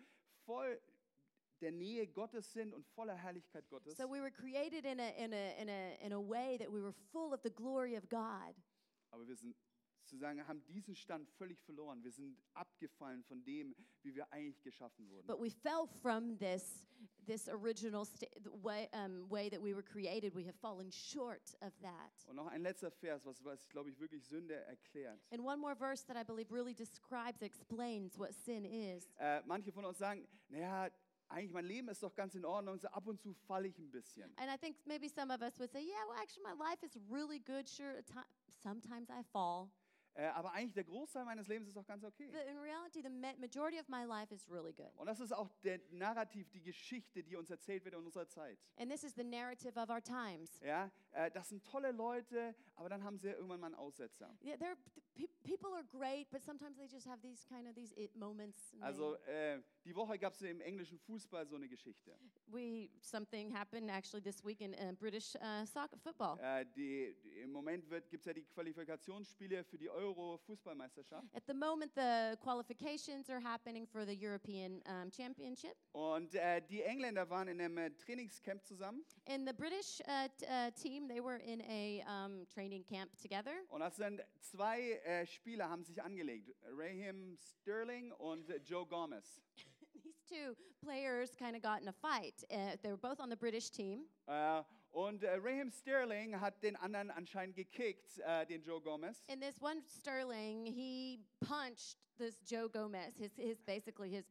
voll 0.46 0.80
der 1.60 1.70
Nähe 1.70 2.08
Gottes 2.08 2.52
sind 2.52 2.74
und 2.74 2.84
voller 2.88 3.14
Herrlichkeit 3.14 3.68
Gottes. 3.68 3.96
So 3.96 4.08
we 4.08 4.20
were 4.20 4.32
created 4.32 4.84
in 4.84 4.98
a, 4.98 5.10
in, 5.10 5.32
a, 5.32 5.60
in, 5.60 5.68
a, 5.68 5.94
in 6.06 6.12
a 6.12 6.20
way 6.20 6.58
that 6.58 6.68
we 6.72 6.82
were 6.82 6.94
full 7.12 7.32
of 7.32 7.40
the 7.44 7.50
glory 7.50 7.96
of 7.96 8.08
God. 8.08 8.54
Aber 9.10 9.26
wir 9.28 9.36
sind 9.36 9.54
sozusagen, 10.08 10.46
haben 10.46 10.62
diesen 10.68 10.94
Stand 10.94 11.28
völlig 11.30 11.60
verloren. 11.60 12.02
Wir 12.02 12.12
sind 12.12 12.38
abgefallen 12.54 13.22
von 13.24 13.44
dem, 13.44 13.74
wie 14.02 14.14
wir 14.14 14.30
eigentlich 14.32 14.60
geschaffen 14.62 15.08
wurden. 15.10 15.26
But 15.26 15.40
we 15.40 15.50
fell 15.50 15.86
from 16.00 16.38
this, 16.38 16.86
this 17.26 17.48
original 17.48 18.06
way, 18.62 18.88
um, 18.92 19.28
way 19.30 19.50
that 19.50 19.62
we 19.62 19.74
were 19.74 19.82
created. 19.82 20.34
We 20.34 20.46
have 20.46 20.56
fallen 20.60 20.90
short 20.90 21.54
of 21.60 21.72
that. 21.82 22.26
Und 22.26 22.36
noch 22.36 22.46
ein 22.46 22.62
letzter 22.62 22.90
Vers, 22.90 23.24
was, 23.24 23.44
was 23.44 23.68
glaube 23.68 23.90
ich, 23.90 24.00
wirklich 24.00 24.24
Sünde 24.24 24.54
erklärt. 24.54 25.20
And 25.30 25.44
one 25.44 25.58
more 25.58 25.76
verse 25.76 26.04
that 26.06 26.16
I 26.16 26.24
believe 26.24 26.50
really 26.50 26.74
describes, 26.74 27.42
explains 27.42 28.18
what 28.18 28.32
sin 28.32 28.64
is. 28.64 29.08
Äh, 29.18 29.42
manche 29.44 29.72
von 29.72 29.84
uns 29.84 29.98
sagen, 29.98 30.26
naja, 30.48 30.90
eigentlich 31.28 31.52
mein 31.52 31.66
Leben 31.66 31.88
ist 31.88 32.02
doch 32.02 32.14
ganz 32.14 32.34
in 32.34 32.46
Ordnung, 32.46 32.78
so 32.78 32.88
ab 32.88 33.06
und 33.06 33.20
zu 33.20 33.34
falle 33.46 33.68
ich 33.68 33.78
ein 33.78 33.90
bisschen. 33.90 34.32
And 34.38 34.50
I 34.50 34.56
think 34.56 34.76
maybe 34.86 35.10
some 35.10 35.30
of 35.30 35.42
us 35.42 35.58
would 35.58 35.70
say, 35.70 35.82
yeah, 35.82 36.02
well, 36.08 36.16
actually, 36.18 36.44
my 36.44 36.54
life 36.54 36.82
is 36.82 36.98
really 37.10 37.40
good. 37.40 37.68
Sure, 37.68 38.02
sometimes 38.62 39.10
I 39.10 39.22
fall. 39.30 39.70
Äh, 40.18 40.26
aber 40.34 40.50
eigentlich 40.52 40.74
der 40.74 40.82
Großteil 40.82 41.24
meines 41.24 41.46
Lebens 41.46 41.68
ist 41.68 41.76
doch 41.76 41.86
ganz 41.86 42.02
okay. 42.02 42.26
But 42.32 42.44
in 42.50 42.58
reality, 42.58 43.00
the 43.02 43.08
ma- 43.08 43.36
majority 43.38 43.78
of 43.78 43.88
my 43.88 44.02
life 44.04 44.34
is 44.34 44.50
really 44.50 44.72
good. 44.72 44.90
Und 44.96 45.06
das 45.06 45.20
ist 45.20 45.30
auch 45.32 45.48
der 45.62 45.78
Narrativ, 45.92 46.50
die 46.50 46.60
Geschichte, 46.60 47.22
die 47.22 47.36
uns 47.36 47.50
erzählt 47.50 47.84
wird 47.84 47.94
in 47.94 48.04
unserer 48.04 48.26
Zeit. 48.26 48.58
And 48.78 48.90
this 48.90 49.04
is 49.04 49.14
the 49.14 49.22
narrative 49.22 49.78
of 49.80 49.88
our 49.88 50.02
times. 50.02 50.58
Ja, 50.60 50.90
äh, 51.12 51.30
das 51.30 51.50
sind 51.50 51.64
tolle 51.64 51.92
Leute, 51.92 52.56
aber 52.74 52.88
dann 52.88 53.04
haben 53.04 53.16
sie 53.16 53.28
irgendwann 53.28 53.60
mal 53.60 53.66
einen 53.66 53.76
Aussetzer. 53.76 54.36
Yeah, 54.42 54.56
they're, 54.56 54.76
pe- 55.14 55.28
people 55.44 55.72
are 55.72 55.84
great, 55.84 56.28
but 56.30 56.42
sometimes 56.42 56.76
they 56.78 56.86
just 56.86 57.06
have 57.06 57.20
these 57.22 57.46
kind 57.46 57.68
of 57.68 57.76
these 57.76 57.94
it 57.94 58.16
moments. 58.16 58.74
Also 58.80 59.14
äh, 59.26 59.62
die 59.84 59.94
Woche 59.94 60.18
gab 60.18 60.32
es 60.32 60.42
im 60.42 60.60
englischen 60.60 60.98
Fußball 60.98 61.46
so 61.46 61.54
eine 61.54 61.68
Geschichte. 61.68 62.18
we 62.48 62.90
something 63.02 63.54
happened 63.54 63.88
actually 63.88 64.22
this 64.22 64.44
week 64.44 64.60
in 64.60 64.74
uh, 64.74 64.92
British 64.98 65.36
uh, 65.36 65.64
soccer 65.64 65.96
football. 65.98 66.36
Äh, 66.40 66.66
die, 66.74 67.14
Im 67.42 67.52
Moment 67.52 67.88
gibt 68.10 68.22
es 68.22 68.24
ja 68.26 68.32
die 68.32 68.44
Qualifikationsspiele 68.44 69.64
für 69.64 69.78
die 69.78 69.88
Euro-Fußballmeisterschaft. 69.88 71.34
At 71.34 71.44
the 71.46 71.54
moment, 71.54 71.92
the 71.94 72.36
qualifications 72.42 73.30
are 73.30 73.40
happening 73.42 73.86
for 73.86 74.04
the 74.04 74.14
European 74.14 74.82
um, 74.86 75.10
Championship. 75.10 75.76
Und 75.92 76.34
äh, 76.34 76.60
die 76.62 76.82
Engländer 76.82 77.28
waren 77.30 77.48
in 77.48 77.60
einem 77.60 77.78
äh, 77.78 77.90
Trainingscamp 77.90 78.64
zusammen. 78.64 79.04
And 79.26 79.46
the 79.46 79.54
British 79.54 80.00
uh, 80.06 80.28
uh, 80.44 80.70
team, 80.72 81.08
they 81.08 81.20
were 81.22 81.38
in 81.38 81.60
a 81.62 82.02
um, 82.06 82.46
training 82.46 82.84
camp 82.84 83.16
together. 83.16 83.52
Und 83.68 83.80
das 83.80 83.96
sind 83.96 84.20
zwei 84.40 84.92
äh, 85.04 85.26
Spieler 85.26 85.68
haben 85.68 85.84
sich 85.84 86.02
angelegt. 86.02 86.54
Raheem 86.76 87.38
Sterling 87.38 88.12
und 88.12 88.50
äh, 88.50 88.56
Joe 88.64 88.86
Gomez. 88.86 89.40
These 90.02 90.22
two 90.28 90.56
players 90.80 91.34
kind 91.36 91.56
of 91.56 91.62
got 91.62 91.82
in 91.82 91.88
a 91.88 91.92
fight. 91.92 92.44
Uh, 92.50 92.76
they 92.82 92.90
were 92.90 92.96
both 92.96 93.20
on 93.20 93.30
the 93.30 93.36
British 93.36 93.70
team. 93.70 94.06
Und 94.90 95.22
äh, 95.22 95.34
Raheem 95.36 95.70
Sterling 95.70 96.40
hat 96.40 96.62
den 96.62 96.74
anderen 96.76 97.10
anscheinend 97.10 97.54
gekickt, 97.56 98.18
äh, 98.18 98.46
den 98.46 98.62
Joe 98.62 98.80
Gomez. 98.80 99.22
And 99.28 99.42
this 99.42 99.60
one 99.60 99.82
Sterling, 99.88 100.64
he 100.66 101.20
punched 101.40 101.98
this 102.16 102.40
Joe 102.46 102.68
Gomez, 102.68 103.16
his, 103.16 103.34
his 103.36 103.60
basically 103.62 104.10
his 104.10 104.24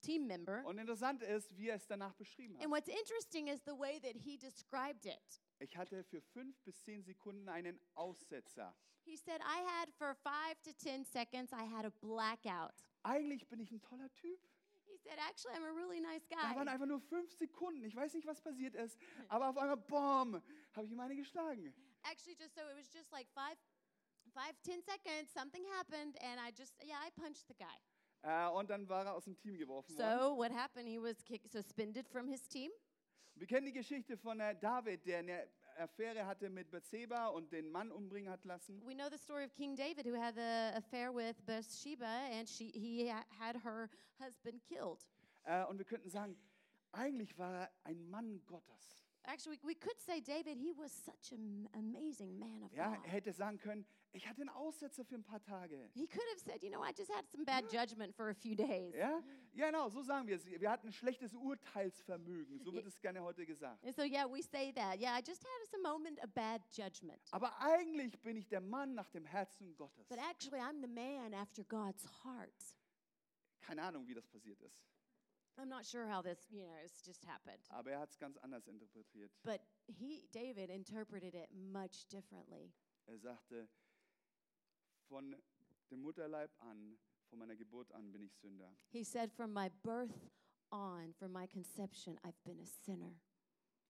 team 0.00 0.26
member. 0.26 0.64
Und 0.64 0.78
interessant 0.78 1.22
ist, 1.22 1.56
wie 1.56 1.68
er 1.68 1.76
es 1.76 1.86
danach 1.86 2.14
beschrieben 2.14 2.54
And 2.56 2.64
hat. 2.64 2.70
what's 2.70 2.88
interesting 2.88 3.48
is 3.48 3.60
the 3.64 3.78
way 3.78 4.00
that 4.00 4.16
he 4.16 4.38
described 4.38 5.04
it. 5.06 5.42
Ich 5.60 5.76
hatte 5.76 6.02
für 6.04 6.20
fünf 6.22 6.58
bis 6.62 6.82
zehn 6.84 7.02
Sekunden 7.02 7.48
einen 7.48 7.78
Aussetzer. 7.94 8.74
He 9.04 9.16
said, 9.16 9.40
I 9.40 9.62
had 9.64 9.90
for 9.96 10.14
five 10.14 10.60
to 10.64 10.72
10 10.72 11.04
seconds, 11.04 11.52
I 11.52 11.64
had 11.64 11.84
a 11.84 11.90
blackout. 12.00 12.74
Eigentlich 13.02 13.48
bin 13.48 13.58
ich 13.60 13.72
ein 13.72 13.80
toller 13.80 14.12
Typ. 14.12 14.38
Said, 15.08 15.18
actually, 15.26 15.54
I'm 15.56 15.64
a 15.64 15.72
really 15.72 16.00
nice 16.00 16.26
Da 16.28 16.36
waren 16.54 16.66
guy. 16.66 16.72
einfach 16.72 16.86
nur 16.86 17.00
fünf 17.00 17.32
Sekunden. 17.32 17.82
Ich 17.84 17.96
weiß 17.96 18.12
nicht, 18.14 18.26
was 18.26 18.40
passiert 18.42 18.74
ist, 18.74 18.98
aber 19.28 19.48
auf 19.48 19.56
einmal, 19.56 19.76
boom, 19.78 20.42
habe 20.74 20.86
ich 20.86 20.92
ihm 20.92 21.00
eine 21.00 21.16
geschlagen. 21.16 21.72
Actually, 22.02 22.36
just 22.38 22.54
so 22.54 22.60
it 22.60 22.76
was 22.76 22.92
just 22.92 23.10
like 23.10 23.26
five, 23.30 23.56
five, 24.34 24.54
ten 24.62 24.82
seconds, 24.82 25.32
something 25.32 25.64
happened, 25.78 26.16
and 26.22 26.38
I 26.38 26.52
just, 26.54 26.74
yeah, 26.84 26.98
I 27.06 27.10
punched 27.18 27.48
the 27.48 27.54
guy. 27.54 27.78
Äh, 28.22 28.50
und 28.50 28.68
dann 28.68 28.88
war 28.88 29.04
er 29.06 29.14
aus 29.14 29.24
dem 29.24 29.36
Team 29.38 29.56
geworfen 29.56 29.96
worden. 29.96 30.18
So 30.20 30.36
what 30.36 30.52
happened? 30.52 30.86
He 30.88 30.98
was 31.00 31.24
kick, 31.24 31.46
suspended 31.50 32.06
from 32.08 32.26
his 32.28 32.46
team. 32.48 32.70
Wir 33.38 33.46
kennen 33.46 33.66
die 33.66 33.72
Geschichte 33.72 34.16
von 34.16 34.40
äh, 34.40 34.56
David, 34.60 35.06
der 35.06 35.18
eine 35.20 35.48
Affäre 35.76 36.26
hatte 36.26 36.50
mit 36.50 36.70
Bathseba 36.70 37.28
und 37.28 37.52
den 37.52 37.70
Mann 37.70 37.92
umbringen 37.92 38.30
hat 38.30 38.44
lassen. 38.44 38.84
We 38.84 38.94
know 38.94 39.08
the 39.08 39.16
story 39.18 39.44
of 39.44 39.54
King 39.54 39.76
David, 39.76 40.06
who 40.06 40.20
had 40.20 40.34
the 40.34 40.76
affair 40.76 41.14
with 41.14 41.36
Bathsheba, 41.46 42.04
and 42.32 42.48
she, 42.48 42.70
he 42.74 43.08
ha- 43.08 43.24
had 43.38 43.56
her 43.62 43.88
husband 44.18 44.60
killed. 44.64 45.06
Äh, 45.44 45.64
und 45.66 45.78
wir 45.78 45.84
könnten 45.84 46.10
sagen, 46.10 46.36
eigentlich 46.92 47.38
war 47.38 47.52
er 47.62 47.70
ein 47.84 48.08
Mann 48.10 48.44
Gottes. 48.46 49.04
Actually, 49.22 49.58
we 49.62 49.74
could 49.74 50.00
say 50.00 50.20
David, 50.20 50.56
he 50.58 50.72
was 50.76 50.90
such 51.04 51.32
an 51.32 51.68
amazing 51.74 52.38
man 52.38 52.64
of 52.64 52.72
Ja, 52.72 52.94
God. 52.96 53.04
er 53.04 53.10
hätte 53.12 53.32
sagen 53.32 53.58
können, 53.58 53.86
ich 54.12 54.26
hatte 54.26 54.40
einen 54.40 54.50
Aussetzer 54.50 55.04
für 55.04 55.16
ein 55.16 55.22
paar 55.22 55.42
Tage. 55.42 55.90
He 55.94 56.06
could 56.06 56.24
have 56.30 56.40
said, 56.40 56.62
you 56.62 56.70
know, 56.70 56.82
I 56.82 56.92
just 56.96 57.10
had 57.10 57.28
some 57.30 57.44
bad 57.44 57.70
judgment 57.70 58.14
for 58.14 58.30
a 58.30 58.34
few 58.34 58.54
days. 58.54 58.94
Ja, 58.94 59.22
ja 59.52 59.66
genau, 59.66 59.88
so 59.88 60.02
sagen 60.02 60.26
wir 60.26 60.36
es. 60.36 60.46
Wir 60.46 60.70
hatten 60.70 60.88
ein 60.88 60.92
schlechtes 60.92 61.34
Urteilsvermögen, 61.34 62.58
so 62.60 62.72
wird 62.72 62.86
es 62.86 63.00
gerne 63.00 63.22
heute 63.22 63.44
gesagt. 63.44 63.84
And 63.84 63.94
so, 63.94 64.02
yeah, 64.02 64.26
we 64.26 64.42
say 64.42 64.72
that. 64.72 64.98
Yeah, 64.98 65.14
I 65.14 65.20
just 65.20 65.42
had 65.42 65.78
a 65.78 65.82
moment 65.82 66.18
of 66.22 66.32
bad 66.34 66.62
judgment. 66.72 67.20
Aber 67.32 67.52
eigentlich 67.60 68.18
bin 68.20 68.36
ich 68.36 68.48
der 68.48 68.60
Mann 68.60 68.94
nach 68.94 69.10
dem 69.10 69.24
Herzen 69.24 69.76
Gottes. 69.76 70.08
But 70.08 70.18
actually, 70.18 70.60
I'm 70.60 70.80
the 70.80 70.88
man 70.88 71.34
after 71.34 71.62
God's 71.64 72.04
heart. 72.24 72.76
Keine 73.60 73.82
Ahnung, 73.82 74.06
wie 74.06 74.14
das 74.14 74.26
passiert 74.26 74.60
ist. 74.62 74.82
I'm 75.58 75.68
not 75.68 75.84
sure 75.84 76.06
how 76.06 76.22
this, 76.22 76.48
you 76.50 76.62
know, 76.62 76.72
it's 76.84 77.02
just 77.04 77.26
happened. 77.26 77.68
Aber 77.70 77.90
er 77.90 78.00
hat 78.00 78.10
es 78.10 78.18
ganz 78.18 78.38
anders 78.38 78.66
interpretiert. 78.68 79.32
But 79.42 79.60
he, 79.86 80.28
David, 80.32 80.70
interpreted 80.70 81.34
it 81.34 81.50
much 81.52 82.06
differently. 82.08 82.72
Er 83.06 83.18
sagte, 83.18 83.68
von 85.08 85.36
dem 85.90 86.00
Mutterleib 86.00 86.50
an, 86.60 86.98
von 87.28 87.38
meiner 87.38 87.56
Geburt 87.56 87.90
an 87.92 88.12
bin 88.12 88.22
ich 88.22 88.34
Sünder. 88.36 88.74
He 88.90 89.04
said, 89.04 89.32
From 89.32 89.52
my 89.52 89.70
birth 89.82 90.30
on, 90.70 91.12
from 91.14 91.32
my 91.32 91.46
conception, 91.46 92.18
I've 92.24 92.42
been 92.44 92.60
a 92.60 92.66
sinner. 92.66 93.14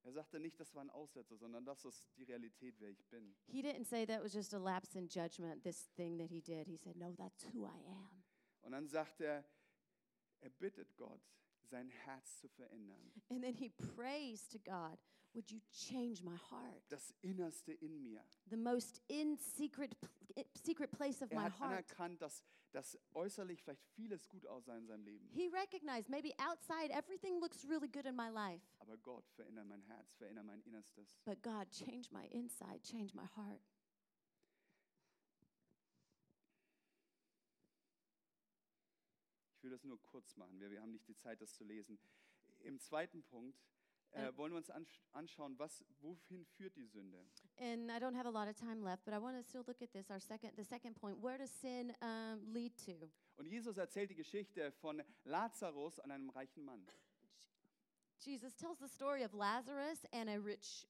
Er 0.05 0.13
sagte 0.13 0.41
nicht, 0.41 0.59
das 0.59 0.75
war 0.75 0.83
ein 0.83 0.91
Aussetzer, 0.91 1.37
sondern 1.37 1.65
das 1.65 1.85
ist 1.85 2.07
die 2.17 2.23
Realität, 2.23 2.77
wer 2.79 2.89
ich 2.89 3.05
bin. 3.07 3.35
He 3.47 3.61
didn't 3.61 3.85
say 3.85 4.07
that 4.07 4.23
was 4.23 4.33
just 4.33 4.55
a 4.55 4.59
lapse 4.59 4.97
in 4.97 5.09
judgment, 5.09 5.63
this 5.63 5.89
thing 5.97 6.17
that 6.19 6.31
he 6.31 6.41
did. 6.41 6.67
He 6.67 6.77
said, 6.77 6.97
No, 6.97 7.13
that's 7.13 7.45
who 7.53 7.67
I 7.67 7.85
am. 7.91 8.25
Und 8.63 8.73
dann 8.73 8.89
sagt 8.89 9.21
er, 9.21 9.45
er 10.41 10.51
bittet 10.51 10.97
Gott, 10.97 11.21
sein 11.65 11.89
Herz 11.91 12.39
zu 12.39 12.49
verändern. 12.49 13.13
And 13.29 13.43
then 13.43 13.55
he 13.55 13.71
prays 13.71 14.47
to 14.49 14.59
God, 14.59 14.99
Would 15.35 15.51
you 15.51 15.61
change 15.71 16.23
my 16.25 16.37
heart? 16.51 16.83
Das 16.89 17.13
Innerste 17.23 17.73
in 17.73 18.03
mir. 18.03 18.25
The 18.47 18.57
most 18.57 19.03
in 19.09 19.37
secret, 19.37 19.95
secret 20.55 20.91
place 20.91 21.23
of 21.23 21.31
Er 21.31 21.37
my 21.39 21.45
hat 21.45 21.59
heart. 21.61 21.71
anerkannt, 21.73 22.23
dass, 22.23 22.43
dass 22.73 22.99
äußerlich 23.13 23.63
vielleicht 23.63 23.85
vieles 23.95 24.27
gut 24.29 24.47
aussah 24.47 24.77
in 24.77 24.87
seinem 24.87 25.05
Leben. 25.05 25.29
He 25.31 25.49
recognized 25.49 26.09
maybe 26.09 26.33
outside 26.39 26.91
everything 26.93 27.39
looks 27.41 27.65
really 27.69 27.89
good 27.89 28.07
in 28.07 28.17
my 28.17 28.29
life, 28.31 28.65
Aber 28.79 28.97
Gott, 28.97 29.29
verändere 29.37 29.67
mein 29.67 29.83
Herz, 29.83 30.15
verändere 30.17 30.45
mein 30.45 30.61
Innerstes. 30.63 31.21
but 31.25 31.43
God, 31.43 31.71
change 31.71 32.09
my 32.11 32.27
inside, 32.29 32.81
change 32.83 33.15
my 33.15 33.27
heart. 33.37 33.63
Ich 39.57 39.63
will 39.63 39.71
das 39.71 39.85
nur 39.85 40.01
kurz 40.03 40.37
machen. 40.37 40.59
Wir, 40.61 40.71
wir 40.71 40.81
haben 40.81 40.93
nicht 40.93 41.09
die 41.09 41.17
Zeit, 41.17 41.41
das 41.41 41.53
zu 41.55 41.65
lesen. 41.65 41.99
Im 42.61 42.79
zweiten 42.81 43.23
Punkt 43.25 43.59
äh, 44.13 44.37
wollen 44.37 44.53
wir 44.53 44.59
uns 44.59 44.71
ansch 44.71 45.01
anschauen, 45.13 45.59
was, 45.59 45.85
wohin 46.01 46.45
führt 46.45 46.77
die 46.77 46.87
Sünde? 46.87 47.25
And 47.59 47.91
I 47.91 47.99
don't 47.99 48.17
have 48.17 48.27
a 48.27 48.31
lot 48.31 48.49
of 48.49 48.57
time 48.57 48.83
left, 48.83 49.05
but 49.05 49.15
I 49.15 49.19
want 49.19 49.37
to 49.37 49.43
still 49.43 49.65
look 49.67 49.83
at 49.83 49.93
this. 49.93 50.11
Our 50.11 50.21
second, 50.21 50.57
the 50.57 50.65
second 50.65 50.95
point: 50.97 51.23
Where 51.23 51.39
does 51.39 51.51
sin 51.51 51.93
um, 52.01 52.53
lead 52.53 52.77
to? 52.87 53.11
Und 53.37 53.47
Jesus 53.47 53.77
erzählt 53.77 54.11
die 54.11 54.17
Geschichte 54.17 54.73
von 54.73 55.03
Lazarus 55.25 55.99
an 56.01 56.11
einem 56.11 56.31
reichen 56.31 56.65
Mann. 56.65 56.85
Jesus 58.19 58.55
tells 58.57 58.79
the 58.81 58.89
story 58.89 59.25
of 59.25 59.33
Lazarus 59.33 60.05
and 60.13 60.29
a 60.29 60.39
rich 60.39 60.87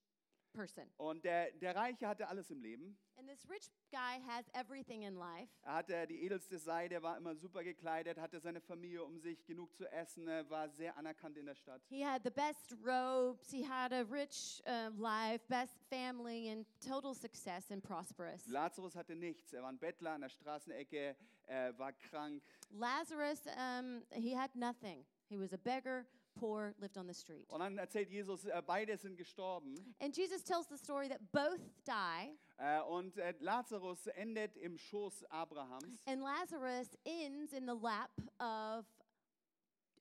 person. 0.53 0.85
Und 0.97 1.25
der, 1.25 1.53
der 1.53 1.75
Reiche 1.75 2.07
hatte 2.07 2.29
alles 2.29 2.51
im 2.51 2.61
Leben. 2.61 2.99
And 3.17 3.29
this 3.29 3.49
rich 3.51 3.69
guy 3.91 4.21
has 4.27 4.45
everything 4.55 5.03
in 5.03 5.17
life. 5.17 5.49
Er 5.63 5.75
hatte 5.75 6.07
die 6.07 6.23
edelste 6.23 6.59
Seide, 6.59 7.03
war 7.03 7.17
immer 7.17 7.35
super 7.35 7.65
gekleidet, 7.65 8.19
hatte 8.19 8.39
seine 8.39 8.61
Familie 8.61 9.05
um 9.05 9.19
sich, 9.19 9.45
genug 9.45 9.75
zu 9.77 9.91
essen, 9.91 10.27
war 10.49 10.69
sehr 10.69 10.97
anerkannt 10.97 11.37
in 11.37 11.47
der 11.47 11.55
Stadt. 11.55 11.83
He 11.89 12.05
had 12.05 12.23
the 12.23 12.31
best 12.31 12.77
robes. 12.85 13.51
He 13.51 13.67
had 13.67 13.93
a 13.93 14.03
rich 14.03 14.63
uh, 14.67 14.91
life, 14.97 15.45
best 15.49 15.83
family, 15.91 16.51
and 16.51 16.67
total 16.81 17.15
success 17.15 17.71
and 17.73 17.83
prosperous. 17.83 18.47
Lazarus 18.47 18.95
hatte 18.95 19.17
nichts. 19.17 19.53
Er 19.53 19.63
war 19.63 19.71
ein 19.71 19.79
Bettler 19.79 20.13
an 20.13 20.21
der 20.21 20.29
Straßenecke, 20.29 21.17
er 21.47 21.79
war 21.79 21.93
krank. 21.93 22.43
Lazarus, 22.71 23.47
um, 23.47 24.03
he 24.13 24.37
had 24.37 24.55
nothing. 24.55 25.05
He 25.29 25.37
was 25.37 25.53
a 25.53 25.59
beggar, 25.59 26.07
poor, 26.39 26.75
lived 26.79 26.97
on 26.97 27.07
the 27.09 27.15
street. 27.15 27.49
Und 27.51 27.61
dann 27.61 27.77
erzählt 27.79 28.11
Jesus, 28.11 28.45
äh, 28.45 28.63
beide 28.67 28.97
sind 28.97 29.17
gestorben. 29.17 29.75
And 30.01 30.17
Jesus 30.17 30.43
tells 30.45 30.69
the 30.69 30.77
story 30.77 31.09
that 31.09 31.21
both 31.33 31.61
die, 31.87 32.39
Äh, 32.59 32.81
und 32.83 33.17
äh, 33.19 33.35
Lazarus 33.41 34.07
endet 34.09 34.57
im 34.57 34.77
Schoß 34.79 35.25
Abrahams. 35.31 36.07
and 36.07 36.23
Lazarus 36.23 36.97
ends 37.05 37.53
in 37.53 37.67
the 37.67 37.75
lap 37.81 38.11
of, 38.41 38.85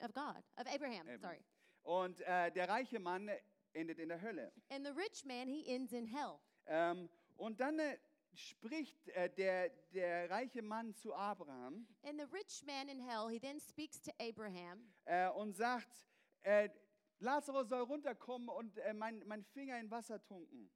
of 0.01 0.13
God, 0.13 0.43
of 0.57 0.67
Abraham, 0.67 1.07
Eben. 1.07 1.19
sorry. 1.21 1.39
Und 1.83 2.19
äh, 2.21 2.51
der 2.51 2.67
reiche 2.67 2.99
Mann 2.99 3.29
endet 3.73 3.99
in 3.99 4.09
der 4.09 4.19
Hölle. 4.21 4.51
And 4.69 4.85
the 4.85 4.91
rich 4.91 5.23
man, 5.25 5.47
he 5.47 5.65
ends 5.67 5.93
in 5.93 6.05
hell. 6.05 6.39
Ähm, 6.65 7.09
und 7.37 7.59
dann 7.59 7.77
äh, 7.79 7.97
spricht 8.33 9.07
äh, 9.09 9.29
der, 9.29 9.69
der 9.93 10.29
reiche 10.29 10.61
Mann 10.61 10.93
zu 10.95 11.13
Abraham 11.13 11.87
And 12.03 12.19
the 12.19 12.25
rich 12.35 12.63
man 12.65 12.89
in 12.89 12.99
hell, 12.99 13.29
he 13.29 13.39
then 13.39 13.59
speaks 13.59 14.01
to 14.01 14.11
Abraham 14.19 14.83
äh, 15.05 15.29
und 15.29 15.53
sagt, 15.55 16.07
äh, 16.43 16.69
Lazarus 17.19 17.69
soll 17.69 17.81
runterkommen 17.81 18.49
und 18.49 18.77
äh, 18.77 18.93
mein, 18.93 19.23
mein 19.27 19.43
Finger 19.43 19.79
in 19.79 19.89
Wasser 19.89 20.21
tunken. 20.23 20.69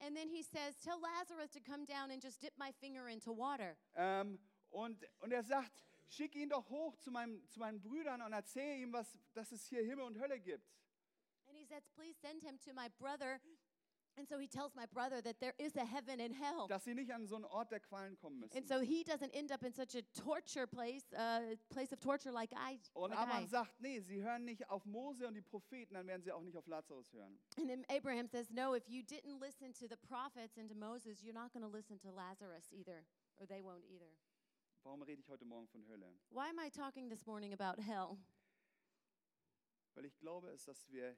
And 0.00 0.16
then 0.16 0.28
he 0.28 0.42
says, 0.42 0.78
Tell 0.80 1.00
Lazarus 1.00 1.50
to 1.50 1.60
come 1.60 1.84
down 1.84 2.10
and 2.10 2.22
just 2.22 2.40
dip 2.40 2.56
my 2.56 2.72
finger 2.72 3.08
into 3.08 3.32
water. 3.32 3.76
Ähm, 3.94 4.38
und, 4.70 5.04
und 5.20 5.32
er 5.32 5.42
sagt, 5.42 5.84
schick 6.08 6.36
ihn 6.36 6.48
doch 6.48 6.68
hoch 6.68 6.96
zu, 6.96 7.10
meinem, 7.10 7.46
zu 7.48 7.58
meinen 7.58 7.80
Brüdern 7.80 8.22
und 8.22 8.32
erzähl 8.32 8.80
ihm, 8.80 8.92
was, 8.92 9.18
dass 9.34 9.50
es 9.50 9.66
hier 9.66 9.82
Himmel 9.82 10.04
und 10.04 10.18
Hölle 10.18 10.38
gibt. 10.38 10.70
And 11.48 11.56
he 11.56 11.64
says, 11.64 11.82
Please 11.94 12.18
send 12.20 12.42
him 12.42 12.58
to 12.58 12.72
my 12.74 12.88
brother. 12.98 13.40
And 14.18 14.26
so 14.28 14.38
he 14.38 14.48
tells 14.48 14.74
my 14.74 14.84
brother 14.86 15.20
that 15.20 15.38
there 15.40 15.54
is 15.58 15.76
a 15.76 15.84
heaven 15.84 16.20
and 16.20 16.34
hell. 16.34 16.66
Dass 16.68 16.84
sie 16.84 16.94
nicht 16.94 17.10
an 17.12 17.26
so 17.26 17.36
einen 17.36 17.44
Ort 17.44 17.70
der 17.70 17.78
Qualen 17.78 18.16
kommen 18.16 18.40
müssen. 18.40 18.56
And 18.56 18.66
so 18.66 18.80
he 18.80 19.04
doesn't 19.04 19.32
end 19.32 19.52
up 19.52 19.62
in 19.62 19.72
such 19.72 19.94
a 19.94 20.02
torture 20.20 20.66
place, 20.66 21.04
uh, 21.16 21.54
place 21.70 21.92
of 21.92 22.00
torture 22.00 22.32
like 22.32 22.52
I. 22.52 22.80
Und 22.94 23.10
like 23.10 23.18
I. 23.18 23.22
Abraham 23.22 23.46
sagt, 23.46 23.80
nee, 23.80 24.00
sie 24.00 24.20
hören 24.20 24.44
nicht 24.44 24.68
auf 24.68 24.84
Mose 24.86 25.26
und 25.26 25.34
die 25.34 25.40
Propheten, 25.42 25.94
dann 25.94 26.06
werden 26.08 26.22
sie 26.22 26.32
auch 26.32 26.42
nicht 26.42 26.56
auf 26.56 26.66
Lazarus 26.66 27.12
hören. 27.12 27.38
And 27.58 27.68
then 27.68 27.84
Abraham 27.88 28.26
says, 28.26 28.50
No, 28.50 28.74
if 28.74 28.88
you 28.88 29.02
didn't 29.02 29.38
listen 29.38 29.72
to 29.74 29.86
the 29.86 29.96
prophets 29.96 30.58
and 30.58 30.68
to 30.68 30.74
Moses, 30.74 31.22
you're 31.22 31.32
not 31.32 31.52
going 31.52 31.62
to 31.62 31.70
listen 31.70 31.98
to 32.00 32.10
Lazarus 32.10 32.72
either, 32.72 33.06
or 33.36 33.46
they 33.46 33.62
won't 33.62 33.84
either. 33.86 34.10
Warum 34.82 35.02
rede 35.02 35.20
ich 35.20 35.28
heute 35.28 35.44
Morgen 35.44 35.68
von 35.68 35.86
Hölle? 35.86 36.12
Why 36.30 36.48
am 36.48 36.58
I 36.58 36.70
talking 36.70 37.08
this 37.08 37.24
morning 37.24 37.52
about 37.52 37.80
hell? 37.80 38.18
Weil 39.94 40.06
ich 40.06 40.18
glaube 40.18 40.48
es, 40.50 40.64
dass 40.64 40.88
wir 40.90 41.16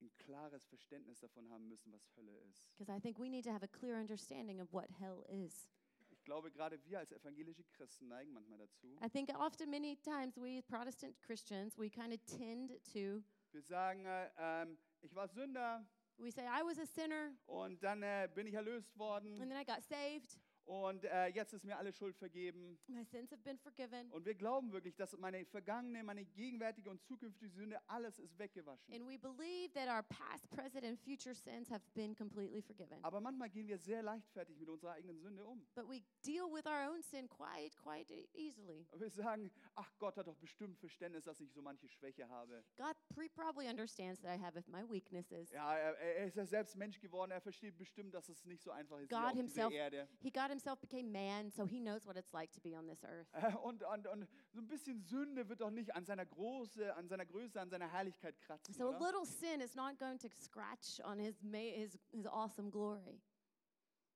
ein 0.00 0.10
klares 0.16 0.66
Verständnis 0.66 1.20
davon 1.20 1.50
haben 1.50 1.68
müssen, 1.68 1.92
was 1.92 2.10
Hölle 2.16 2.36
ist. 2.50 2.70
Because 2.76 2.90
I 2.90 3.00
think 3.00 3.18
we 3.18 3.28
need 3.28 3.44
to 3.44 3.52
have 3.52 3.64
a 3.64 3.68
clear 3.68 3.96
understanding 3.96 4.60
of 4.60 4.72
what 4.72 4.88
hell 4.98 5.24
is. 5.28 5.68
Ich 6.08 6.22
glaube, 6.22 6.50
gerade 6.50 6.82
wir 6.84 6.98
als 6.98 7.12
evangelische 7.12 7.64
Christen 7.64 8.08
neigen 8.08 8.32
manchmal 8.32 8.58
dazu. 8.58 8.96
I 9.04 9.08
think 9.08 9.30
often, 9.38 9.70
many 9.70 9.96
times, 9.96 10.36
we 10.36 10.62
Protestant 10.62 11.16
Christians, 11.20 11.78
we 11.78 11.88
kind 11.88 12.12
of 12.12 12.20
tend 12.24 12.70
to, 12.92 13.22
Wir 13.52 13.62
sagen, 13.62 14.04
äh, 14.04 14.30
ähm, 14.38 14.78
ich 15.00 15.14
war 15.14 15.28
Sünder 15.28 15.86
we 16.18 16.30
say, 16.30 16.46
I 16.46 16.62
was 16.62 16.78
a 16.78 16.86
sinner, 16.86 17.32
und 17.46 17.82
dann 17.82 18.02
äh, 18.02 18.28
bin 18.34 18.46
ich 18.46 18.54
erlöst 18.54 18.96
worden 18.98 19.40
and 19.40 19.50
then 19.50 19.60
I 19.60 19.64
got 19.64 19.82
saved, 19.82 20.38
und 20.66 21.04
äh, 21.04 21.28
jetzt 21.28 21.52
ist 21.52 21.64
mir 21.64 21.76
alle 21.78 21.92
Schuld 21.92 22.16
vergeben. 22.16 22.78
my 22.88 23.04
sins 23.04 23.30
have 23.32 23.40
been 23.42 23.58
forgiven. 23.58 24.10
Und 24.10 24.24
wir 24.26 24.34
glauben 24.34 24.72
wirklich, 24.72 24.94
dass 24.96 25.16
meine 25.16 25.44
vergangene, 25.46 26.02
meine 26.02 26.24
gegenwärtige 26.24 26.90
und 26.90 27.00
zukünftige 27.02 27.48
Sünde, 27.50 27.80
alles 27.88 28.18
ist 28.18 28.38
weggewaschen. 28.38 28.92
And 28.94 29.06
we 29.08 29.18
believe 29.18 29.72
that 29.74 29.88
our 29.88 30.02
past, 30.02 30.50
present, 30.50 30.84
and 30.84 30.98
future 30.98 31.34
sins 31.34 31.70
have 31.70 31.82
been 31.94 32.14
completely 32.16 32.60
forgiven. 32.62 32.98
Aber 33.04 33.20
manchmal 33.20 33.48
gehen 33.48 33.68
wir 33.68 33.78
sehr 33.78 34.02
leichtfertig 34.02 34.58
mit 34.58 34.68
unserer 34.68 34.92
eigenen 34.92 35.18
Sünde 35.20 35.44
um. 35.46 35.64
But 35.74 35.88
we 35.88 36.02
deal 36.24 36.46
with 36.52 36.66
our 36.66 36.90
own 36.90 37.00
sin 37.02 37.28
quite, 37.28 37.76
quite 37.76 38.12
e- 38.12 38.28
easily. 38.34 38.86
Und 38.90 39.00
wir 39.00 39.10
sagen, 39.10 39.50
ach 39.76 39.92
Gott 39.98 40.16
hat 40.16 40.26
doch 40.26 40.36
bestimmt 40.36 40.78
Verständnis, 40.78 41.24
dass 41.24 41.40
ich 41.40 41.52
so 41.52 41.62
manche 41.62 41.88
Schwäche 41.88 42.28
habe. 42.28 42.64
God 42.76 42.96
probably 43.34 43.68
understands 43.68 44.20
that 44.22 44.36
I 44.36 44.42
have 44.42 44.60
my 44.66 44.82
weaknesses. 44.90 45.50
Ja, 45.52 45.76
er, 45.76 45.96
er 45.96 46.26
ist 46.26 46.36
ja 46.36 46.44
selbst 46.44 46.74
Mensch 46.76 46.98
geworden, 47.00 47.30
er 47.30 47.40
versteht 47.40 47.76
bestimmt, 47.78 48.14
dass 48.14 48.28
es 48.28 48.44
nicht 48.44 48.62
so 48.62 48.70
einfach 48.72 48.98
ist 48.98 49.10
God 49.10 49.18
auf 49.20 49.32
himself- 49.36 49.72
Erde. 49.72 50.08
He 50.18 50.30
God 50.30 50.50
himself 50.56 50.80
became 50.80 51.10
man, 51.12 51.50
so 51.50 51.64
he 51.66 51.80
knows 51.80 52.06
what 52.06 52.16
it's 52.16 52.32
like 52.32 52.50
to 52.52 52.60
be 52.60 52.76
on 52.76 52.86
this 52.86 53.04
earth. 53.04 53.28
Äh, 53.34 53.54
Und, 53.62 53.82
und, 53.82 54.06
und 54.06 54.28
so 54.52 54.60
ein 54.60 54.66
bisschen 54.66 55.00
Sünde 55.02 55.48
wird 55.48 55.60
doch 55.60 55.70
nicht 55.70 55.94
an 55.94 56.04
seiner 56.04 56.24
Große, 56.26 56.94
an 56.96 57.08
seiner 57.08 57.26
Größe, 57.26 57.60
an 57.60 57.68
seiner 57.70 57.88
Herrlichkeit 57.90 58.40
kratzen. 58.40 58.74
So 58.74 58.84
a 58.84 58.96
Oder? 58.96 59.06
little 59.06 59.26
sin 59.26 59.60
is 59.60 59.74
not 59.74 59.98
going 59.98 60.18
to 60.18 60.28
scratch 60.28 61.00
on 61.04 61.18
his, 61.18 61.42
ma- 61.42 61.58
his, 61.58 61.98
his 62.12 62.26
awesome 62.26 62.70
glory. 62.70 63.20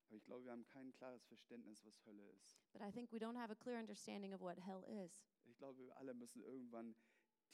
Aber 0.09 0.17
ich 0.17 0.25
glaube, 0.25 0.45
wir 0.45 0.53
haben 0.53 0.67
kein 0.67 0.93
klares 0.93 1.25
Verständnis, 1.27 1.85
was 1.85 2.05
Hölle 2.05 2.27
ist. 2.31 2.59
But 2.73 2.83
I 2.83 2.91
think 2.91 3.13
we 3.13 3.19
don't 3.19 3.37
have 3.39 3.53
a 3.53 3.55
clear 3.55 3.79
understanding 3.79 4.35
of 4.35 4.41
what 4.41 4.59
hell 4.59 4.83
is. 5.05 5.23
Ich 5.45 5.57
glaube, 5.57 5.79
wir 5.79 5.97
alle 5.99 6.15
müssen 6.15 6.43
irgendwann 6.43 6.97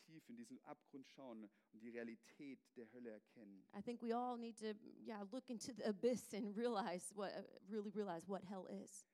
tief 0.04 0.28
in 0.28 0.36
diesen 0.36 0.58
Abgrund 0.64 1.08
schauen 1.08 1.42
und 1.42 1.52
die 1.72 1.88
Realität 1.90 2.60
der 2.76 2.90
Hölle 2.92 3.10
erkennen. 3.10 3.64
I 3.76 3.82
think 3.82 4.02
we 4.02 4.14
all 4.16 4.36
need 4.38 4.58
to, 4.58 4.74
yeah, 5.04 5.22
look 5.32 5.48
into 5.48 5.72
the 5.72 5.84
abyss 5.84 6.32
and 6.34 6.56
realize 6.56 7.14
what, 7.14 7.30
really 7.68 7.90
realize 7.90 8.28
what 8.28 8.42
hell 8.44 8.66
is. 8.82 9.06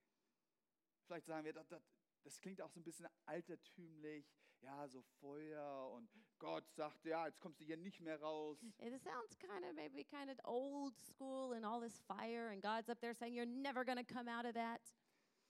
Vielleicht 1.06 1.26
sagen 1.26 1.44
wir, 1.44 1.52
das, 1.52 1.68
das, 1.68 1.82
das 2.22 2.40
klingt 2.40 2.60
auch 2.60 2.70
so 2.70 2.80
ein 2.80 2.84
bisschen 2.84 3.08
altertümlich, 3.26 4.26
ja, 4.62 4.88
so 4.88 5.02
Feuer 5.20 5.90
und 5.92 6.08
Gott 6.38 6.68
sagt, 6.74 7.04
ja, 7.04 7.26
jetzt 7.26 7.40
kommst 7.40 7.60
du 7.60 7.64
hier 7.64 7.76
nicht 7.76 8.00
mehr 8.00 8.20
raus. 8.20 8.58
It 8.78 9.00
sounds 9.02 9.36
kind 9.38 9.64
of 9.64 9.74
maybe 9.74 10.04
kind 10.04 10.30
of 10.30 10.38
old 10.44 10.96
school 10.98 11.54
and 11.54 11.64
all 11.64 11.80
this 11.80 12.00
fire, 12.00 12.50
and 12.50 12.62
God's 12.62 12.88
up 12.88 13.00
there 13.00 13.14
saying 13.14 13.34
you're 13.34 13.46
never 13.46 13.84
going 13.84 13.98
to 13.98 14.04
come 14.04 14.28
out 14.28 14.44
of 14.44 14.54
that. 14.54 14.80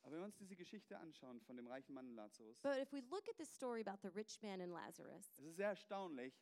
Aber 0.02 0.12
wenn 0.12 0.20
wir 0.20 0.24
uns 0.26 0.36
diese 0.36 0.56
Geschichte 0.56 0.98
anschauen 0.98 1.40
von 1.40 1.56
dem 1.56 1.66
reichen 1.66 1.94
Mann 1.94 2.14
Lazarus, 2.14 2.60
But 2.62 2.78
if 2.78 2.92
we 2.92 3.00
look 3.10 3.28
at 3.28 3.36
the 3.38 3.44
story 3.44 3.80
about 3.86 3.98
the 4.02 4.08
rich 4.14 4.40
man 4.42 4.60
and 4.60 4.72
Lazarus, 4.72 5.38
es 5.38 5.44
ist 5.44 5.56
sehr 5.56 5.68
erstaunlich, 5.68 6.34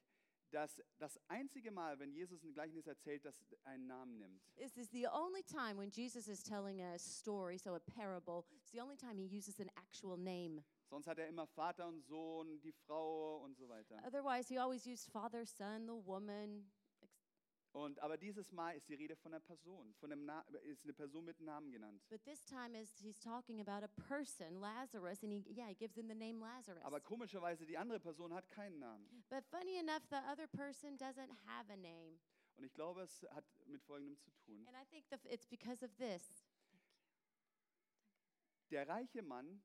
dass 0.51 0.83
das 0.99 1.21
einzige 1.29 1.71
Mal, 1.71 1.99
wenn 2.01 2.11
Jesus 2.13 2.43
ein 2.43 2.53
Gleichnis 2.53 2.87
erzählt, 2.87 3.25
das 3.25 3.37
einen 3.65 3.87
Namen 3.87 4.19
nimmt. 4.19 4.43
this 4.57 4.77
is 4.77 4.91
the 4.91 5.07
only 5.07 5.43
time 5.45 5.77
when 5.79 5.91
Jesus 5.91 6.27
is 6.27 6.43
telling 6.43 6.81
a 6.83 6.99
story, 6.99 7.57
so 7.59 7.75
a 7.75 7.81
parable, 7.81 8.45
it's 8.57 8.71
the 8.73 8.81
only 8.81 8.97
time 8.97 9.17
he 9.17 9.27
uses 9.27 9.61
an 9.61 9.71
actual 9.77 10.17
name. 10.17 10.65
Sonst 10.89 11.07
hat 11.07 11.19
er 11.19 11.29
immer 11.29 11.47
Vater 11.47 11.87
und 11.87 12.03
Sohn, 12.03 12.61
die 12.63 12.73
Frau 12.73 13.45
und 13.45 13.57
so 13.57 13.69
weiter. 13.69 14.03
Otherwise, 14.05 14.49
he 14.49 14.59
always 14.59 14.85
used 14.85 15.09
father, 15.13 15.47
son, 15.47 15.87
the 15.87 15.93
woman. 16.05 16.69
Und 17.73 18.01
aber 18.01 18.17
dieses 18.19 18.51
Mal 18.51 18.77
ist 18.77 18.89
die 18.89 18.95
Rede 18.95 19.15
von 19.15 19.33
einer 19.33 19.41
Person, 19.41 19.95
von 19.95 20.11
einem 20.11 20.25
Na 20.25 20.41
ist 20.65 20.85
eine 20.85 20.93
Person 20.93 21.25
mit 21.25 21.41
Namen 21.41 21.71
genannt. 21.71 22.03
But 22.09 22.25
this 22.25 22.45
time 22.45 22.77
is 22.77 22.99
he's 22.99 23.21
talking 23.21 23.61
about 23.61 23.85
a 23.85 23.89
person, 24.09 24.61
Lazarus, 24.61 25.23
and 25.23 25.33
he 25.33 25.45
yeah, 25.49 25.69
he 25.69 25.75
gives 25.75 25.97
him 25.97 26.09
the 26.09 26.15
name 26.15 26.41
Lazarus. 26.41 26.83
Aber 26.83 27.01
komischerweise 27.01 27.65
die 27.67 27.79
andere 27.79 28.01
Person 28.01 28.35
hat 28.35 28.49
keinen 28.51 28.81
Namen. 28.81 29.25
But 29.29 29.45
funny 29.45 29.79
enough, 29.79 30.03
the 30.11 30.17
other 30.17 30.49
person 30.49 30.97
doesn't 30.97 31.31
have 31.47 31.71
a 31.73 31.77
name. 31.77 32.19
Und 32.57 32.65
ich 32.65 32.75
glaube, 32.75 33.03
es 33.03 33.25
hat 33.31 33.45
mit 33.67 33.83
Folgendem 33.85 34.19
zu 34.19 34.31
tun. 34.45 34.67
And 34.67 34.77
I 34.77 34.85
think 34.91 35.05
the, 35.09 35.17
it's 35.33 35.47
because 35.47 35.85
of 35.85 35.91
this. 35.97 36.45
Der 38.71 38.89
reiche 38.89 39.23
Mann 39.23 39.63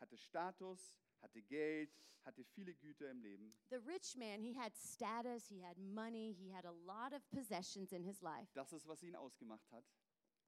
hatte 0.00 0.16
Status, 0.16 0.96
hatte 1.24 1.42
Geld, 1.42 1.90
hatte 2.24 2.44
viele 2.44 2.74
Güter 2.74 3.10
im 3.10 3.20
Leben. 3.20 3.52
The 3.70 3.76
rich 3.76 4.16
man, 4.16 4.40
he 4.40 4.54
had 4.54 4.76
status, 4.76 5.48
he 5.48 5.60
had 5.60 5.76
money, 5.78 6.32
he 6.32 6.50
had 6.50 6.64
a 6.64 6.72
lot 6.72 7.12
of 7.12 7.28
possessions 7.30 7.92
in 7.92 8.02
his 8.02 8.20
life. 8.22 8.48
Das 8.54 8.72
ist, 8.72 8.86
was 8.86 9.02
ihn 9.02 9.16
ausgemacht 9.16 9.70
hat. 9.72 9.84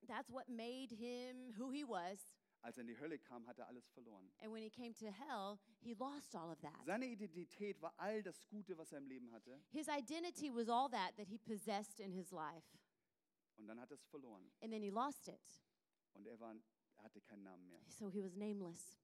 That's 0.06 0.30
what 0.30 0.48
made 0.48 0.94
him 0.94 1.54
who 1.58 1.70
he 1.70 1.84
was. 1.84 2.32
Als 2.62 2.78
er 2.78 2.82
in 2.82 2.88
die 2.88 2.98
Hölle 2.98 3.18
kam, 3.18 3.46
hat 3.46 3.58
er 3.58 3.68
alles 3.68 3.88
verloren. 3.90 4.30
And 4.40 4.52
when 4.52 4.62
he 4.62 4.70
came 4.70 4.92
to 4.94 5.06
hell, 5.06 5.58
he 5.80 5.94
lost 5.94 6.34
all 6.34 6.50
of 6.50 6.60
that. 6.60 6.84
Seine 6.84 7.06
Identität 7.06 7.80
war 7.80 7.94
all 7.96 8.22
das 8.22 8.46
Gute, 8.48 8.76
was 8.76 8.92
er 8.92 8.98
im 8.98 9.06
Leben 9.06 9.30
hatte. 9.32 9.60
His 9.70 9.88
identity 9.88 10.50
was 10.50 10.68
all 10.68 10.90
that 10.90 11.16
that 11.16 11.28
he 11.28 11.38
possessed 11.38 12.00
in 12.00 12.12
his 12.12 12.32
life. 12.32 12.66
Und 13.56 13.66
dann 13.68 13.80
hat 13.80 13.90
er 13.90 13.94
es 13.94 14.04
verloren. 14.06 14.50
And 14.60 14.72
then 14.72 14.82
he 14.82 14.90
lost 14.90 15.28
it. 15.28 15.40
Und 16.12 16.26
er, 16.26 16.38
war, 16.40 16.54
er 16.96 17.04
hatte 17.04 17.20
keinen 17.20 17.44
Namen 17.44 17.68
mehr. 17.68 17.82
So 17.88 18.10
he 18.10 18.22
was 18.22 18.34
nameless. 18.34 18.98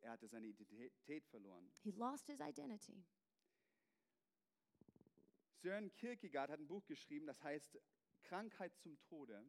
Er 0.00 0.12
hatte 0.12 0.28
seine 0.28 0.46
Identität 0.46 1.26
verloren. 1.26 1.70
He 1.82 1.90
lost 1.92 2.26
his 2.26 2.40
identity. 2.40 3.04
Søren 5.54 5.92
Kierkegaard 5.92 6.50
hat 6.50 6.60
ein 6.60 6.68
Buch 6.68 6.86
geschrieben, 6.86 7.26
das 7.26 7.42
heißt 7.42 7.78
Krankheit 8.22 8.76
zum 8.78 8.98
Tode. 9.00 9.44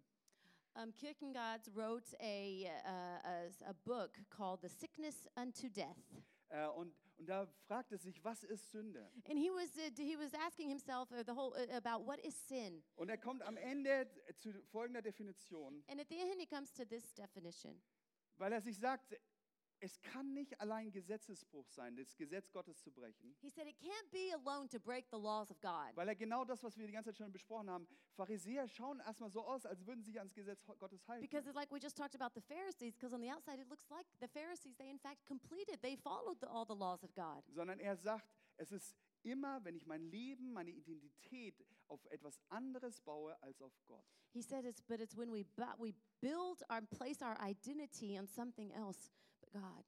Um, 0.76 0.93
Kierkegaard 0.93 1.67
wrote 1.76 2.15
a, 2.19 2.65
uh, 2.65 3.19
a, 3.24 3.69
a 3.69 3.74
book 3.84 4.11
called 4.30 4.61
The 4.61 4.69
Sickness 4.69 5.28
Unto 5.36 5.67
Death. 5.67 5.97
Äh, 6.49 6.67
und, 6.67 6.95
und 7.17 7.28
da 7.28 7.47
fragt 7.67 7.91
er 7.91 7.97
sich, 7.97 8.24
was 8.24 8.43
ist 8.43 8.71
Sünde? 8.71 9.11
And 9.28 9.38
he 9.38 9.49
was, 9.49 9.76
uh, 9.78 9.91
he 9.97 10.15
was 10.17 10.34
asking 10.34 10.69
himself 10.69 11.11
uh, 11.11 11.24
the 11.26 11.34
whole, 11.36 11.53
uh, 11.55 11.76
about 11.76 12.05
what 12.05 12.19
is 12.19 12.36
sin. 12.47 12.84
Und 12.95 13.09
er 13.09 13.17
kommt 13.17 13.41
am 13.43 13.57
Ende 13.57 14.07
zu 14.36 14.51
folgender 14.71 15.01
Definition, 15.01 15.84
And 15.88 15.99
at 15.99 16.07
the 16.09 16.17
end, 16.19 16.39
he 16.39 16.47
comes 16.47 16.71
to 16.74 16.86
this 16.86 17.13
definition. 17.13 17.82
weil 18.38 18.53
er 18.53 18.61
sich 18.61 18.78
sagt, 18.78 19.15
es 19.82 19.99
kann 20.01 20.34
nicht 20.34 20.59
allein 20.59 20.91
Gesetzesbruch 20.91 21.67
sein, 21.69 21.95
das 21.95 22.15
Gesetz 22.15 22.51
Gottes 22.51 22.82
zu 22.82 22.91
brechen. 22.91 23.36
He 23.41 23.49
said, 23.49 23.67
It 23.67 23.77
can't 23.80 24.09
be 24.11 24.34
alone 24.34 24.67
to 24.69 24.80
break 24.80 25.05
the 25.11 25.17
laws 25.17 25.49
of 25.51 25.59
God. 25.61 25.95
Weil 25.95 26.07
er 26.09 26.15
genau 26.15 26.43
das, 26.45 26.63
was 26.63 26.77
wir 26.77 26.86
die 26.88 26.93
ganze 26.93 27.09
Zeit 27.11 27.17
schon 27.17 27.32
besprochen 27.32 27.69
haben, 27.69 27.88
Pharisäer 28.15 28.67
schauen 28.67 28.99
erstmal 28.99 29.30
so 29.30 29.45
aus, 29.45 29.65
als 29.65 29.86
würden 29.86 30.01
sie 30.03 30.11
sich 30.11 30.19
ans 30.19 30.34
Gesetz 30.34 30.65
Gottes 30.65 31.07
halten. 31.07 31.21
Because 31.21 31.47
it's 31.47 31.55
like 31.55 31.71
we 31.71 31.80
just 31.80 31.97
talked 31.97 32.15
about 32.15 32.34
the 32.36 32.41
Pharisees, 32.41 32.95
because 32.95 33.13
on 33.13 33.21
the 33.21 33.32
outside 33.32 33.59
it 33.59 33.67
looks 33.69 33.89
like 33.89 34.05
the 34.19 34.27
Pharisees, 34.27 34.75
they 34.77 34.89
in 34.89 34.99
fact 34.99 35.25
completed, 35.25 35.82
they 35.82 35.95
followed 35.95 36.39
the, 36.41 36.47
all 36.47 36.65
the 36.65 36.75
laws 36.75 37.03
of 37.03 37.13
God. 37.15 37.43
Sondern 37.53 37.80
er 37.80 37.95
sagt, 37.95 38.27
es 38.57 38.71
ist 38.71 38.95
immer, 39.23 39.63
wenn 39.63 39.75
ich 39.75 39.86
mein 39.86 40.01
Leben, 40.03 40.51
meine 40.53 40.71
Identität 40.71 41.65
auf 41.88 42.05
etwas 42.05 42.39
anderes 42.49 43.01
baue 43.01 43.41
als 43.41 43.61
auf 43.61 43.73
Gott. 43.86 44.05
He 44.32 44.41
said 44.41 44.63
it's 44.65 44.82
but 44.82 44.99
it's 44.99 45.15
when 45.17 45.32
we 45.32 45.43
bu- 45.43 45.77
we 45.77 45.93
build 46.21 46.63
our 46.69 46.82
place 46.82 47.21
our 47.21 47.36
identity 47.41 48.17
on 48.19 48.27
something 48.27 48.71
else 48.71 49.09
but 49.09 49.28
God. 49.52 49.86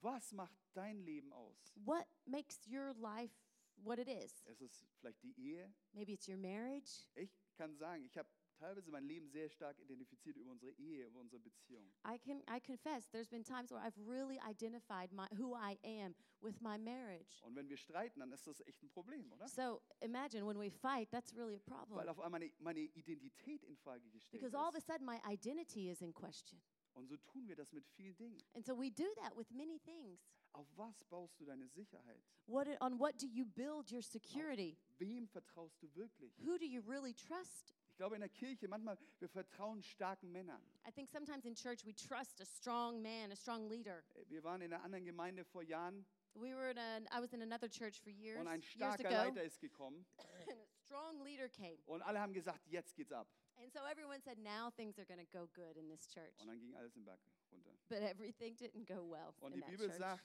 Was 0.00 0.32
macht 0.32 0.56
dein 0.74 1.00
Leben 1.00 1.32
aus? 1.32 1.72
What 1.84 2.06
makes 2.24 2.60
your 2.68 2.94
life 2.94 3.34
what 3.76 3.98
it 3.98 4.08
is? 4.08 4.42
Es 4.46 4.60
ist 4.60 4.86
vielleicht 5.00 5.22
die 5.22 5.34
Ehe. 5.40 5.72
Maybe 5.92 6.12
it's 6.12 6.28
your 6.28 6.36
marriage. 6.36 7.06
Ich 7.14 7.30
kann 7.56 7.76
sagen, 7.76 8.04
ich 8.04 8.16
habe 8.16 8.28
teilweise 8.58 8.90
mein 8.90 9.04
Leben 9.04 9.28
sehr 9.28 9.48
stark 9.48 9.78
identifiziert 9.80 10.36
über 10.36 10.50
unsere 10.50 10.72
Ehe, 10.72 11.06
über 11.06 11.20
unsere 11.20 11.40
Beziehung. 11.40 11.92
I 12.06 12.18
can 12.18 12.42
I 12.48 12.60
confess 12.60 13.08
there's 13.10 13.28
been 13.28 13.42
times 13.44 13.70
where 13.72 13.80
I've 13.80 13.96
really 13.98 14.38
identified 14.48 15.12
my 15.12 15.26
who 15.36 15.54
I 15.56 15.78
am 15.84 16.14
with 16.40 16.60
my 16.60 16.76
marriage. 16.78 17.40
Und 17.42 17.56
wenn 17.56 17.68
wir 17.68 17.76
streiten, 17.76 18.20
dann 18.20 18.32
ist 18.32 18.46
das 18.46 18.60
echt 18.66 18.82
ein 18.82 18.90
Problem, 18.90 19.32
oder? 19.32 19.48
So 19.48 19.80
imagine 20.00 20.44
when 20.46 20.58
we 20.58 20.70
fight, 20.70 21.10
that's 21.10 21.34
really 21.34 21.54
a 21.56 21.60
Weil 21.66 21.76
problem. 21.86 22.08
auf 22.08 22.20
einmal 22.20 22.40
meine, 22.40 22.52
meine 22.58 22.80
Identität 22.80 23.64
in 23.64 23.76
Frage 23.76 24.08
gestellt 24.10 24.40
Because 24.42 24.56
all 24.56 24.68
of 24.68 24.74
a 24.74 24.78
ist. 24.78 24.86
sudden 24.86 25.04
my 25.04 25.18
identity 25.28 25.90
is 25.90 26.00
in 26.02 26.12
question. 26.12 26.60
Und 26.94 27.08
so 27.08 27.16
tun 27.16 27.46
wir 27.48 27.56
das 27.56 27.72
mit 27.72 27.86
vielen 27.86 28.16
Dingen. 28.16 28.42
And 28.54 28.64
so 28.64 28.76
we 28.76 28.90
do 28.90 29.06
that 29.22 29.36
with 29.36 29.50
many 29.50 29.78
things. 29.78 30.20
Auf 30.52 30.66
was 30.76 31.04
baust 31.04 31.38
du 31.40 31.44
deine 31.44 31.68
Sicherheit? 31.68 32.24
What 32.46 32.66
on 32.80 32.98
what 32.98 33.20
do 33.20 33.26
you 33.26 33.44
build 33.44 33.90
your 33.92 34.02
security? 34.02 34.78
Wem 34.98 35.28
vertraust 35.28 35.82
du 35.82 35.94
wirklich? 35.94 36.32
Who 36.38 36.58
do 36.58 36.64
you 36.64 36.82
really 36.82 37.14
trust? 37.14 37.74
Ich 37.90 37.96
glaube 37.96 38.14
in 38.14 38.20
der 38.20 38.30
Kirche 38.30 38.68
manchmal, 38.68 38.96
wir 39.18 39.28
vertrauen 39.28 39.82
starken 39.82 40.30
Männern. 40.30 40.62
I 40.86 40.92
think 40.92 41.10
sometimes 41.10 41.44
in 41.44 41.54
church 41.54 41.84
we 41.84 41.94
trust 41.94 42.40
a 42.40 42.44
strong 42.44 43.02
man, 43.02 43.32
a 43.32 43.36
strong 43.36 43.68
leader. 43.68 44.04
Wir 44.28 44.42
waren 44.42 44.62
in 44.62 44.72
einer 44.72 44.82
anderen 44.82 45.04
Gemeinde 45.04 45.44
vor 45.44 45.62
Jahren 45.62 46.06
We 46.34 46.54
were 46.54 46.70
in 46.70 46.78
a, 46.78 47.00
I 47.10 47.20
was 47.20 47.32
in 47.32 47.42
another 47.42 47.68
church 47.68 48.00
for 48.00 48.10
years, 48.10 48.38
und 48.38 48.46
ein 48.46 48.60
years 48.60 48.72
starker 48.72 49.08
ago, 49.08 49.28
Leiter 49.28 49.42
ist 49.42 49.60
gekommen 49.60 50.06
and 50.48 50.60
a 50.60 50.66
strong 50.84 51.20
leader 51.24 51.48
came. 51.48 51.78
und 51.86 52.02
alle 52.02 52.20
haben 52.20 52.32
gesagt, 52.32 52.66
jetzt 52.68 52.94
geht's 52.94 53.12
ab. 53.12 53.26
And 53.60 53.72
so 53.72 53.80
everyone 53.90 54.20
said, 54.22 54.38
now 54.38 54.70
things 54.76 54.98
are 54.98 55.04
going 55.04 55.20
to 55.24 55.26
go 55.32 55.48
good 55.54 55.76
in 55.76 55.88
this 55.88 56.06
church. 56.08 56.34
Und 56.40 56.48
dann 56.48 56.58
ging 56.60 56.74
alles 56.76 56.94
im 56.96 57.04
Berg 57.04 57.20
runter. 57.52 57.70
But 57.88 58.02
everything 58.02 58.56
didn't 58.56 58.86
go 58.86 59.02
well 59.10 59.34
Und 59.40 59.52
in 59.54 59.60
die 59.60 59.60
that 59.62 59.70
Bibel 59.70 59.88
church. 59.88 59.98
sagt, 59.98 60.24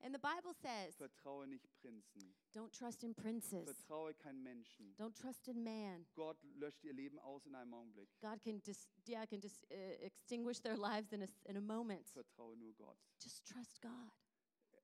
And 0.00 0.12
the 0.14 0.18
Bible 0.18 0.52
says, 0.54 0.96
vertraue 0.96 1.46
nicht 1.46 1.68
Prinzen, 1.80 2.34
don't 2.52 2.72
trust 2.72 3.04
in 3.04 3.14
princes. 3.14 3.64
vertraue 3.64 4.12
kein 4.14 4.42
Menschen. 4.42 4.94
Don't 4.96 5.14
trust 5.14 5.46
in 5.46 5.62
man. 5.62 6.04
Gott 6.14 6.36
löscht 6.56 6.82
ihr 6.84 6.94
Leben 6.94 7.18
aus 7.20 7.46
in 7.46 7.54
einem 7.54 7.74
Augenblick. 7.74 8.08
God 8.20 8.40
can 8.42 8.60
dis, 8.62 8.88
yeah, 9.06 9.24
can 9.26 9.40
just 9.40 9.64
uh, 9.70 9.74
extinguish 10.00 10.60
their 10.60 10.76
lives 10.76 11.12
in 11.12 11.22
a, 11.22 11.26
in 11.44 11.56
a 11.58 11.60
moment. 11.60 12.08
Vertraue 12.10 12.56
nur 12.56 12.72
Gott. 12.74 12.98
Just 13.22 13.46
trust 13.46 13.80
God. 13.82 14.10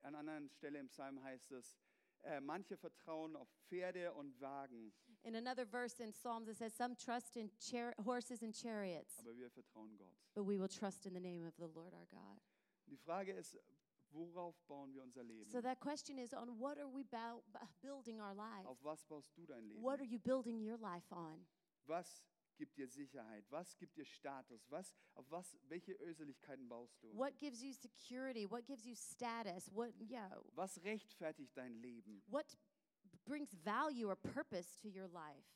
An 0.02 0.14
anderen 0.14 0.48
Stelle 0.50 0.78
im 0.78 0.88
Psalm 0.88 1.20
heißt 1.24 1.50
es, 1.52 1.74
äh, 2.22 2.40
manche 2.40 2.76
vertrauen 2.76 3.34
auf 3.36 3.48
Pferde 3.68 4.12
und 4.12 4.38
Wagen, 4.40 4.92
In 5.24 5.34
another 5.34 5.64
verse 5.66 6.00
in 6.00 6.12
Psalms, 6.12 6.48
it 6.48 6.56
says, 6.56 6.72
some 6.74 6.94
trust 6.96 7.36
in 7.36 7.50
horses 8.04 8.42
and 8.42 8.54
chariots, 8.54 9.20
aber 9.20 9.36
wir 9.36 9.50
vertrauen 9.50 9.96
Gott. 9.98 10.14
but 10.34 10.44
we 10.44 10.56
will 10.56 10.68
trust 10.68 11.04
in 11.06 11.12
the 11.12 11.20
name 11.20 11.44
of 11.46 11.52
the 11.58 11.68
Lord 11.74 11.92
our 11.92 12.06
God. 12.10 12.40
Die 12.88 12.96
Frage 12.96 13.32
ist, 13.32 13.56
worauf 14.12 14.54
bauen 14.66 14.92
wir 14.94 15.02
unser 15.02 15.22
Leben? 15.22 15.50
So 15.50 15.60
that 15.60 15.78
question 15.78 16.18
is 16.18 16.32
on 16.32 16.58
what 16.58 16.78
are 16.78 16.88
we 16.88 17.04
building 17.82 18.20
our 18.20 18.34
life? 18.34 18.66
Auf 18.66 18.78
was 18.82 19.04
baust 19.04 19.36
du 19.36 19.44
dein 19.46 19.68
Leben? 19.68 19.82
What 19.82 20.00
are 20.00 20.06
you 20.06 20.18
building 20.18 20.58
your 20.58 20.78
life 20.78 21.12
on? 21.12 21.46
Was 21.86 22.22
gibt 22.56 22.76
dir 22.78 22.88
Sicherheit? 22.88 23.44
Was 23.50 23.76
gibt 23.76 23.96
dir 23.96 24.04
Status? 24.04 24.66
Was, 24.70 24.94
auf 25.14 25.30
was, 25.30 25.56
welche 25.68 25.92
Öseligkeiten 26.00 26.66
baust 26.68 27.02
du? 27.02 27.08
What 27.14 27.38
gives 27.38 27.62
you 27.62 27.72
security? 27.72 28.46
What 28.46 28.66
gives 28.66 28.84
you 28.86 28.94
status? 28.94 29.70
What 29.72 29.92
yeah, 29.98 30.30
Was 30.54 30.78
rechtfertigt 30.82 31.54
dein 31.56 31.74
Leben? 31.74 32.22
what 32.28 32.56
brings 33.30 33.54
value 33.64 34.08
or 34.08 34.16
purpose 34.16 34.76
to 34.82 34.88
your 34.88 35.08
life? 35.08 35.46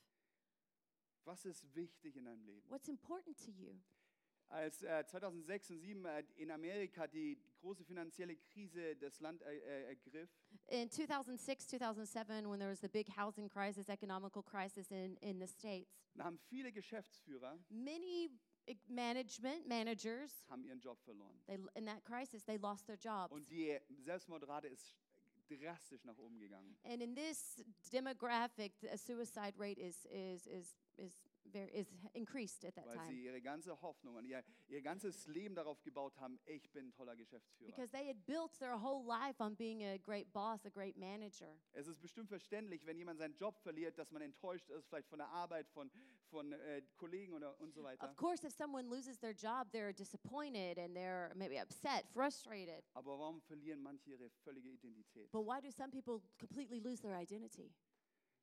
Was 1.25 1.45
ist 1.45 1.64
wichtig 1.75 2.16
in 2.16 2.25
deinem 2.25 2.45
Leben? 2.45 2.62
What's 2.68 2.89
important 2.89 3.37
to 3.45 3.51
you? 3.51 3.75
Als 4.49 4.83
äh, 4.83 5.05
2006 5.07 5.70
und 5.70 5.81
2007 5.81 6.05
äh, 6.05 6.25
in 6.37 6.51
Amerika 6.51 7.07
die 7.09 7.39
große 7.61 7.83
finanzielle 7.85 8.37
Krise 8.37 8.95
das 8.97 9.18
Land 9.20 9.43
äh, 9.43 9.57
äh, 9.57 9.89
ergriff, 9.89 10.31
In 10.68 10.89
2006, 10.91 11.66
2007, 11.68 12.49
when 12.49 12.61
there 12.61 12.70
was 12.70 12.81
the 12.81 12.89
big 12.89 13.09
housing 13.16 13.49
crisis, 13.49 13.89
economical 13.89 14.43
crisis 14.43 14.91
in, 14.91 15.16
in 15.16 15.41
the 15.41 15.47
States, 15.47 15.91
haben 16.18 16.39
viele 16.39 16.70
Geschäftsführer 16.70 17.59
many 17.70 18.31
eh, 18.66 18.77
management 18.87 19.66
managers, 19.66 20.47
haben 20.49 20.62
ihren 20.62 20.79
Job 20.79 21.01
verloren. 21.01 21.41
they, 21.47 21.59
in 21.75 21.87
that 21.87 22.05
crisis, 22.05 22.45
they 22.45 22.59
lost 22.59 22.87
their 22.87 22.99
jobs. 22.99 23.33
Und 23.33 23.51
die 23.51 23.77
Selbstmordrate 24.05 24.68
ist 24.68 24.95
drastisch 25.49 26.05
nach 26.05 26.18
oben 26.18 26.38
gegangen. 26.38 26.76
And 26.84 27.03
in 27.03 27.14
this 27.14 27.62
demographic, 27.92 28.72
the 28.80 28.97
suicide 28.97 29.55
rate 29.59 29.78
is, 29.78 30.05
is, 30.07 30.47
is, 30.47 30.74
is, 30.97 31.12
very, 31.53 31.70
is 31.72 31.86
increased 32.14 32.64
at 32.64 32.74
that 32.74 32.86
Weil 32.86 32.97
time. 32.97 33.09
sie 33.09 33.24
ihre 33.24 33.40
ganze 33.40 33.80
Hoffnung 33.80 34.16
und 34.16 34.24
ihr, 34.24 34.42
ihr 34.68 34.82
ganzes 34.82 35.26
Leben 35.26 35.55
darauf 35.55 35.82
gebaut 35.82 36.18
haben, 36.18 36.38
ich 36.47 36.70
bin 36.72 36.88
ein 36.88 36.92
toller 36.92 37.16
Geschäftsführer. 37.16 37.70
Because 37.70 37.90
they 37.90 38.07
had 38.07 38.24
built 38.26 38.59
their 38.59 38.76
whole 38.76 39.05
life 39.07 39.40
on 39.42 39.55
being 39.55 39.82
a 39.82 39.99
great 39.99 40.32
boss, 40.32 40.64
a 40.66 40.70
great 40.70 40.97
manager. 40.97 41.57
Es 41.72 41.86
ist 41.86 42.01
bestimmt 42.01 42.28
verständlich, 42.28 42.84
wenn 42.86 42.97
jemand 42.97 43.18
seinen 43.18 43.34
Job 43.34 43.59
verliert, 43.61 43.99
dass 43.99 44.11
man 44.11 44.22
enttäuscht 44.22 44.70
ist, 44.70 44.86
vielleicht 44.88 45.09
von 45.09 45.18
der 45.18 45.28
Arbeit, 45.28 45.68
von, 45.68 45.90
von 46.35 46.53
äh, 46.53 46.82
Kollegen 46.97 47.32
oder, 47.32 47.59
und 47.61 47.72
so 47.72 47.82
weiter. 47.85 48.05
Of 48.05 48.16
course, 48.16 48.45
if 48.45 48.53
someone 48.53 48.89
loses 48.89 49.18
their 49.20 49.32
job, 49.32 49.68
they're 49.72 49.93
disappointed 49.93 50.78
and 50.78 50.95
they're 50.95 51.32
maybe 51.37 51.61
upset, 51.61 52.05
frustrated. 52.12 52.82
Aber 52.95 53.16
warum 53.18 53.41
verlieren 53.43 53.80
manche 53.80 54.11
ihre 54.11 54.28
völlige 54.43 54.68
Identität? 54.68 55.30
But 55.30 55.47
why 55.47 55.61
do 55.61 55.70
some 55.70 55.91
people 55.91 56.20
completely 56.39 56.80
lose 56.80 57.01
their 57.01 57.14
identity? 57.14 57.72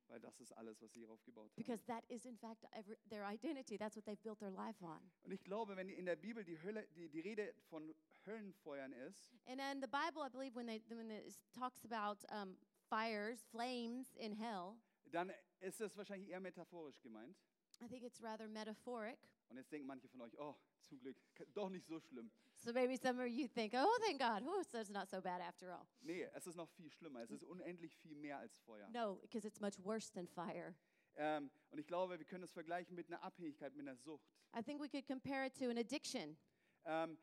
Weil 0.08 0.20
das 0.20 0.40
ist 0.40 0.52
alles, 0.52 0.80
was 0.80 0.90
sie 0.92 1.00
hier 1.00 1.10
aufgebaut 1.10 1.50
haben. 1.50 1.56
Because 1.56 1.84
that 1.84 2.04
is, 2.08 2.24
in 2.24 2.36
fact, 2.36 2.64
every, 2.72 2.96
their 3.10 3.26
identity. 3.26 3.76
That's 3.76 3.96
what 3.96 4.06
they've 4.06 4.22
built 4.22 4.38
their 4.40 4.50
life 4.50 4.82
on. 4.82 5.00
Und 5.22 5.32
ich 5.32 5.44
glaube, 5.44 5.76
wenn 5.76 5.90
in 5.90 6.06
der 6.06 6.16
Bibel 6.16 6.42
die, 6.44 6.58
Hölle, 6.62 6.86
die, 6.96 7.10
die 7.10 7.20
Rede 7.20 7.54
von 7.68 7.94
Höllenfeuern 8.26 8.92
ist, 8.92 9.34
And 9.46 9.60
in 9.60 9.82
the 9.82 9.88
Bible, 9.88 10.22
I 10.24 10.30
believe 10.30 10.54
when, 10.56 10.66
they, 10.66 10.82
when 10.88 11.10
it 11.10 11.34
talks 11.52 11.84
about 11.84 12.24
um, 12.30 12.56
fires, 12.88 13.44
flames 13.50 14.14
in 14.16 14.32
hell, 14.32 14.76
dann 15.10 15.30
ist 15.60 15.80
das 15.80 15.94
wahrscheinlich 15.96 16.30
eher 16.30 16.40
metaphorisch 16.40 17.00
gemeint. 17.02 17.36
I 17.82 17.88
think 17.88 18.04
it's 18.04 18.22
rather 18.22 18.48
metaphoric. 18.48 19.18
Und 19.48 19.56
jetzt 19.56 19.72
denken 19.72 19.86
manche 19.86 20.08
von 20.08 20.20
euch, 20.20 20.38
oh, 20.38 20.56
zum 20.84 20.98
Glück, 21.00 21.16
doch 21.52 21.68
nicht 21.68 21.86
so 21.86 22.00
schlimm. 22.00 22.30
So 22.58 22.72
maybe 22.72 22.96
some 22.96 23.20
of 23.20 23.28
you 23.28 23.48
think, 23.48 23.74
oh, 23.74 23.98
thank 24.00 24.20
God, 24.20 24.42
oh, 24.46 24.62
so 24.62 24.78
it's 24.78 24.90
not 24.90 25.08
so 25.08 25.20
bad 25.20 25.40
after 25.40 25.72
all. 25.72 25.86
Nee, 26.00 26.28
es 26.32 26.46
ist 26.46 26.56
noch 26.56 26.68
viel 26.70 26.90
schlimmer. 26.90 27.20
Es 27.20 27.30
ist 27.30 27.42
unendlich 27.42 27.96
viel 27.96 28.14
mehr 28.14 28.38
als 28.38 28.56
Feuer. 28.58 28.88
No, 28.90 29.16
because 29.16 29.46
it's 29.46 29.60
much 29.60 29.78
worse 29.84 30.12
than 30.12 30.28
fire. 30.28 30.74
Ähm, 31.16 31.50
und 31.70 31.78
ich 31.78 31.86
glaube, 31.86 32.18
wir 32.18 32.24
können 32.24 32.42
das 32.42 32.52
vergleichen 32.52 32.94
mit 32.94 33.08
einer 33.08 33.22
Abhängigkeit, 33.22 33.74
mit 33.74 33.86
einer 33.86 33.96
Sucht. 33.96 34.24
I 34.56 34.62
think 34.62 34.80
we 34.80 34.88
could 34.88 35.06
compare 35.06 35.44
it 35.46 35.54
to 35.58 35.68
an 35.68 35.76
addiction. 35.76 36.38
Ähm, 36.84 37.18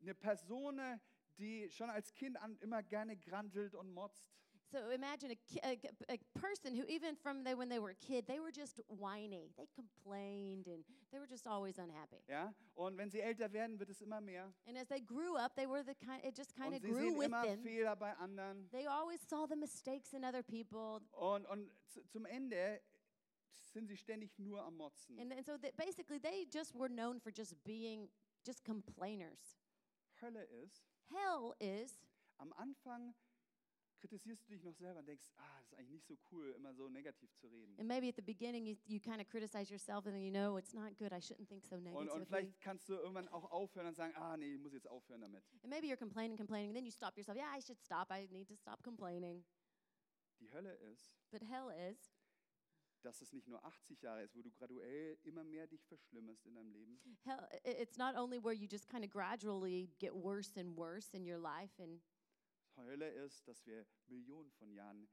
eine 0.00 0.14
Person, 0.14 0.80
die 1.38 1.70
schon 1.70 1.90
als 1.90 2.12
Kind 2.14 2.36
an 2.36 2.56
immer 2.58 2.82
gerne 2.82 3.16
grantelt 3.16 3.74
und 3.74 3.90
motzt. 3.92 4.30
So 4.70 4.90
imagine 4.90 5.30
a, 5.32 5.66
a, 5.66 5.78
a 6.10 6.18
person 6.38 6.74
who, 6.74 6.84
even 6.88 7.16
from 7.16 7.42
they, 7.42 7.54
when 7.54 7.70
they 7.70 7.78
were 7.78 7.90
a 7.90 7.94
kid, 7.94 8.26
they 8.26 8.38
were 8.38 8.50
just 8.52 8.80
whiny. 8.88 9.50
They 9.56 9.66
complained 9.74 10.66
and 10.66 10.84
they 11.10 11.18
were 11.18 11.26
just 11.26 11.46
always 11.46 11.78
unhappy. 11.78 12.22
Ja? 12.28 12.52
Und 12.74 12.98
wenn 12.98 13.10
sie 13.10 13.20
älter 13.22 13.50
werden, 13.52 13.78
wird 13.78 13.88
es 13.88 14.02
immer 14.02 14.20
mehr. 14.20 14.52
And 14.66 14.76
as 14.76 14.86
they 14.88 15.00
grew 15.00 15.36
up, 15.36 15.54
they 15.56 15.66
were 15.66 15.82
the 15.82 15.94
kind. 15.94 16.22
It 16.22 16.36
just 16.36 16.54
kind 16.54 16.74
of 16.74 16.82
grew 16.82 17.08
sehen 17.10 17.16
with 17.18 17.26
immer 17.28 17.42
them. 17.46 17.62
Fehler 17.62 17.96
bei 17.96 18.12
anderen. 18.18 18.68
They 18.70 18.86
always 18.86 19.20
saw 19.26 19.46
the 19.46 19.56
mistakes 19.56 20.12
in 20.12 20.22
other 20.22 20.42
people, 20.42 21.00
Und, 21.12 21.46
und 21.46 21.70
zu- 21.86 22.02
zum 22.06 22.26
Ende 22.26 22.80
sind 23.72 23.88
sie 23.88 23.96
ständig 23.96 24.38
nur 24.38 24.62
am 24.62 24.76
Motzen. 24.76 25.18
and, 25.18 25.32
and 25.32 25.46
so 25.46 25.56
that 25.56 25.74
basically 25.78 26.18
they 26.18 26.46
just 26.52 26.74
were 26.74 26.88
known 26.90 27.18
for 27.20 27.30
just 27.30 27.54
being 27.64 28.10
just 28.44 28.62
complainers. 28.64 29.56
Hölle 30.20 30.44
ist, 30.62 30.84
Hell 31.10 31.54
is 31.58 32.02
am 32.38 32.52
Anfang 32.52 33.14
kritisierst 33.98 34.46
du 34.46 34.52
dich 34.52 34.62
noch 34.62 34.74
selber 34.74 35.00
und 35.00 35.06
denkst, 35.06 35.28
ah, 35.36 35.58
das 35.60 35.66
ist 35.72 35.78
eigentlich 35.78 35.90
nicht 35.92 36.06
so 36.06 36.16
cool, 36.32 36.50
immer 36.52 36.72
so 36.74 36.88
negativ 36.88 37.34
zu 37.36 37.46
reden. 37.48 37.78
And 37.78 37.88
maybe 37.88 38.08
at 38.08 38.16
the 38.16 38.22
beginning 38.22 38.64
you, 38.66 38.76
you 38.86 39.00
kind 39.00 39.20
of 39.20 39.28
criticize 39.28 39.70
yourself 39.70 40.06
and 40.06 40.14
then 40.14 40.22
you 40.22 40.30
know 40.32 40.56
it's 40.56 40.72
not 40.72 40.96
good. 40.98 41.12
I 41.12 41.20
shouldn't 41.20 41.48
think 41.48 41.64
so 41.64 41.76
Und, 41.76 41.84
negatively. 41.84 42.20
und 42.20 42.26
vielleicht 42.26 42.60
kannst 42.60 42.88
du 42.88 42.94
irgendwann 42.94 43.28
auch 43.28 43.50
aufhören 43.50 43.88
und 43.88 43.94
sagen, 43.94 44.14
ah 44.16 44.36
nee, 44.36 44.54
ich 44.54 44.60
muss 44.60 44.72
jetzt 44.72 44.88
aufhören 44.88 45.20
damit. 45.20 45.44
and 45.62 45.70
maybe 45.70 45.86
you're 45.86 45.96
complaining, 45.96 46.36
complaining, 46.36 46.70
and 46.70 46.76
then 46.76 46.84
you 46.84 46.92
stop 46.92 47.16
yourself. 47.16 47.36
Yeah, 47.36 47.50
I 47.56 47.60
should 47.60 47.80
stop. 47.80 48.10
I 48.10 48.26
need 48.30 48.48
to 48.48 48.56
stop 48.56 48.82
complaining. 48.82 49.44
Die 50.40 50.50
Hölle 50.52 50.72
ist, 50.74 51.16
But 51.30 51.42
hell 51.42 51.70
is 51.90 52.12
dass 53.02 53.22
es 53.22 53.32
nicht 53.32 53.46
nur 53.46 53.64
80 53.64 54.02
Jahre 54.02 54.22
ist, 54.24 54.34
wo 54.34 54.42
du 54.42 54.50
graduell 54.50 55.16
immer 55.22 55.44
mehr 55.44 55.68
dich 55.68 55.84
verschlimmerst 55.86 56.44
in 56.46 56.54
deinem 56.54 56.72
Leben, 56.72 57.00
hell. 57.24 57.48
It's 57.64 57.96
not 57.96 58.16
only 58.16 58.42
where 58.42 58.52
you 58.52 58.66
just 58.68 58.88
kind 58.88 59.04
of 59.04 59.10
gradually 59.10 59.88
get 60.00 60.12
worse 60.12 60.58
and 60.58 60.76
worse 60.76 61.16
in 61.16 61.24
your 61.24 61.38
life, 61.38 61.80
and 61.80 62.00
Hölle 62.84 63.08
ist, 63.08 63.46
dass 63.48 63.64
wir 63.66 63.86
Millionen 64.06 64.50
von 64.52 64.70
Jahren 64.72 65.08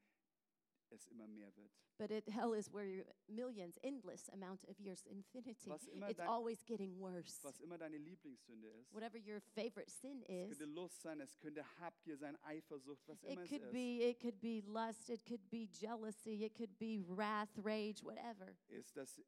es 0.89 1.07
immer 1.07 1.27
mehr 1.27 1.53
wird. 1.55 1.71
But 1.97 2.11
it, 2.11 2.27
hell 2.29 2.53
is 2.53 2.71
where 2.71 2.85
you 2.85 3.03
millions, 3.27 3.77
endless 3.81 4.29
amount 4.29 4.65
of 4.69 4.77
years, 4.79 5.05
infinity. 5.05 5.69
Was 5.69 5.87
immer 5.87 6.09
It's 6.09 6.17
dein- 6.17 6.27
always 6.27 6.63
getting 6.65 6.99
worse. 6.99 7.41
Was 7.43 7.59
immer 7.61 7.77
deine 7.77 7.97
Lieblingssünde 7.97 8.67
ist. 8.67 8.93
Whatever 8.93 9.17
your 9.17 9.39
favorite 9.41 9.89
sin 9.89 10.21
Es 10.23 10.51
is, 10.51 10.57
könnte 10.59 10.65
Lust 10.73 11.01
sein, 11.01 11.19
es 11.21 11.39
könnte 11.39 11.63
Habgier 11.79 12.17
sein, 12.17 12.35
Eifersucht, 12.43 13.07
was 13.07 13.23
immer 13.23 13.31
it 13.33 13.39
es 13.45 13.49
could 13.49 13.63
ist. 13.63 13.71
be 13.71 14.09
it 14.09 14.19
could 14.19 14.39
be 14.41 14.61
lust, 14.65 15.09
it 15.09 15.25
could 15.25 15.49
be 15.49 15.67
jealousy, 15.71 16.43
it 16.45 16.53
could 16.53 16.77
be 16.77 17.03
wrath, 17.07 17.49
rage, 17.63 18.03
whatever. 18.03 18.55
ist, 18.67 18.95
dass, 18.95 19.19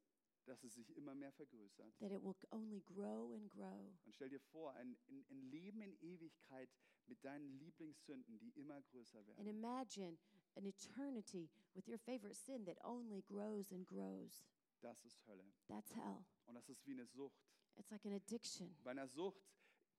dass 0.48 0.64
es 0.64 0.74
sich 0.74 0.96
immer 0.96 1.14
mehr 1.14 1.32
vergrößert. 1.32 1.94
That 2.00 2.10
it 2.10 2.22
will 2.22 2.34
only 2.50 2.80
grow 2.80 3.32
and 3.34 3.48
grow. 3.50 3.92
Und 4.04 4.14
stell 4.14 4.28
dir 4.28 4.40
vor, 4.40 4.72
ein, 4.74 4.96
ein, 5.08 5.24
ein 5.30 5.42
Leben 5.50 5.80
in 5.82 5.94
Ewigkeit 6.00 6.70
mit 7.06 7.24
deinen 7.24 7.58
Lieblingssünden, 7.58 8.38
die 8.38 8.50
immer 8.50 8.82
größer 8.82 9.18
And 9.18 9.28
werden. 9.28 9.46
imagine 9.46 10.18
an 10.56 10.64
eternity 10.64 11.48
with 11.74 11.86
your 11.88 11.98
favorite 11.98 12.34
sin 12.34 12.64
that 12.64 12.82
only 12.84 13.22
grows 13.22 13.72
and 13.72 13.86
grows. 13.86 14.44
Das 14.80 15.04
ist 15.04 15.26
Hölle. 15.26 15.44
That's 15.66 15.94
hell. 15.94 16.24
Und 16.46 16.54
das 16.54 16.68
ist 16.68 16.86
wie 16.86 16.92
eine 16.92 17.06
Sucht. 17.06 17.42
It's 17.76 17.90
like 17.90 18.04
an 18.06 18.12
addiction. 18.12 18.74
Bei 18.84 18.90
einer 18.92 19.08
Sucht 19.08 19.42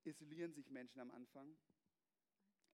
isolieren 0.04 0.54
sich 0.54 0.70
Menschen 0.70 1.00
am 1.00 1.12
Anfang. 1.12 1.56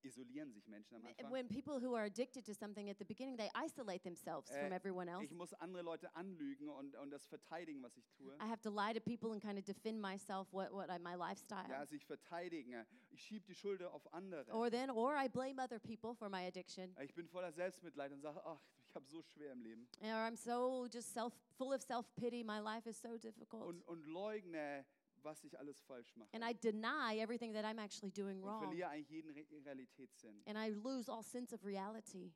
Isolieren 0.05 0.51
sich 0.51 0.67
Menschen 0.67 0.95
am 0.95 1.05
Anfang. 1.05 1.31
When 1.31 1.47
people 1.47 1.79
who 1.81 1.95
are 1.95 2.05
addicted 2.05 2.45
to 2.45 2.53
something 2.53 2.89
at 2.89 2.97
the 2.99 3.05
beginning, 3.05 3.37
they 3.37 3.49
isolate 3.55 4.03
themselves 4.03 4.49
from 4.51 4.71
Äh, 4.71 4.75
everyone 4.75 5.09
else. 5.09 5.23
Ich 5.25 5.31
muss 5.31 5.53
andere 5.55 5.81
Leute 5.83 6.15
anlügen 6.15 6.69
und, 6.69 6.95
und 6.95 7.09
das 7.11 7.25
verteidigen, 7.25 7.81
was 7.81 7.97
ich 7.97 8.07
tue. 8.11 8.33
I 8.35 8.47
have 8.47 8.61
to 8.61 8.69
lie 8.69 8.93
to 8.93 9.01
people 9.01 9.31
and 9.31 9.41
kind 9.41 9.57
of 9.57 9.65
defend 9.65 9.99
myself, 9.99 10.47
what, 10.53 10.71
what 10.71 10.89
I, 10.89 10.99
my 10.99 11.15
lifestyle. 11.15 11.67
Ja, 11.69 11.85
sich 11.85 12.05
verteidigen. 12.05 12.85
Ich 13.09 13.21
schiebe 13.23 13.45
die 13.45 13.55
Schuld 13.55 13.81
auf 13.81 14.13
andere. 14.13 14.45
Or 14.53 14.69
then, 14.69 14.89
or 14.89 15.15
I 15.15 15.27
blame 15.27 15.59
other 15.61 15.79
people 15.79 16.13
for 16.13 16.29
my 16.29 16.45
addiction. 16.47 16.95
Ich 17.01 17.13
bin 17.15 17.27
voller 17.27 17.51
Selbstmitleid 17.51 18.11
und 18.11 18.21
sage, 18.21 18.41
ach, 18.45 18.59
ich 18.87 18.95
habe 18.95 19.05
so 19.07 19.21
schwer 19.23 19.51
im 19.51 19.61
Leben. 19.61 19.87
Or 20.01 20.07
I'm 20.27 20.35
so 20.37 20.85
just 20.91 21.11
self, 21.13 21.33
full 21.57 21.73
of 21.73 21.81
self 21.81 22.05
pity. 22.15 22.43
My 22.43 22.59
life 22.59 22.87
is 22.87 23.01
so 23.01 23.17
difficult. 23.17 23.63
Und, 23.63 23.81
und 23.87 24.05
leugne, 24.05 24.85
was 25.25 25.43
ich 25.43 25.57
alles 25.59 25.81
falsch 25.81 26.15
mache. 26.15 26.29
And 26.33 26.43
I 26.43 26.53
deny 26.53 27.17
everything 27.19 27.51
that 27.53 27.65
I'm 27.65 27.79
actually 27.83 28.11
doing 28.11 28.41
Und 28.41 28.47
wrong. 28.47 28.61
verliere 28.61 28.89
eigentlich 28.89 29.09
jeden 29.09 29.31
Re 29.31 29.45
Realitätssinn. 29.65 30.41
And 30.45 30.57
I 30.57 30.69
lose 30.69 31.11
all 31.11 31.23
sense 31.23 31.53
of 31.53 31.65
reality. 31.65 32.31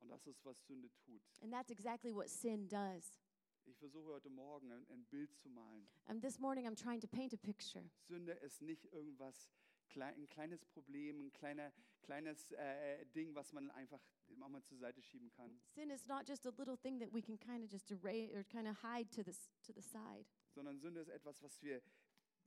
Und 0.00 0.08
das 0.08 0.26
ist, 0.26 0.44
was 0.44 0.56
Sünde 0.66 0.90
tut. 1.04 1.22
And 1.42 1.52
that's 1.52 1.70
exactly 1.70 2.12
what 2.14 2.28
sin 2.28 2.66
does. 2.68 3.20
Ich 3.64 3.76
versuche 3.78 4.06
heute 4.12 4.30
Morgen 4.30 4.70
ein, 4.72 4.86
ein 4.90 5.04
Bild 5.06 5.34
zu 5.36 5.48
malen. 5.48 5.86
And 6.06 6.22
this 6.22 6.38
morning 6.38 6.66
I'm 6.66 6.76
trying 6.76 7.00
to 7.00 7.08
paint 7.08 7.34
a 7.34 7.36
picture. 7.36 7.84
Sünde 8.08 8.32
ist 8.32 8.62
nicht 8.62 8.84
irgendwas, 8.92 9.48
klei- 9.88 10.14
ein 10.14 10.26
kleines 10.28 10.64
Problem, 10.66 11.20
ein 11.20 11.32
kleiner, 11.32 11.72
kleines 12.02 12.52
äh, 12.52 13.04
Ding, 13.06 13.34
was 13.34 13.52
man 13.52 13.70
einfach 13.72 14.00
auch 14.40 14.48
mal 14.48 14.62
zur 14.62 14.78
Seite 14.78 15.02
schieben 15.02 15.30
kann. 15.30 15.50
Sin 15.74 15.90
is 15.90 16.06
not 16.06 16.28
just 16.28 16.46
a 16.46 16.50
little 16.50 16.76
thing 16.76 17.00
that 17.00 17.12
we 17.12 17.20
can 17.20 17.36
kind 17.38 17.64
of 17.64 17.70
just 17.72 17.90
erase 17.90 18.32
or 18.36 18.44
kind 18.44 18.68
of 18.68 18.76
hide 18.82 19.10
to 19.10 19.22
the, 19.24 19.30
s- 19.30 19.50
to 19.62 19.72
the 19.72 19.82
side. 19.82 20.26
Sondern 20.54 20.78
Sünde 20.78 21.00
ist 21.00 21.08
etwas, 21.08 21.42
was 21.42 21.60
wir, 21.62 21.82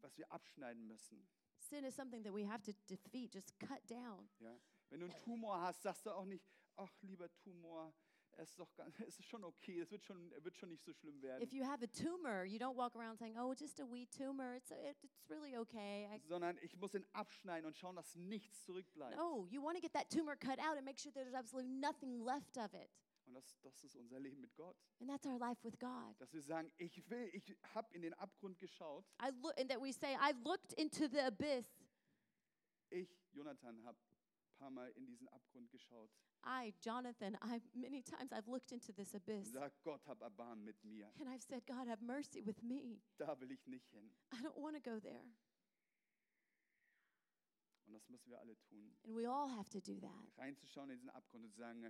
was 0.02 0.18
wir 0.18 0.32
abschneiden 0.32 0.88
müssen. 0.88 1.28
Sin 1.58 1.84
is 1.84 1.95
something 1.95 2.24
that 2.24 2.34
we 2.34 2.47
have 2.47 2.64
to 2.64 2.74
defeat, 2.88 3.34
just 3.34 3.58
cut 3.60 3.86
down. 3.89 4.30
Ja? 4.39 4.60
Wenn 4.89 5.02
du 5.02 5.06
einen 5.06 5.16
Tumor 5.24 5.62
hast, 5.62 5.84
sagst 5.84 6.06
du 6.06 6.12
auch 6.12 6.26
nicht, 6.26 6.45
ach 6.76 6.91
lieber 7.02 7.32
Tumor, 7.36 7.93
es 8.38 8.50
ist, 8.52 8.60
doch 8.60 8.74
ganz, 8.76 8.97
es 9.08 9.20
ist 9.20 9.26
schon 9.26 9.43
okay, 9.43 9.80
es 9.80 9.91
wird 9.91 10.04
schon, 10.04 10.32
wird 10.43 10.56
schon 10.58 10.70
nicht 10.70 10.84
so 10.84 10.93
schlimm 10.93 11.22
werden. 11.22 11.41
If 11.43 11.54
you 11.54 11.66
have 11.66 11.84
a 11.84 11.88
tumor, 11.88 12.43
you 12.45 12.58
don't 12.58 12.76
walk 12.76 12.95
around 12.95 13.20
saying, 13.20 13.38
"Oh, 13.38 13.54
just 13.54 13.80
a 13.80 13.86
wee 13.86 14.06
tumor. 14.06 14.56
It's 14.56 14.72
it, 14.72 14.97
it's 15.04 15.30
really 15.30 15.58
okay." 15.58 16.08
I, 16.12 16.22
Sondern 16.28 16.58
ich 16.62 16.76
muss 16.78 16.95
ihn 16.95 17.06
abschneiden 17.14 17.66
und 17.66 17.78
schauen, 17.78 17.95
dass 17.95 18.16
nichts 18.16 18.64
zurückbleibt. 18.64 19.18
no, 19.18 19.45
you 19.50 19.62
want 19.62 19.76
to 19.76 19.82
get 19.82 19.93
that 19.93 20.10
tumor 20.10 20.36
cut 20.36 20.60
out 20.60 20.78
and 20.78 20.86
make 20.86 20.97
sure 21.00 21.12
there's 21.12 21.34
absolutely 21.34 21.72
nothing 21.72 22.24
left 22.24 22.58
of 22.58 22.74
it. 22.74 22.89
Und 23.30 23.36
das, 23.36 23.60
das 23.62 23.84
ist 23.84 23.96
unser 23.96 24.20
Leben 24.20 24.42
mit 24.42 24.56
Gott. 24.56 24.76
And 25.00 25.08
that's 25.08 25.28
our 25.28 25.38
life 25.38 25.64
with 25.64 25.78
God. 25.78 26.20
Dass 26.20 26.34
wir 26.34 26.42
sagen, 26.42 26.72
ich 26.78 27.08
will, 27.12 27.30
ich 27.32 27.56
habe 27.76 27.94
in 27.94 28.02
den 28.02 28.16
Abgrund 28.16 28.58
geschaut. 28.58 29.06
I 29.22 29.30
look, 29.44 29.56
and 29.60 29.70
that 29.70 29.80
we 29.80 29.94
say, 29.94 30.16
"I 30.16 30.34
looked 30.44 30.74
into 30.74 31.08
the 31.08 31.20
abyss." 31.20 31.68
Ich, 32.90 33.08
Jonathan, 33.32 33.84
habe 33.86 34.00
ein 34.00 34.58
paar 34.58 34.72
Mal 34.72 34.90
in 34.94 35.06
diesen 35.06 35.28
Abgrund 35.28 35.70
geschaut. 35.70 36.10
I, 36.44 36.74
Jonathan, 36.82 37.36
I 37.44 37.62
many 37.76 38.02
times 38.02 38.32
I've 38.32 38.48
looked 38.50 38.72
into 38.72 38.92
this 38.94 39.14
abyss, 39.14 39.52
Sag, 39.52 39.74
Gott, 39.84 40.02
hab 40.08 40.22
Erbarmen 40.24 40.64
mit 40.64 40.84
mir. 40.84 41.12
and 41.20 41.30
I've 41.30 41.44
said, 41.44 41.68
"God, 41.68 41.88
have 41.88 42.02
mercy 42.04 42.44
with 42.44 42.64
me. 42.64 43.00
Da 43.18 43.40
will 43.40 43.52
ich 43.52 43.68
nicht 43.68 43.88
hin. 43.92 44.10
I 44.34 44.38
don't 44.42 44.58
want 44.58 44.76
to 44.76 44.82
go 44.82 45.00
there." 45.00 45.24
Und 47.86 47.94
das 47.94 48.10
müssen 48.10 48.30
wir 48.32 48.40
alle 48.40 48.58
tun. 48.62 48.96
And 49.04 49.16
we 49.16 49.28
all 49.30 49.50
have 49.50 49.70
to 49.70 49.80
do 49.80 50.00
that. 50.00 50.38
Reinzuschauen 50.38 50.90
in 50.90 50.96
diesen 50.98 51.10
Abgrund 51.12 51.46
und 51.46 51.52
zu 51.52 51.60
sagen, 51.60 51.82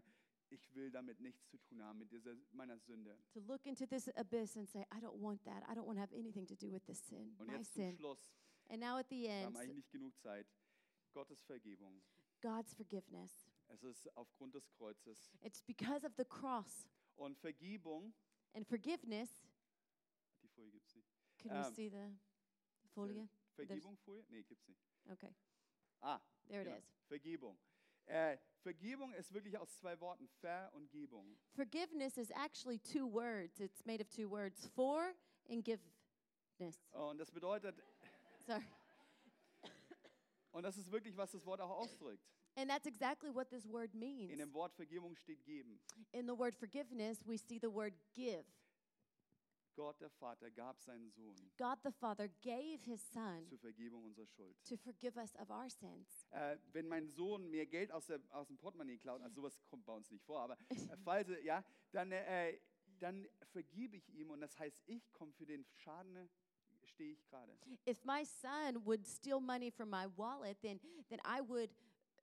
ich 0.51 0.73
will 0.75 0.91
damit 0.91 1.19
nichts 1.19 1.47
zu 1.49 1.57
tun 1.57 1.81
haben, 1.83 1.99
mit 1.99 2.11
dieser, 2.11 2.35
meiner 2.51 2.77
Sünde. 2.79 3.17
To 3.33 3.39
look 3.41 3.65
into 3.65 3.85
this 3.85 4.07
abyss 4.15 4.55
and 4.57 4.67
say, 4.69 4.81
"I 4.93 4.99
don't 4.99 5.19
want 5.19 5.43
that. 5.45 5.63
I 5.69 5.73
don't 5.73 5.85
want 5.85 5.97
to 5.97 6.01
have 6.01 6.13
anything 6.15 6.45
to 6.47 6.55
do 6.55 6.71
with 6.71 6.83
this 6.85 6.99
sin, 7.07 7.35
Und 7.39 7.47
my 7.47 7.53
jetzt 7.57 7.73
zum 7.73 7.83
sin." 7.83 7.97
Schluss, 7.97 8.31
And 8.69 8.79
now 8.81 8.97
at 8.97 9.07
the 9.09 9.21
wir 9.21 9.29
end, 9.29 9.45
haben 9.47 9.55
eigentlich 9.57 9.75
nicht 9.77 9.91
genug 9.91 10.17
Zeit. 10.19 10.47
Gottes 11.13 11.41
Vergebung. 11.43 12.01
God's 12.41 12.73
forgiveness. 12.73 13.49
Es 13.67 13.83
ist 13.83 14.15
aufgrund 14.15 14.55
des 14.55 14.69
Kreuzes. 14.71 15.31
It's 15.41 15.61
because 15.61 16.05
of 16.05 16.13
the 16.17 16.25
cross. 16.25 16.87
Und 17.15 17.37
Vergebung, 17.37 18.13
And 18.53 18.65
forgiveness, 18.67 19.29
die 20.41 20.47
Folie 20.47 20.71
gibt 20.71 20.87
es 20.87 20.95
nicht. 20.95 21.09
can 21.37 21.51
we 21.51 21.67
Um, 21.67 21.73
see 21.73 21.89
the 21.89 22.15
folie? 22.93 23.27
Vergebung, 23.55 23.97
Folie? 23.97 24.23
Nee, 24.29 24.43
gibt 24.43 24.61
es 24.61 24.67
nicht. 24.69 24.81
Okay, 25.09 25.33
Ah, 26.01 26.21
there 26.47 26.61
it 26.61 26.77
is. 26.77 26.85
Vergebung. 27.07 27.57
Äh, 28.09 28.37
Vergebung 28.63 29.13
ist 29.13 29.31
wirklich 29.33 29.57
aus 29.57 29.71
zwei 29.77 29.99
Worten, 29.99 30.27
Ver 30.41 30.71
und 30.73 30.89
Gebung. 30.91 31.37
Forgiveness 31.53 32.17
is 32.17 32.31
actually 32.31 32.79
two 32.79 33.05
words. 33.11 33.59
It's 33.59 33.85
made 33.85 34.01
of 34.01 34.09
two 34.09 34.29
words, 34.29 34.67
for 34.75 35.13
and 35.47 35.63
giveness. 35.63 36.79
Und 36.91 37.19
das 37.19 37.31
bedeutet, 37.31 37.75
Sorry. 38.47 38.65
und 40.51 40.63
das 40.63 40.77
ist 40.77 40.91
wirklich, 40.91 41.15
was 41.15 41.31
das 41.31 41.45
Wort 41.45 41.61
auch 41.61 41.69
ausdrückt. 41.69 42.25
And 42.55 42.69
that's 42.69 42.87
exactly 42.87 43.33
what 43.33 43.49
this 43.49 43.65
word 43.69 43.93
In 43.93 43.99
means. 43.99 44.37
dem 44.37 44.53
Wort 44.53 44.73
Vergebung 44.73 45.15
steht 45.15 45.45
geben. 45.45 45.79
In 46.11 46.25
the 46.27 46.37
word 46.37 46.55
forgiveness, 46.55 47.25
we 47.25 47.37
see 47.37 47.59
the 47.61 47.71
word 47.71 47.93
give. 48.13 48.43
Gott, 49.75 49.99
der 50.01 50.09
Vater, 50.09 50.49
gab 50.51 50.79
seinen 50.81 51.09
Sohn 51.11 51.35
God 51.57 51.79
the 51.83 51.91
Father 51.91 52.27
gave 52.41 52.79
his 52.83 53.01
Son 53.11 53.45
zur 53.47 53.59
Vergebung 53.59 54.03
unserer 54.05 54.25
Schuld. 54.27 54.55
to 54.65 54.75
forgive 54.77 55.17
us 55.17 55.35
of 55.37 55.49
our 55.49 55.69
sins. 55.69 56.25
Äh, 56.31 56.57
wenn 56.73 56.87
mein 56.87 57.07
Sohn 57.07 57.49
mir 57.49 57.65
Geld 57.65 57.91
aus, 57.91 58.05
der, 58.07 58.19
aus 58.31 58.47
dem 58.47 58.57
Portemonnaie 58.57 58.97
klaut, 58.97 59.21
also 59.21 59.35
sowas 59.35 59.61
kommt 59.67 59.85
bei 59.85 59.93
uns 59.93 60.09
nicht 60.11 60.23
vor, 60.25 60.41
aber 60.41 60.57
äh, 60.69 60.97
falls, 61.03 61.29
er- 61.29 61.41
ja, 61.43 61.63
dann, 61.91 62.11
äh, 62.11 62.59
dann 62.99 63.27
vergebe 63.51 63.95
ich 63.95 64.09
ihm 64.13 64.31
und 64.31 64.41
das 64.41 64.57
heißt, 64.59 64.83
ich 64.87 65.11
komme 65.13 65.31
für 65.33 65.45
den 65.45 65.65
Schaden, 65.75 66.29
stehe 66.83 67.13
ich 67.13 67.25
gerade. 67.27 67.57
If 67.87 68.03
my 68.03 68.25
son 68.25 68.83
would 68.85 69.05
steal 69.07 69.39
money 69.39 69.71
from 69.71 69.89
my 69.89 70.07
wallet, 70.17 70.59
then, 70.61 70.79
then 71.09 71.19
I 71.25 71.41
would, 71.47 71.69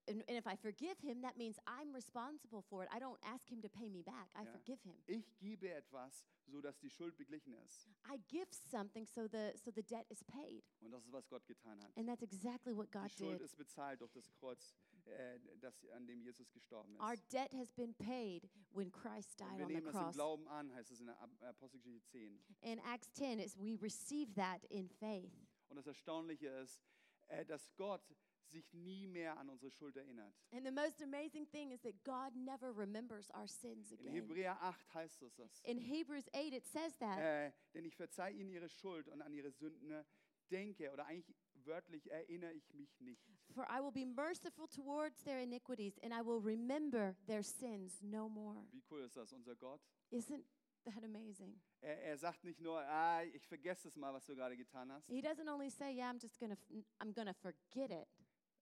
and, 0.09 0.23
and 0.29 0.37
if 0.39 0.47
I 0.47 0.57
forgive 0.57 0.99
him, 1.01 1.23
that 1.23 1.37
means 1.37 1.59
I'm 1.67 1.93
responsible 1.95 2.63
for 2.69 2.83
it. 2.85 2.89
I 2.93 2.99
don't 2.99 3.19
ask 3.25 3.49
him 3.51 3.61
to 3.63 3.69
pay 3.69 3.89
me 3.91 4.03
back, 4.03 4.29
I 4.35 4.45
Ja. 4.45 4.51
forgive 4.53 4.81
him. 4.83 4.97
Ich 5.07 5.37
gebe 5.39 5.69
etwas, 5.71 6.25
so 6.47 6.61
dass 6.61 6.79
die 6.79 6.91
Schuld 6.91 7.17
beglichen 7.17 7.55
ist. 7.65 7.89
I 8.09 8.19
give 8.29 8.47
something 8.53 9.05
so 9.07 9.27
the, 9.29 9.53
so 9.57 9.71
the 9.71 9.83
debt 9.83 10.07
is 10.11 10.23
paid. 10.25 10.65
Und 10.81 10.93
das 10.93 11.05
ist, 11.05 11.13
was 11.13 11.29
Gott 11.29 11.47
getan 11.47 11.81
hat. 11.83 11.91
And 11.97 12.09
that's 12.09 12.23
exactly 12.23 12.73
what 12.77 12.87
Die 12.93 12.99
God 12.99 13.11
Schuld 13.11 13.39
did. 13.41 13.45
ist 13.45 13.57
bezahlt 13.57 14.01
durch 14.01 14.13
das 14.13 14.31
Kreuz, 14.33 14.75
äh, 15.07 15.39
das, 15.61 15.85
an 15.91 16.07
dem 16.07 16.21
Jesus 16.23 16.51
gestorben 16.53 16.95
ist. 16.95 17.01
Our 17.01 17.17
debt 17.33 17.53
has 17.55 17.71
been 17.73 17.95
paid 17.95 18.49
when 18.73 18.91
Christ 18.93 19.39
died 19.41 19.57
wir 19.59 19.65
on 19.65 19.69
the 19.69 19.75
nehmen 19.75 19.87
das 19.87 19.95
im 19.95 20.01
cross. 20.03 20.15
Glauben 20.15 20.49
an, 20.49 20.73
heißt 20.75 20.91
es 20.91 21.01
in 21.01 21.07
der 21.07 21.21
Apostelgeschichte 21.49 22.09
10. 22.11 22.41
In 22.63 22.79
Acts 22.81 23.13
10, 23.15 23.41
is 23.41 23.57
we 23.59 23.77
receive 23.83 24.33
that 24.35 24.63
in 24.71 24.89
faith. 24.89 25.33
Und 25.69 25.77
das 25.77 25.87
Erstaunliche 25.87 26.47
ist, 26.49 26.81
äh, 27.29 27.45
dass 27.45 27.69
Gott 27.77 28.03
sich 28.49 28.73
nie 28.73 29.07
mehr 29.07 29.37
an 29.39 29.49
unsere 29.51 29.71
Schuld 29.71 29.97
erinnert. 29.97 30.35
And 30.53 30.65
the 30.65 30.73
most 30.73 31.03
amazing 31.03 31.47
thing 31.51 31.71
is 31.73 31.81
that 31.83 31.95
God 32.05 32.35
never 32.35 32.73
remembers 32.77 33.31
our 33.35 33.47
sins 33.47 33.91
In 33.93 33.99
again. 34.01 34.15
Hebräer 34.15 34.61
8 34.63 34.95
heißt 34.95 35.23
es 35.23 35.35
das. 35.35 35.61
In 35.65 35.79
Hebrews 35.79 36.29
8, 36.35 36.53
it 36.55 36.67
says 36.67 36.97
that. 36.99 37.19
Äh, 37.19 37.53
denn 37.75 37.85
ich 37.85 37.97
verzeihe 37.97 38.35
ihnen 38.35 38.51
ihre 38.51 38.69
Schuld 38.69 39.09
und 39.09 39.23
an 39.23 39.33
ihre 39.33 39.51
Sünden 39.51 40.05
denke, 40.51 40.93
oder 40.93 41.07
eigentlich 41.07 41.37
wörtlich 41.65 42.09
erinnere 42.11 42.53
ich 42.53 42.73
mich 42.73 43.01
nicht. 43.01 43.21
For 43.53 43.65
I 43.69 43.81
will 43.83 43.91
be 43.91 44.07
merciful 44.07 44.69
towards 44.69 45.23
their 45.25 45.41
iniquities, 45.41 45.99
and 46.03 46.13
I 46.13 46.21
will 46.25 46.41
remember 46.41 47.17
their 47.27 47.43
sins 47.43 48.01
no 48.03 48.29
more. 48.29 48.65
Wie 48.71 48.83
cool 48.91 49.03
ist 49.03 49.17
das, 49.17 49.33
unser 49.33 49.57
Gott? 49.57 49.81
Isn't 50.11 50.45
that 50.85 51.03
amazing? 51.03 51.61
Er, 51.81 52.01
er 52.01 52.17
sagt 52.17 52.45
nicht 52.45 52.61
nur, 52.61 52.79
ah, 52.81 53.25
ich 53.25 53.47
vergesse 53.49 53.89
es 53.89 53.97
mal, 53.97 54.13
was 54.15 54.25
du 54.25 54.35
gerade 54.37 54.57
getan 54.57 54.93
hast. 54.93 55.09
He 55.09 55.21
doesn't 55.21 55.49
only 55.53 55.69
say, 55.71 55.91
"Yeah, 55.93 56.11
I'm 56.11 56.21
just 56.21 56.39
gonna, 56.39 56.55
f- 56.55 56.85
I'm 57.01 57.13
gonna 57.13 57.35
forget 57.35 57.91
it," 57.91 58.07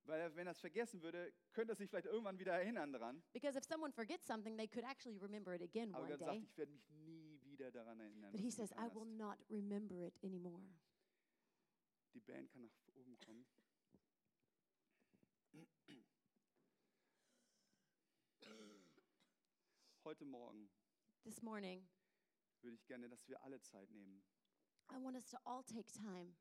Weil 0.06 0.34
wenn 0.36 0.46
er 0.46 0.52
es 0.52 0.60
vergessen 0.60 1.00
würde, 1.02 1.32
könnte 1.52 1.72
er 1.72 1.76
sich 1.76 1.88
vielleicht 1.88 2.06
irgendwann 2.06 2.38
wieder 2.38 2.52
erinnern 2.52 2.92
daran. 2.92 3.22
because 3.32 3.56
if 3.56 3.64
someone 3.64 3.92
forgets 3.92 4.26
something, 4.26 4.56
they 4.56 4.68
could 4.68 4.84
actually 4.84 5.16
remember 5.18 5.54
it 5.54 5.62
again 5.62 5.94
Aber 5.94 6.02
one 6.04 6.10
Gott 6.10 6.18
sagt, 6.20 6.32
day. 6.32 6.42
ich 6.42 6.56
werde 6.58 6.72
mich 6.72 6.90
nie 6.90 7.40
wieder 7.44 7.70
daran 7.70 7.98
erinnern. 8.00 8.30
But 8.32 8.40
was 8.40 8.44
he 8.44 8.50
du 8.50 8.56
says, 8.56 8.70
getan 8.70 8.90
"I 8.90 8.94
will 8.94 9.06
hast." 9.06 9.16
not 9.18 9.38
remember 9.50 10.06
it 10.06 10.14
anymore." 10.22 10.62
Die 12.12 12.20
Band 12.20 12.50
kann 12.52 12.62
nach 12.62 12.72
oben 12.94 13.16
kommen. 13.18 13.46
heute 20.04 20.24
Morgen 20.24 20.68
This 21.24 21.40
morning, 21.42 21.88
würde 22.60 22.74
ich 22.76 22.86
gerne, 22.86 23.08
dass 23.08 23.26
wir 23.28 23.42
alle 23.42 23.60
Zeit 23.62 23.90
nehmen, 23.90 24.22
I 24.92 24.96
want 25.02 25.16
us 25.16 25.26
to 25.28 25.38
all 25.44 25.62
take 25.64 25.90
time 25.90 26.34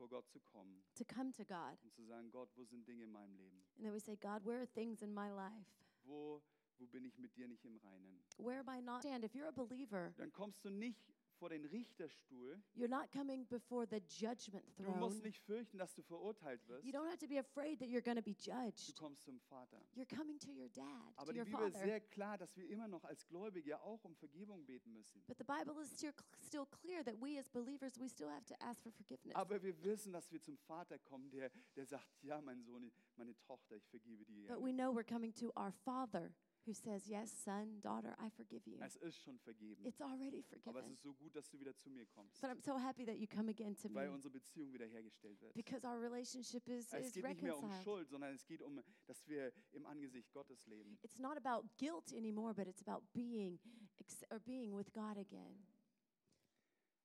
vor 0.00 0.08
Gott 0.08 0.26
zu 0.30 0.40
kommen 0.40 0.82
to 0.94 1.04
come 1.04 1.30
to 1.32 1.44
God. 1.44 1.76
und 1.82 1.92
zu 1.92 2.02
sagen, 2.04 2.30
Gott, 2.30 2.48
wo 2.56 2.64
sind 2.64 2.88
Dinge 2.88 3.04
in 3.04 3.12
meinem 3.12 3.36
Leben? 3.36 3.62
And 3.76 3.84
then 3.84 3.92
we 3.92 4.00
say, 4.00 4.16
God, 4.16 4.44
where 4.46 4.60
are 4.60 4.66
things 4.66 5.02
in 5.02 5.12
my 5.12 5.28
life? 5.28 5.68
Wo, 6.04 6.40
wo 6.78 6.86
bin 6.86 7.04
ich 7.04 7.18
mit 7.18 7.36
dir 7.36 7.46
nicht 7.46 7.64
im 7.66 7.76
Reinen? 7.76 8.24
Where 8.38 8.60
am 8.60 8.68
I 8.70 8.80
not? 8.80 9.04
And 9.04 9.22
if 9.24 9.34
you're 9.34 9.48
a 9.48 9.52
believer, 9.52 10.14
Dann 10.16 10.32
kommst 10.32 10.64
du 10.64 10.70
nicht 10.70 11.12
vor 11.40 11.48
den 11.48 11.64
Richterstuhl. 11.64 12.62
you're 12.76 12.86
not 12.88 13.10
coming 13.10 13.46
before 13.48 13.86
the 13.86 13.96
judgment 14.08 14.64
Du 14.76 14.84
musst 14.92 15.16
throne. 15.16 15.22
nicht 15.28 15.40
fürchten, 15.40 15.78
dass 15.78 15.94
du 15.94 16.02
verurteilt 16.02 16.60
wirst. 16.68 16.84
You 16.84 16.92
don't 16.92 17.06
have 17.08 17.18
to 17.18 17.26
be 17.26 17.38
afraid 17.38 17.78
that 17.80 17.88
you're 17.88 18.02
going 18.02 18.16
to 18.16 18.22
be 18.22 18.34
Du 18.34 18.50
judged. 18.50 18.94
kommst 18.96 19.24
zum 19.24 19.40
Vater. 19.40 19.80
You're 19.96 20.06
coming 20.14 20.38
to 20.38 20.50
your 20.50 20.68
dad, 20.68 20.84
Aber 21.16 21.26
to 21.26 21.32
die 21.32 21.38
your 21.40 21.44
Bibel 21.46 21.66
ist 21.68 21.72
father. 21.74 21.86
sehr 21.86 22.00
klar, 22.00 22.38
dass 22.38 22.56
wir 22.56 22.68
immer 22.68 22.86
noch 22.88 23.02
als 23.04 23.26
Gläubige 23.26 23.80
auch 23.80 24.04
um 24.04 24.14
Vergebung 24.14 24.64
beten 24.66 24.92
müssen. 24.92 25.22
But 25.26 25.38
the 25.38 25.44
Bible 25.44 25.80
is 25.82 25.90
still, 25.96 26.12
still 26.46 26.66
clear 26.66 27.02
that 27.04 27.20
we 27.20 27.38
as 27.40 27.48
believers, 27.48 27.98
we 27.98 28.08
still 28.08 28.28
have 28.28 28.44
to 28.44 28.54
ask 28.60 28.82
for 28.82 28.92
forgiveness. 28.92 29.34
Aber 29.34 29.62
wir 29.62 29.82
wissen, 29.82 30.12
dass 30.12 30.30
wir 30.30 30.40
zum 30.42 30.58
Vater 30.58 30.98
kommen, 30.98 31.30
der, 31.30 31.50
der 31.74 31.86
sagt, 31.86 32.22
ja, 32.22 32.40
mein 32.42 32.60
Sohn, 32.62 32.92
meine 33.16 33.34
Tochter, 33.38 33.76
ich 33.76 33.86
vergebe 33.88 34.24
dir. 34.26 34.46
But 34.46 34.62
we 34.62 34.72
know 34.72 34.92
we're 34.94 35.04
coming 35.10 35.32
to 35.34 35.50
our 35.56 35.72
Father 35.72 36.30
who 36.66 36.72
says, 36.74 37.06
Yes, 37.08 37.30
son, 37.44 37.80
daughter, 37.80 38.16
I 38.20 38.28
forgive 38.30 38.66
you. 38.68 38.78
Es 38.80 38.96
ist 38.96 39.18
schon 39.22 39.38
vergeben. 39.38 39.84
It's 39.84 40.00
already 40.00 40.44
Aber 40.64 40.80
es 40.80 40.86
forgiven. 40.86 40.92
ist 40.92 41.02
so 41.02 41.14
gut, 41.14 41.34
dass 41.34 41.48
du 41.50 41.58
wieder 41.58 41.74
zu 41.76 41.88
mir 41.90 42.06
kommst, 42.06 42.40
But 42.40 42.50
I'm 42.50 42.60
so 42.60 42.78
happy 42.78 43.04
that 43.06 43.16
you 43.18 43.26
come 43.26 43.50
again 43.50 43.74
to 43.76 43.88
weil 43.94 44.08
me 44.08 44.14
unsere 44.14 44.32
Beziehung 44.32 44.72
wiederhergestellt 44.72 45.40
wird. 45.40 45.54
because 45.54 45.86
our 45.86 46.00
relationship 46.00 46.66
is, 46.68 46.92
Es 46.92 47.06
is 47.08 47.12
geht 47.14 47.24
nicht 47.24 47.42
mehr 47.42 47.56
um 47.56 47.64
reconciled. 47.64 47.84
Schuld, 47.84 48.08
sondern 48.10 48.34
es 48.34 48.46
geht 48.46 48.62
um, 48.62 48.80
dass 49.06 49.26
wir 49.26 49.52
im 49.72 49.86
Angesicht 49.86 50.30
Gottes 50.32 50.66
leben. 50.66 50.98
It's 51.02 51.18
not 51.18 51.36
about 51.36 51.68
guilt 51.78 52.12
anymore, 52.12 52.54
but 52.54 52.66
it's 52.66 52.86
about 52.86 53.04
being 53.12 53.58
ex- 53.98 54.24
or 54.30 54.38
being 54.40 54.76
with 54.76 54.92
God 54.92 55.16
again. 55.16 55.66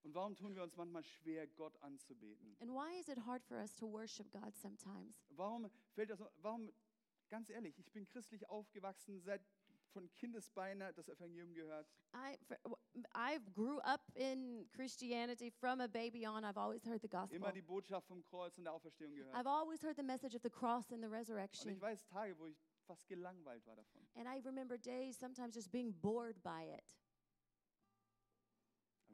Und 0.04 0.14
warum 0.14 0.36
tun 0.36 0.54
wir 0.54 0.62
uns 0.62 0.76
manchmal 0.78 1.02
schwer, 1.04 1.48
Gott 1.48 1.76
anzubeten? 1.82 2.56
And 2.60 2.70
why 2.72 2.92
is 3.00 3.08
it 3.08 3.18
hard 3.26 3.44
for 3.44 3.58
us 3.58 3.74
to 3.78 3.88
worship 3.92 4.32
God 4.32 4.56
sometimes? 4.56 5.16
Warum 5.30 5.68
fällt 5.96 6.12
das, 6.12 6.20
warum, 6.44 6.72
ganz 7.30 7.50
ehrlich, 7.50 7.78
ich 7.80 7.92
bin 7.92 8.06
christlich 8.08 8.48
aufgewachsen, 8.50 9.20
seit 9.22 9.42
von 9.92 10.12
Kindesbeinen 10.14 10.94
das 10.96 11.08
Evangelium 11.08 11.54
gehört. 11.54 11.88
I, 12.14 12.38
I 13.16 13.40
grew 13.54 13.80
up 13.80 14.02
in 14.14 14.68
Christianity 14.74 15.50
from 15.50 15.80
a 15.80 15.88
baby 15.88 16.28
on. 16.28 16.44
I've 16.44 16.58
always 16.58 16.86
heard 16.86 17.02
the 17.02 17.08
gospel. 17.08 17.38
Immer 17.38 17.54
die 17.54 17.62
Botschaft 17.62 18.08
vom 18.08 18.22
Kreuz 18.24 18.58
und 18.58 18.66
der 18.66 18.74
Auferstehung 18.74 19.14
gehört. 19.16 19.34
I've 19.34 19.48
always 19.48 19.82
heard 19.82 19.96
the 19.96 20.04
message 20.04 20.36
of 20.36 20.42
the 20.44 20.50
cross 20.50 20.92
and 20.92 21.02
the 21.02 21.08
Und 21.08 21.14
resurrection. 21.14 21.72
ich 21.72 21.82
weiß 21.82 22.06
Tage, 22.08 22.38
wo 22.38 22.46
ich 22.48 22.58
fast 22.86 23.08
gelangweilt 23.08 23.66
war 23.66 23.76
davon. 23.78 24.06
And 24.16 24.28
I 24.28 24.42
remember 24.46 24.78
days 24.78 25.18
sometimes 25.18 25.56
just 25.56 25.72
being 25.72 25.94
bored 26.02 26.42
by 26.44 26.64
it. 26.78 26.94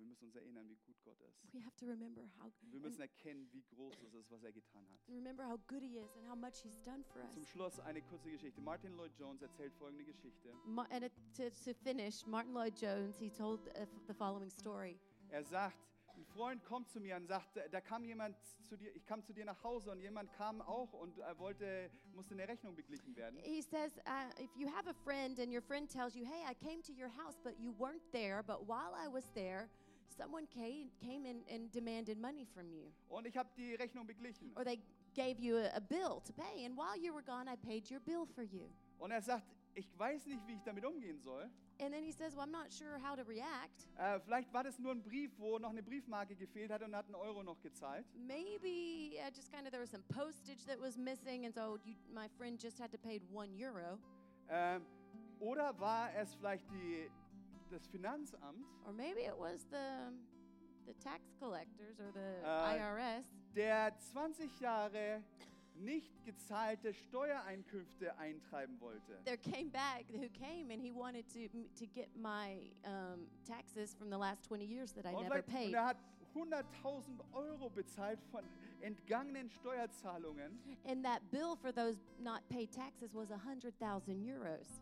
Wir 0.01 0.07
müssen 0.07 0.25
uns 0.25 0.35
erinnern, 0.35 0.67
wie 0.67 0.77
gut 0.77 0.95
Gott 1.03 1.19
ist. 1.21 1.53
We 1.53 1.63
have 1.63 1.75
to 1.75 1.85
remember 1.85 2.23
how 2.39 2.51
Wir 2.71 2.79
müssen 2.79 3.01
erkennen, 3.01 3.47
wie 3.51 3.61
groß 3.61 3.93
es 4.03 4.13
ist, 4.15 4.31
was 4.31 4.41
er 4.41 4.51
getan 4.51 4.83
hat. 4.91 4.99
remember 5.07 5.47
how 5.47 5.59
good 5.67 5.83
he 5.83 5.97
is 5.99 6.15
and 6.17 6.27
how 6.27 6.35
much 6.35 6.55
he's 6.63 6.81
done 6.81 7.03
for 7.03 7.21
us. 7.21 7.33
Zum 7.35 7.45
Schluss 7.45 7.79
eine 7.81 8.01
kurze 8.01 8.31
Geschichte. 8.31 8.59
Martin 8.61 8.93
Lloyd 8.95 9.11
Jones 9.19 9.43
erzählt 9.43 9.73
folgende 9.75 10.03
Geschichte. 10.03 10.53
Ma- 10.65 10.87
and 10.89 11.03
it, 11.05 11.11
to, 11.37 11.49
to 11.51 11.73
finish, 11.83 12.25
Martin 12.25 12.53
Lloyd 12.53 12.75
Jones, 12.81 13.15
he 13.19 13.29
told 13.29 13.59
uh, 13.67 13.81
f- 13.81 13.89
the 14.07 14.13
following 14.15 14.49
story. 14.49 14.99
Er 15.29 15.43
sagt, 15.43 15.77
ein 16.17 16.25
Freund 16.25 16.63
kommt 16.65 16.89
zu 16.89 16.99
mir 16.99 17.15
und 17.15 17.27
sagt, 17.27 17.55
da 17.71 17.79
kam 17.79 18.03
jemand 18.03 18.35
zu 18.67 18.75
dir, 18.77 18.93
ich 18.95 19.05
kam 19.05 19.23
zu 19.23 19.33
dir 19.33 19.45
nach 19.45 19.63
Hause 19.63 19.91
und 19.91 19.99
jemand 20.01 20.31
kam 20.33 20.61
auch 20.61 20.91
und 20.93 21.17
er 21.19 21.37
wollte, 21.39 21.89
musste 22.13 22.33
eine 22.33 22.47
Rechnung 22.47 22.75
beglichen 22.75 23.15
werden. 23.15 23.39
He 23.43 23.61
says, 23.61 23.97
uh, 24.07 24.29
if 24.43 24.49
you 24.57 24.67
have 24.67 24.89
a 24.89 24.93
friend 25.05 25.39
and 25.39 25.53
your 25.53 25.61
friend 25.61 25.87
tells 25.89 26.15
you, 26.15 26.25
hey, 26.25 26.43
I 26.49 26.53
came 26.55 26.81
to 26.83 26.91
your 26.91 27.09
house, 27.09 27.37
but 27.43 27.57
you 27.59 27.71
weren't 27.77 28.01
there, 28.11 28.43
but 28.43 28.67
while 28.67 28.93
I 28.93 29.07
was 29.07 29.23
there, 29.33 29.69
someone 30.12 30.47
came, 30.47 30.89
came 30.99 31.26
in 31.26 31.43
and 31.53 31.72
demanded 31.72 32.18
money 32.20 32.45
from 32.45 32.70
you. 32.70 32.91
Und 33.09 33.26
ich 33.26 33.38
habe 33.38 33.49
die 33.55 33.76
Rechnung 33.76 34.05
beglichen. 34.05 34.51
Or 34.55 34.64
they 34.64 34.80
gave 35.14 35.39
you 35.39 35.57
a, 35.57 35.76
a 35.76 35.82
bill 35.82 36.22
to 36.26 36.34
pay, 36.34 36.66
and 36.66 36.76
while 36.78 36.97
you 36.97 37.14
were 37.14 37.24
gone, 37.24 37.47
I 37.47 37.55
paid 37.55 37.89
your 37.89 37.99
bill 37.99 38.26
for 38.26 38.43
you. 38.43 38.70
Und 38.99 39.12
er 39.12 39.22
sagt, 39.22 39.45
ich 39.74 39.88
weiß 39.97 40.26
nicht, 40.28 40.45
wie 40.47 40.53
ich 40.53 40.64
damit 40.64 40.86
umgehen 40.86 41.20
soll. 41.20 41.49
And 41.80 41.91
then 41.91 42.03
he 42.03 42.12
says, 42.12 42.36
well, 42.36 42.45
I'm 42.45 42.51
not 42.51 42.72
sure 42.72 42.99
how 42.99 43.16
to 43.16 43.24
react. 43.24 43.88
Äh, 43.97 44.20
vielleicht 44.20 44.53
war 44.53 44.64
das 44.64 44.78
nur 44.78 44.91
ein 44.91 45.01
Brief, 45.01 45.32
wo 45.39 45.57
noch 45.57 45.72
eine 45.72 45.82
Briefmarke 45.82 46.36
gefehlt 46.36 46.72
hat 46.72 46.84
und 46.84 46.95
hat 46.95 47.05
einen 47.05 47.16
Euro 47.16 47.41
noch 47.41 47.59
gezahlt. 47.62 48.05
Maybe 48.16 49.18
uh, 49.18 49.32
just 49.34 49.51
kind 49.51 49.66
of 49.66 49.72
there 49.72 49.82
was 49.82 49.89
some 49.89 50.03
postage 50.14 50.64
that 50.68 50.80
was 50.80 50.95
missing, 50.95 51.45
and 51.45 51.55
so 51.55 51.80
you, 51.84 51.95
my 52.14 52.28
friend 52.38 52.62
just 52.62 52.80
had 52.80 52.91
to 52.91 52.99
pay 52.99 53.20
one 53.34 53.49
euro. 53.57 53.97
Ähm, 54.49 54.86
oder 55.39 55.78
war 55.80 56.14
es 56.16 56.36
vielleicht 56.36 56.70
die, 56.70 57.09
das 57.72 57.88
Finanzamt, 57.88 58.65
Or 58.86 58.93
maybe 58.93 59.22
it 59.22 59.38
was 59.38 59.65
the, 59.69 60.11
the 60.86 60.93
tax 60.99 61.22
collectors 61.39 61.99
or 61.99 62.11
the 62.13 62.45
Uh, 62.45 62.76
IRS 62.76 63.24
der 63.55 63.97
20 64.13 64.59
Jahre 64.61 65.24
nicht 65.76 66.24
gezahlte 66.26 66.93
Steuereinkünfte 66.93 68.15
eintreiben 68.17 68.80
wollte? 68.80 69.17
there 69.26 69.38
came 69.38 69.69
back 69.72 70.05
who 70.11 70.28
came 70.30 70.72
and 70.72 70.82
he 70.82 70.91
wanted 70.91 71.26
to 71.30 71.47
to 71.76 71.86
get 71.88 72.09
my 72.15 72.72
um, 72.86 73.28
taxes 73.45 73.93
from 73.95 74.09
the 74.09 74.17
last 74.17 74.43
20 74.47 74.65
years 74.65 74.93
that 74.93 75.05
I 75.05 75.13
Und, 75.15 75.24
never 75.24 75.41
vielleicht, 75.43 75.47
und 75.47 75.53
paid. 75.53 75.74
er 75.74 75.86
hat 75.86 75.97
100.000 76.36 77.19
Euro 77.34 77.69
bezahlt 77.69 78.19
von 78.32 78.43
entgangenen 78.82 79.49
Steuerzahlungen. 79.49 80.57
And 80.86 81.03
that 81.03 81.22
bill 81.30 81.55
for 81.57 81.72
those 81.74 81.99
not 82.19 82.41
paid 82.49 82.72
taxes 82.72 83.13
was 83.13 83.30
100,000 83.32 84.24
euros. 84.24 84.82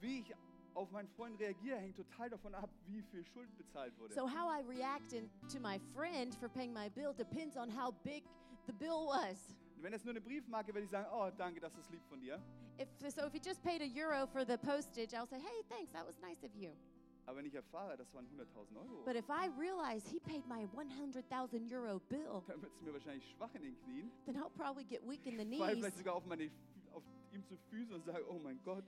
Wie 0.00 0.20
ich 0.20 0.34
auf 0.74 0.90
meinen 0.90 1.08
Freund 1.08 1.38
reagiere, 1.40 1.76
hängt 1.78 1.96
total 1.96 2.30
davon 2.30 2.54
ab, 2.54 2.70
wie 2.86 3.02
viel 3.02 3.24
Schuld 3.24 3.48
bezahlt 3.56 3.98
wurde. 3.98 4.14
So 4.14 4.22
how 4.28 4.50
I 4.50 4.62
react 4.66 5.12
in, 5.12 5.28
to 5.52 5.60
my 5.60 5.78
friend 5.94 6.34
for 6.34 6.48
paying 6.48 6.72
my 6.72 6.88
bill 6.90 7.12
depends 7.12 7.56
on 7.56 7.68
how 7.70 7.92
big 8.04 8.22
the 8.66 8.72
bill 8.72 9.06
was. 9.06 9.54
Wenn 9.80 9.92
es 9.94 10.04
nur 10.04 10.12
eine 10.12 10.20
Briefmarke 10.20 10.74
wäre, 10.74 10.84
ich 10.84 10.90
sagen, 10.90 11.08
oh, 11.12 11.30
danke, 11.38 11.58
das 11.60 11.74
ist 11.76 11.90
lieb 11.90 12.02
von 12.08 12.20
dir. 12.20 12.38
If 12.78 12.88
so, 13.14 13.26
if 13.26 13.34
you 13.34 13.40
just 13.42 13.62
paid 13.62 13.80
a 13.82 13.86
euro 13.86 14.26
for 14.26 14.44
the 14.44 14.56
postage, 14.58 15.14
I'll 15.14 15.26
say, 15.26 15.38
"Hey, 15.38 15.62
thanks, 15.68 15.90
that 15.92 16.06
was 16.06 16.18
nice 16.20 16.42
of 16.44 16.54
you." 16.54 16.70
Aber 17.26 17.36
wenn 17.38 17.46
ich 17.46 17.54
erfahre, 17.54 17.96
das 17.96 18.12
waren 18.14 18.26
100.000 18.26 18.76
Euro, 18.76 19.04
But 19.04 19.14
if 19.16 19.28
I 19.28 19.48
realize 19.58 20.06
he 20.10 20.18
paid 20.20 20.46
my 20.48 20.66
100,000 20.74 21.70
euro 21.72 22.00
bill, 22.08 22.42
dann 22.46 22.60
wird 22.62 22.72
es 22.74 22.80
mir 22.82 22.92
wahrscheinlich 22.92 23.24
schwach 23.30 23.54
in 23.54 23.62
den 23.62 23.76
Knien. 23.84 24.10
then 24.26 24.36
I'll 24.36 24.50
probably 24.50 24.84
get 24.84 25.02
weak 25.06 25.24
in 25.26 25.36
the 25.36 25.42
Ich 25.44 25.58
fall 25.58 25.68
knees. 25.68 25.78
vielleicht 25.80 25.98
sogar 25.98 26.14
auf, 26.14 26.26
meine, 26.26 26.50
auf 26.92 27.02
ihm 27.32 27.44
zu 27.46 27.56
Füßen 27.70 27.94
und 27.94 28.04
sage, 28.04 28.24
oh 28.28 28.38
mein 28.38 28.58
Gott, 28.64 28.84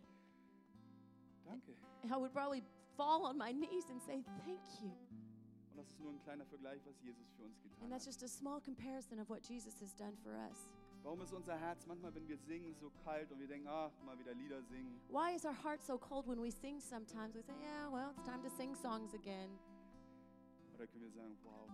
danke. 1.45 1.72
I 2.05 2.16
would 2.16 2.32
probably 2.32 2.62
fall 2.97 3.24
on 3.26 3.36
my 3.36 3.53
knees 3.53 3.88
and 3.90 4.01
say, 4.03 4.22
"Thank 4.45 4.61
you." 4.82 4.90
Und 5.70 5.76
das 5.78 5.88
ist 5.88 6.01
nur 6.01 6.11
ein 6.11 6.20
kleiner 6.20 6.45
Vergleich, 6.47 6.80
was 6.84 7.01
Jesus 7.03 7.30
für 7.36 7.45
uns 7.45 7.59
getan 7.62 7.82
And 7.82 7.90
that's 7.90 8.05
hat. 8.07 8.12
just 8.14 8.22
a 8.22 8.28
small 8.28 8.61
comparison 8.61 9.18
of 9.20 9.28
what 9.30 9.43
Jesus 9.43 9.80
has 9.80 9.95
done 9.95 10.16
for 10.22 10.32
us. 10.36 10.68
Warum 11.03 11.20
ist 11.22 11.32
unser 11.32 11.57
Herz 11.59 11.84
manchmal, 11.86 12.14
wenn 12.14 12.28
wir 12.28 12.36
singen, 12.38 12.74
so 12.76 12.90
kalt 13.05 13.32
und 13.32 13.40
wir 13.40 13.49
denken, 13.49 13.66
ach, 13.68 13.90
mal 14.05 14.16
wieder 14.18 14.34
Lieder 14.34 14.62
singen? 14.62 15.01
Why 15.09 15.34
is 15.34 15.45
our 15.45 15.55
heart 15.64 15.82
so 15.82 15.99
cold 15.99 16.28
when 16.28 16.40
we 16.40 16.51
sing 16.53 16.78
sometimes? 16.80 17.34
We 17.34 17.43
say, 17.43 17.55
yeah, 17.61 17.88
well, 17.90 18.11
it's 18.12 18.22
time 18.24 18.40
to 18.43 18.51
sing 18.51 18.74
songs 18.76 19.12
again. 19.14 19.51
Oder 20.74 20.86
können 20.86 21.03
wir 21.03 21.11
sagen, 21.11 21.36
wow, 21.43 21.68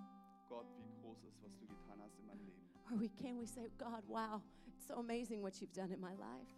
Gott, 0.48 0.66
wie 0.78 1.02
groß 1.02 1.24
ist, 1.24 1.42
was 1.42 1.52
du 1.58 1.66
getan 1.66 2.00
hast 2.00 2.18
in 2.18 2.26
meinem 2.26 2.46
Leben? 2.46 2.62
Or 2.90 2.98
we 2.98 3.08
can 3.10 3.38
we 3.38 3.46
say, 3.46 3.70
God, 3.76 4.02
wow, 4.08 4.40
it's 4.66 4.86
so 4.86 4.94
amazing 4.94 5.42
what 5.42 5.60
you've 5.60 5.74
done 5.74 5.92
in 5.92 6.00
my 6.00 6.14
life. 6.14 6.54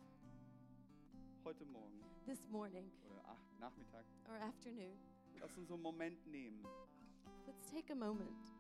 Heute 1.45 1.65
Morgen 1.67 1.99
This 2.31 2.47
morning 2.49 2.87
oder 3.11 3.37
Nachmittag, 3.59 4.05
or 4.29 4.37
afternoon, 4.39 4.95
lass 5.41 5.57
uns 5.59 5.69
einen 5.69 5.83
Moment 5.83 6.25
nehmen. 6.29 6.63
let's 7.45 7.67
take 7.73 7.91
a 7.91 7.97
moment. 7.97 8.55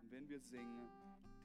Und 0.00 0.10
wenn 0.10 0.26
wir 0.30 0.40
singen, 0.40 0.88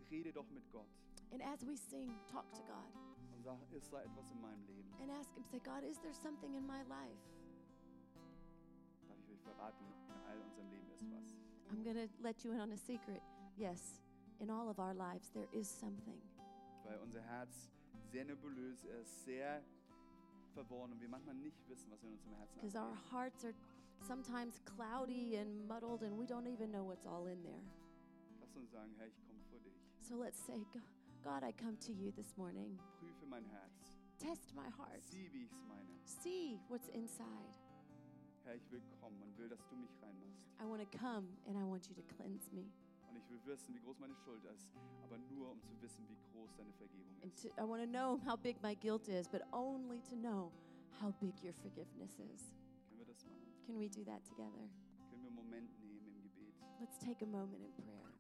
rede 0.09 0.31
doch 0.31 0.49
mit 0.51 0.63
Gott 0.71 0.87
And 1.33 1.41
as 1.43 1.65
we 1.65 1.75
sing, 1.75 2.07
talk 2.31 2.49
to 2.53 2.61
God 2.63 2.87
und 3.35 3.43
sag, 3.43 3.57
ist 3.73 3.91
da 3.91 4.01
etwas 4.01 4.31
in 4.31 4.39
meinem 4.39 4.65
Leben? 4.65 4.89
and 5.01 5.11
ask 5.11 5.29
Him, 5.35 5.43
say, 5.51 5.59
God, 5.59 5.83
is 5.83 5.99
there 5.99 6.13
something 6.13 6.55
in 6.55 6.65
my 6.65 6.83
life? 6.87 7.19
Darf 9.09 9.17
ich 9.19 9.31
euch 9.31 9.41
verraten, 9.41 9.85
in 10.07 10.31
all 10.31 10.39
unserem 10.41 10.69
Leben 10.71 10.89
ist 10.93 11.03
was. 11.11 11.35
I'm 11.69 11.83
going 11.83 11.97
to 11.97 12.07
let 12.23 12.45
you 12.45 12.53
in 12.53 12.61
on 12.61 12.71
a 12.71 12.77
secret. 12.77 13.21
Yes, 13.57 13.99
in 14.39 14.49
all 14.49 14.69
of 14.69 14.79
our 14.79 14.93
lives, 14.93 15.31
there 15.33 15.49
is 15.51 15.67
something. 15.67 16.21
Weil 16.85 16.97
unser 17.03 17.21
Herz 17.23 17.69
sehr 18.09 18.23
nebulös 18.23 18.85
ist, 18.85 19.25
sehr 19.25 19.61
verworren 20.55 20.91
und 20.93 21.01
wir 21.01 21.09
manchmal 21.09 21.35
nicht 21.35 21.67
wissen, 21.67 21.91
was 21.91 22.01
in 22.03 22.11
unserem 22.11 22.33
Herzen 22.35 22.55
Because 22.55 22.77
our 22.77 22.95
hearts 23.11 23.43
are 23.43 23.53
sometimes 23.99 24.61
cloudy 24.65 25.35
and 25.35 25.67
muddled, 25.67 26.01
and 26.01 26.17
we 26.17 26.25
don't 26.25 26.47
even 26.47 26.71
know 26.71 26.83
what's 26.83 27.05
all 27.05 27.27
in 27.27 27.43
there. 27.43 27.63
Lass 28.39 28.55
uns 28.55 28.71
sagen, 28.71 28.95
Herr, 28.97 29.07
ich 29.07 29.19
komme 29.27 29.43
vor 29.51 29.59
dich. 29.59 29.75
So 29.99 30.15
let's 30.15 30.39
say, 30.39 30.65
God, 31.23 31.43
I 31.43 31.51
come 31.51 31.77
to 31.85 31.91
you 31.91 32.11
this 32.11 32.37
morning. 32.37 32.79
Prüfe 32.99 33.25
mein 33.27 33.43
Herz. 33.45 33.99
Test 34.17 34.55
my 34.55 34.69
heart. 34.77 35.03
Sieh, 35.03 35.29
wie 35.33 35.43
ich 35.43 35.51
es 35.51 35.63
meine. 35.67 35.91
See 36.05 36.59
what's 36.69 36.87
inside. 36.89 37.59
Herr, 38.45 38.55
ich 38.55 38.71
will 38.71 38.81
kommen 39.01 39.21
und 39.21 39.37
will, 39.37 39.49
dass 39.49 39.65
du 39.67 39.75
mich 39.75 39.91
reinmachst. 40.01 40.47
I 40.61 40.65
want 40.65 40.81
to 40.81 40.97
come 40.97 41.27
and 41.47 41.57
I 41.57 41.63
want 41.63 41.87
you 41.89 41.95
to 41.95 42.03
cleanse 42.15 42.49
me. 42.53 42.71
Und 43.15 43.21
ich 43.21 43.29
will 43.29 43.39
wissen, 43.45 43.73
wie 43.73 43.79
groß 43.79 43.97
meine 43.99 44.13
Schuld 44.15 44.43
ist, 44.43 44.67
aber 45.01 45.17
nur 45.17 45.51
um 45.51 45.61
zu 45.61 45.81
wissen, 45.81 46.05
wie 46.09 46.17
groß 46.33 46.53
deine 46.57 46.73
Vergebung 46.73 47.15
And 47.23 47.33
ist. 47.33 47.43
to, 47.43 47.47
I 47.57 47.63
want 47.65 47.81
to 47.81 47.87
know 47.87 48.19
how 48.27 48.35
big 48.35 48.61
my 48.61 48.75
guilt 48.75 49.07
is, 49.07 49.25
but 49.29 49.41
only 49.53 50.01
to 50.09 50.15
know 50.17 50.51
how 51.01 51.13
big 51.21 51.33
your 51.41 51.53
forgiveness 51.53 52.19
is. 52.19 52.53
Können 52.89 52.99
wir 52.99 53.05
das 53.05 53.23
machen? 53.25 53.47
Can 53.65 53.79
we 53.79 53.87
do 53.87 54.03
that 54.03 54.21
together? 54.25 54.67
Können 55.09 55.23
wir 55.23 55.29
einen 55.29 55.35
Moment 55.35 55.79
nehmen 55.79 56.05
im 56.07 56.21
Gebet? 56.23 56.53
Let's 56.81 56.99
take 56.99 57.23
a 57.23 57.27
moment 57.27 57.63
in 57.63 57.71
prayer. 57.85 58.11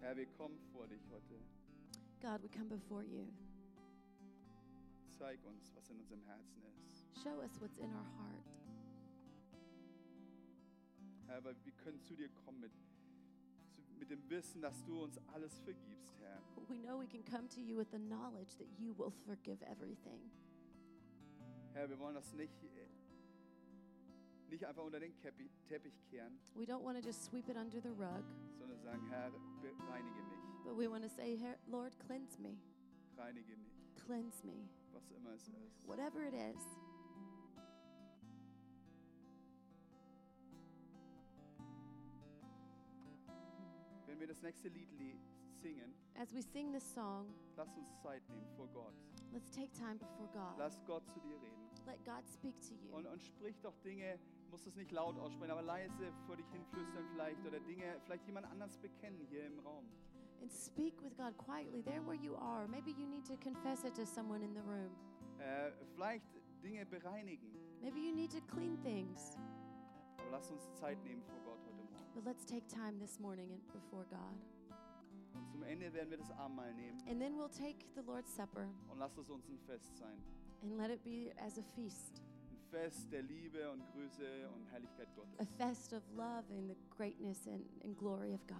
Herr, 0.00 0.16
wir 0.16 0.26
kommen 0.36 0.58
vor 0.72 0.86
dich 0.88 1.00
heute. 1.10 1.40
God, 2.22 2.40
we 2.40 2.48
come 2.48 2.68
before 2.68 3.02
you. 3.02 3.26
Zeig 5.18 5.44
uns, 5.44 5.72
was 5.74 5.90
in 5.90 5.98
unserem 5.98 6.22
Herzen 6.22 6.62
ist. 6.88 7.20
Show 7.20 7.40
us 7.42 7.60
what's 7.60 7.78
in 7.78 7.90
our 7.90 8.06
heart. 8.16 8.46
Herr, 11.26 11.42
weil 11.42 11.56
wir 11.64 11.72
können 11.72 12.00
zu 12.00 12.14
dir 12.14 12.28
kommen 12.44 12.60
mit, 12.60 12.70
mit 13.98 14.08
dem 14.10 14.30
Wissen, 14.30 14.62
dass 14.62 14.84
du 14.84 15.02
uns 15.02 15.18
alles 15.34 15.58
vergibst, 15.60 16.14
Herr. 16.20 16.40
We 16.68 16.78
know 16.78 17.00
we 17.00 17.08
can 17.08 17.24
come 17.24 17.48
to 17.48 17.60
you 17.60 17.76
with 17.76 17.90
the 17.90 17.98
knowledge 17.98 18.56
that 18.58 18.68
you 18.78 18.94
will 18.96 19.12
forgive 19.26 19.60
everything. 19.64 20.30
Herr, 21.72 21.88
wir 21.88 21.98
wollen 21.98 22.14
das 22.14 22.32
nicht, 22.34 22.62
äh, 22.62 22.88
nicht 24.48 24.64
einfach 24.64 24.84
unter 24.84 25.00
den 25.00 25.12
Teppich 25.18 25.50
kehren, 26.08 26.38
We 26.54 26.66
don't 26.66 26.84
want 26.84 27.00
to 27.00 27.04
just 27.04 27.24
sweep 27.24 27.48
it 27.48 27.56
under 27.56 27.80
the 27.80 27.88
rug, 27.88 28.22
sondern 28.58 28.80
sagen, 28.80 29.08
Herr, 29.08 29.32
reinige 29.88 30.22
mich, 30.22 30.41
but 30.64 30.76
we 30.76 30.86
want 30.88 31.02
to 31.04 31.08
say, 31.10 31.36
"Her- 31.36 31.58
Lord, 31.68 31.92
cleanse 32.06 32.38
me. 32.40 32.56
reinige 33.16 33.56
mich, 33.56 33.72
Cleanse 34.06 34.44
me. 34.46 34.68
was 34.92 35.10
immer 35.10 35.30
es 35.34 35.48
ist. 35.48 35.86
Whatever 35.86 36.22
it 36.22 36.34
is. 36.34 36.62
Wenn 44.06 44.20
wir 44.20 44.26
das 44.26 44.42
nächste 44.42 44.68
Lied 44.68 44.90
li- 44.98 45.18
singen, 45.62 45.94
As 46.14 46.32
we 46.34 46.42
sing 46.42 46.72
this 46.72 46.84
song, 46.94 47.26
lass 47.56 47.74
uns 47.76 47.88
Zeit 48.02 48.22
nehmen 48.28 48.46
vor 48.56 48.68
Gott. 48.68 48.94
let's 49.32 49.50
take 49.50 49.70
time 49.72 49.96
before 49.98 50.28
God. 50.32 50.58
Lass 50.58 50.78
Gott 50.86 51.06
zu 51.08 51.20
dir 51.20 51.36
reden. 51.40 51.62
Let 51.86 52.04
God 52.04 52.26
speak 52.28 52.54
to 52.60 52.74
you. 52.74 52.94
Und, 52.94 53.06
und 53.06 53.22
sprich 53.22 53.58
doch 53.60 53.76
Dinge, 53.78 54.18
musst 54.50 54.66
es 54.66 54.76
nicht 54.76 54.92
laut 54.92 55.16
aussprechen, 55.18 55.50
aber 55.50 55.62
leise 55.62 56.12
vor 56.26 56.36
dich 56.36 56.46
hinflüstern 56.50 57.04
vielleicht 57.12 57.44
oder 57.46 57.58
Dinge, 57.60 57.98
vielleicht 58.04 58.26
jemand 58.26 58.46
anders 58.46 58.76
bekennen 58.78 59.20
hier 59.28 59.46
im 59.46 59.58
Raum. 59.60 59.86
And 60.42 60.50
speak 60.50 60.94
with 61.02 61.16
God 61.16 61.36
quietly 61.38 61.82
there 61.82 62.02
where 62.02 62.16
you 62.20 62.34
are. 62.36 62.66
Maybe 62.68 62.90
you 62.90 63.06
need 63.06 63.24
to 63.26 63.36
confess 63.36 63.84
it 63.84 63.94
to 63.94 64.04
someone 64.04 64.42
in 64.42 64.52
the 64.54 64.62
room. 64.62 64.90
Äh, 65.38 65.70
vielleicht 65.94 66.26
Dinge 66.62 66.84
bereinigen. 66.84 67.48
Maybe 67.80 68.00
you 68.00 68.12
need 68.14 68.30
to 68.32 68.40
clean 68.52 68.76
things. 68.82 69.36
Aber 70.18 70.30
lass 70.32 70.50
uns 70.50 70.62
Zeit 70.74 71.02
nehmen 71.04 71.22
vor 71.22 71.38
Gott 71.44 71.58
heute 71.64 71.74
Morgen. 71.76 72.12
But 72.14 72.24
let's 72.24 72.44
take 72.44 72.66
time 72.68 72.98
this 72.98 73.18
morning 73.20 73.50
in, 73.50 73.60
before 73.72 74.04
God. 74.10 74.36
Und 75.34 75.48
zum 75.50 75.62
Ende 75.62 75.92
werden 75.94 76.10
wir 76.10 76.18
das 76.18 76.30
Abendmahl 76.32 76.74
nehmen. 76.74 76.98
And 77.08 77.20
then 77.20 77.36
we'll 77.38 77.48
take 77.48 77.86
the 77.94 78.02
Lord's 78.02 78.34
Supper 78.34 78.66
Und 78.90 78.98
lass 78.98 79.16
es 79.16 79.30
uns 79.30 79.48
ein 79.48 79.58
Fest 79.66 79.96
sein. 79.96 80.18
and 80.62 80.76
let 80.76 80.90
it 80.90 81.02
be 81.04 81.32
as 81.38 81.56
a 81.58 81.62
feast, 81.74 82.20
Ein 82.50 82.58
Fest 82.70 83.10
der 83.12 83.22
Liebe 83.22 83.70
und 83.70 83.82
Größe 83.92 84.48
und 84.54 84.66
Herrlichkeit 84.72 85.08
a 85.08 85.14
Gottes. 85.16 85.48
fest 85.56 85.92
of 85.92 86.02
love 86.16 86.44
and 86.50 86.68
the 86.68 86.76
greatness 86.90 87.46
and, 87.46 87.64
and 87.84 87.96
glory 87.96 88.34
of 88.34 88.44
God. 88.46 88.56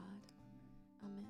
Amen. 1.03 1.26